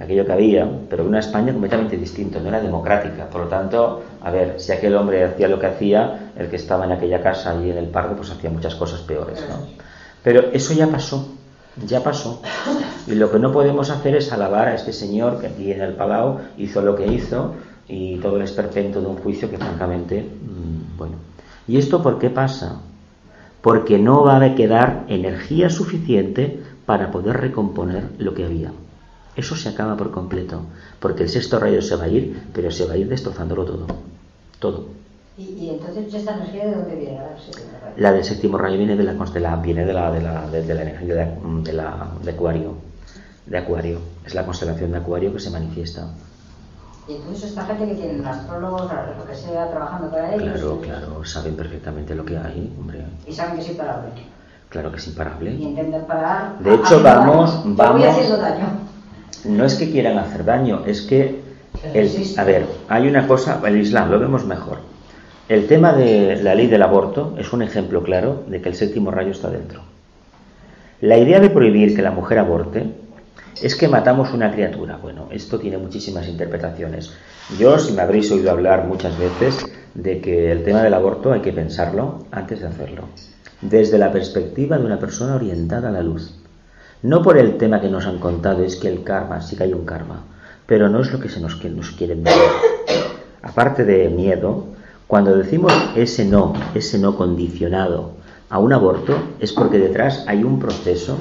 aquello 0.00 0.24
que 0.26 0.32
había, 0.32 0.68
pero 0.88 1.04
una 1.04 1.20
España 1.20 1.52
completamente 1.52 1.96
distinta, 1.96 2.40
no 2.40 2.48
era 2.48 2.60
democrática. 2.60 3.28
Por 3.28 3.42
lo 3.42 3.48
tanto, 3.48 4.02
a 4.20 4.30
ver, 4.30 4.58
si 4.58 4.72
aquel 4.72 4.96
hombre 4.96 5.22
hacía 5.22 5.48
lo 5.48 5.60
que 5.60 5.66
hacía, 5.66 6.32
el 6.36 6.48
que 6.48 6.56
estaba 6.56 6.86
en 6.86 6.92
aquella 6.92 7.22
casa 7.22 7.50
allí 7.50 7.70
en 7.70 7.78
el 7.78 7.88
parque, 7.88 8.14
pues 8.16 8.30
hacía 8.30 8.50
muchas 8.50 8.74
cosas 8.74 9.00
peores, 9.02 9.44
¿no? 9.48 9.66
Pero 10.22 10.50
eso 10.52 10.72
ya 10.74 10.88
pasó, 10.88 11.28
ya 11.86 12.02
pasó. 12.02 12.42
Y 13.06 13.14
lo 13.14 13.30
que 13.30 13.38
no 13.38 13.52
podemos 13.52 13.90
hacer 13.90 14.16
es 14.16 14.32
alabar 14.32 14.68
a 14.68 14.74
este 14.74 14.92
señor 14.92 15.40
que 15.40 15.46
aquí 15.48 15.72
en 15.72 15.80
el 15.80 15.94
Palau 15.94 16.40
hizo 16.56 16.82
lo 16.82 16.94
que 16.94 17.06
hizo 17.06 17.54
y 17.88 18.18
todo 18.18 18.36
el 18.36 18.42
esperpento 18.42 19.00
de 19.00 19.06
un 19.06 19.16
juicio 19.16 19.50
que 19.50 19.58
francamente, 19.58 20.22
mmm, 20.22 20.96
bueno. 20.96 21.14
¿Y 21.66 21.78
esto 21.78 22.02
por 22.02 22.18
qué 22.18 22.30
pasa? 22.30 22.80
Porque 23.62 23.98
no 23.98 24.24
va 24.24 24.42
a 24.42 24.54
quedar 24.54 25.04
energía 25.08 25.70
suficiente 25.70 26.62
para 26.86 27.10
poder 27.10 27.36
recomponer 27.38 28.10
lo 28.18 28.34
que 28.34 28.44
había. 28.44 28.72
Eso 29.36 29.54
se 29.54 29.68
acaba 29.68 29.96
por 29.96 30.10
completo, 30.10 30.62
porque 30.98 31.22
el 31.22 31.28
sexto 31.28 31.58
rayo 31.58 31.80
se 31.80 31.96
va 31.96 32.04
a 32.04 32.08
ir, 32.08 32.42
pero 32.52 32.70
se 32.70 32.86
va 32.86 32.94
a 32.94 32.96
ir 32.96 33.08
destrozándolo 33.08 33.64
todo. 33.64 33.86
Todo. 34.58 34.86
¿Y, 35.38 35.42
y 35.54 35.70
entonces 35.70 36.12
esta 36.12 36.34
energía 36.34 36.66
de 36.66 36.74
dónde 36.74 36.96
viene? 36.96 37.20
La 37.96 38.12
del 38.12 38.24
séptimo 38.24 38.58
rayo 38.58 38.76
viene 38.76 38.96
de 38.96 39.04
la 39.04 39.14
constelación, 39.14 39.62
viene 39.62 39.84
de 39.84 39.92
la, 39.92 40.10
de 40.10 40.20
la, 40.20 40.48
de, 40.48 40.62
de 40.64 40.74
la 40.74 40.82
energía 40.82 41.14
de, 41.14 41.72
la, 41.72 42.08
de 42.24 42.30
Acuario. 42.32 42.74
De 43.46 43.56
Acuario. 43.56 44.00
Es 44.26 44.34
la 44.34 44.44
constelación 44.44 44.90
de 44.90 44.98
Acuario 44.98 45.32
que 45.32 45.38
se 45.38 45.50
manifiesta. 45.50 46.08
Y 47.08 47.14
entonces 47.14 47.50
esta 47.50 47.64
gente 47.66 47.86
que 47.86 47.94
tiene 47.94 48.28
astrólogos, 48.28 48.90
lo 49.16 49.26
que 49.26 49.34
sea, 49.34 49.70
trabajando 49.70 50.10
para 50.10 50.34
ellos. 50.34 50.58
Claro, 50.58 50.80
claro, 50.80 51.24
saben 51.24 51.54
perfectamente 51.54 52.14
lo 52.16 52.24
que 52.24 52.36
hay, 52.36 52.74
hombre. 52.78 53.06
Y 53.26 53.32
saben 53.32 53.54
que 53.54 53.60
es 53.62 53.70
imparable. 53.70 54.08
Claro 54.68 54.90
que 54.90 54.98
es 54.98 55.06
imparable. 55.06 55.52
Y 55.52 55.62
intentan 55.62 56.04
parar. 56.04 56.58
De 56.58 56.74
hecho, 56.74 57.00
vamos, 57.02 57.62
daño. 57.62 57.76
vamos. 57.76 58.00
voy 58.00 58.08
haciendo 58.08 58.36
daño. 58.36 58.66
No 59.44 59.64
es 59.64 59.76
que 59.76 59.90
quieran 59.90 60.18
hacer 60.18 60.44
daño, 60.44 60.82
es 60.84 61.02
que 61.02 61.40
el, 61.94 62.10
a 62.36 62.44
ver, 62.44 62.66
hay 62.88 63.08
una 63.08 63.26
cosa, 63.26 63.60
el 63.64 63.76
Islam 63.78 64.10
lo 64.10 64.18
vemos 64.18 64.44
mejor. 64.44 64.78
El 65.48 65.66
tema 65.66 65.94
de 65.94 66.36
la 66.42 66.54
ley 66.54 66.66
del 66.66 66.82
aborto 66.82 67.34
es 67.38 67.54
un 67.54 67.62
ejemplo 67.62 68.02
claro 68.02 68.44
de 68.48 68.60
que 68.60 68.68
el 68.68 68.74
séptimo 68.74 69.10
rayo 69.10 69.30
está 69.30 69.48
dentro. 69.48 69.80
La 71.00 71.16
idea 71.16 71.40
de 71.40 71.48
prohibir 71.48 71.96
que 71.96 72.02
la 72.02 72.10
mujer 72.10 72.38
aborte 72.38 72.84
es 73.62 73.74
que 73.74 73.88
matamos 73.88 74.34
una 74.34 74.52
criatura. 74.52 74.98
Bueno, 74.98 75.28
esto 75.30 75.58
tiene 75.58 75.78
muchísimas 75.78 76.28
interpretaciones. 76.28 77.14
Yo, 77.58 77.78
si 77.78 77.94
me 77.94 78.02
habréis 78.02 78.30
oído 78.30 78.50
hablar 78.50 78.84
muchas 78.84 79.18
veces 79.18 79.64
de 79.94 80.20
que 80.20 80.52
el 80.52 80.64
tema 80.64 80.82
del 80.82 80.92
aborto 80.92 81.32
hay 81.32 81.40
que 81.40 81.54
pensarlo 81.54 82.26
antes 82.30 82.60
de 82.60 82.66
hacerlo, 82.66 83.04
desde 83.62 83.96
la 83.96 84.12
perspectiva 84.12 84.76
de 84.76 84.84
una 84.84 84.98
persona 84.98 85.34
orientada 85.34 85.88
a 85.88 85.92
la 85.92 86.02
luz. 86.02 86.34
No 87.00 87.22
por 87.22 87.38
el 87.38 87.56
tema 87.56 87.80
que 87.80 87.88
nos 87.88 88.04
han 88.04 88.18
contado, 88.18 88.64
es 88.64 88.76
que 88.76 88.88
el 88.88 89.02
karma, 89.02 89.40
sí 89.40 89.56
que 89.56 89.62
hay 89.62 89.72
un 89.72 89.86
karma, 89.86 90.24
pero 90.66 90.90
no 90.90 91.00
es 91.00 91.10
lo 91.10 91.18
que 91.18 91.30
se 91.30 91.40
nos, 91.40 91.56
que 91.56 91.70
nos 91.70 91.92
quieren 91.92 92.22
ver. 92.22 92.34
Aparte 93.40 93.84
de 93.84 94.10
miedo, 94.10 94.76
cuando 95.08 95.36
decimos 95.36 95.72
ese 95.96 96.24
no, 96.24 96.52
ese 96.74 97.00
no 97.00 97.16
condicionado 97.16 98.12
a 98.48 98.60
un 98.60 98.72
aborto, 98.72 99.14
es 99.40 99.52
porque 99.52 99.78
detrás 99.78 100.24
hay 100.28 100.44
un 100.44 100.60
proceso 100.60 101.18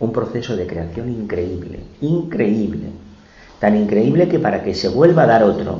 un 0.00 0.12
proceso 0.12 0.56
de 0.56 0.66
creación 0.66 1.10
increíble, 1.10 1.80
increíble, 2.00 2.88
tan 3.60 3.76
increíble 3.76 4.28
que 4.28 4.38
para 4.38 4.64
que 4.64 4.74
se 4.74 4.88
vuelva 4.88 5.22
a 5.22 5.26
dar 5.26 5.44
otro, 5.44 5.78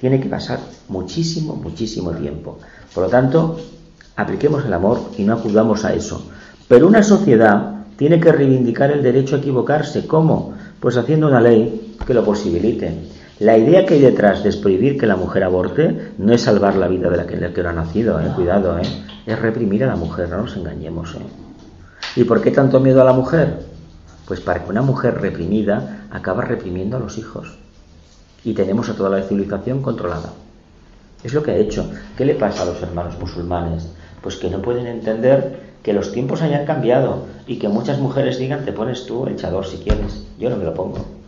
tiene 0.00 0.20
que 0.20 0.28
pasar 0.28 0.60
muchísimo, 0.88 1.56
muchísimo 1.56 2.12
tiempo. 2.12 2.58
Por 2.94 3.04
lo 3.04 3.10
tanto, 3.10 3.58
apliquemos 4.16 4.64
el 4.64 4.72
amor 4.72 5.10
y 5.18 5.24
no 5.24 5.34
acudamos 5.34 5.84
a 5.84 5.92
eso. 5.92 6.30
Pero 6.68 6.86
una 6.86 7.02
sociedad 7.02 7.84
tiene 7.96 8.20
que 8.20 8.32
reivindicar 8.32 8.92
el 8.92 9.02
derecho 9.02 9.34
a 9.34 9.38
equivocarse. 9.40 10.06
¿Cómo? 10.06 10.54
Pues 10.78 10.96
haciendo 10.96 11.26
una 11.26 11.40
ley 11.40 11.96
que 12.06 12.14
lo 12.14 12.24
posibilite. 12.24 12.94
La 13.40 13.56
idea 13.56 13.86
que 13.86 13.94
hay 13.94 14.00
detrás 14.00 14.44
de 14.44 14.52
prohibir 14.52 14.98
que 14.98 15.06
la 15.06 15.16
mujer 15.16 15.44
aborte 15.44 16.12
no 16.18 16.34
es 16.34 16.42
salvar 16.42 16.76
la 16.76 16.88
vida 16.88 17.08
de 17.08 17.16
la 17.16 17.26
que, 17.26 17.38
la 17.38 17.54
que 17.54 17.62
ha 17.62 17.72
nacido, 17.72 18.20
¿eh? 18.20 18.30
cuidado, 18.36 18.78
¿eh? 18.78 18.82
es 19.24 19.38
reprimir 19.38 19.82
a 19.84 19.86
la 19.86 19.96
mujer, 19.96 20.28
no 20.28 20.42
nos 20.42 20.54
engañemos. 20.58 21.14
¿eh? 21.14 21.24
¿Y 22.16 22.24
por 22.24 22.42
qué 22.42 22.50
tanto 22.50 22.80
miedo 22.80 23.00
a 23.00 23.04
la 23.06 23.14
mujer? 23.14 23.60
Pues 24.26 24.42
para 24.42 24.62
que 24.62 24.68
una 24.68 24.82
mujer 24.82 25.22
reprimida 25.22 26.06
acaba 26.10 26.42
reprimiendo 26.44 26.98
a 26.98 27.00
los 27.00 27.16
hijos. 27.16 27.56
Y 28.44 28.52
tenemos 28.52 28.90
a 28.90 28.94
toda 28.94 29.08
la 29.08 29.22
civilización 29.22 29.80
controlada. 29.80 30.34
Es 31.24 31.32
lo 31.32 31.42
que 31.42 31.52
ha 31.52 31.56
hecho. 31.56 31.90
¿Qué 32.18 32.26
le 32.26 32.34
pasa 32.34 32.64
a 32.64 32.66
los 32.66 32.82
hermanos 32.82 33.18
musulmanes? 33.18 33.88
Pues 34.20 34.36
que 34.36 34.50
no 34.50 34.60
pueden 34.60 34.86
entender 34.86 35.60
que 35.82 35.94
los 35.94 36.12
tiempos 36.12 36.42
hayan 36.42 36.66
cambiado 36.66 37.24
y 37.46 37.58
que 37.58 37.68
muchas 37.68 38.00
mujeres 38.00 38.38
digan 38.38 38.66
te 38.66 38.72
pones 38.74 39.06
tú 39.06 39.26
el 39.26 39.36
chador 39.36 39.64
si 39.64 39.78
quieres. 39.78 40.26
Yo 40.38 40.50
no 40.50 40.58
me 40.58 40.64
lo 40.64 40.74
pongo. 40.74 41.19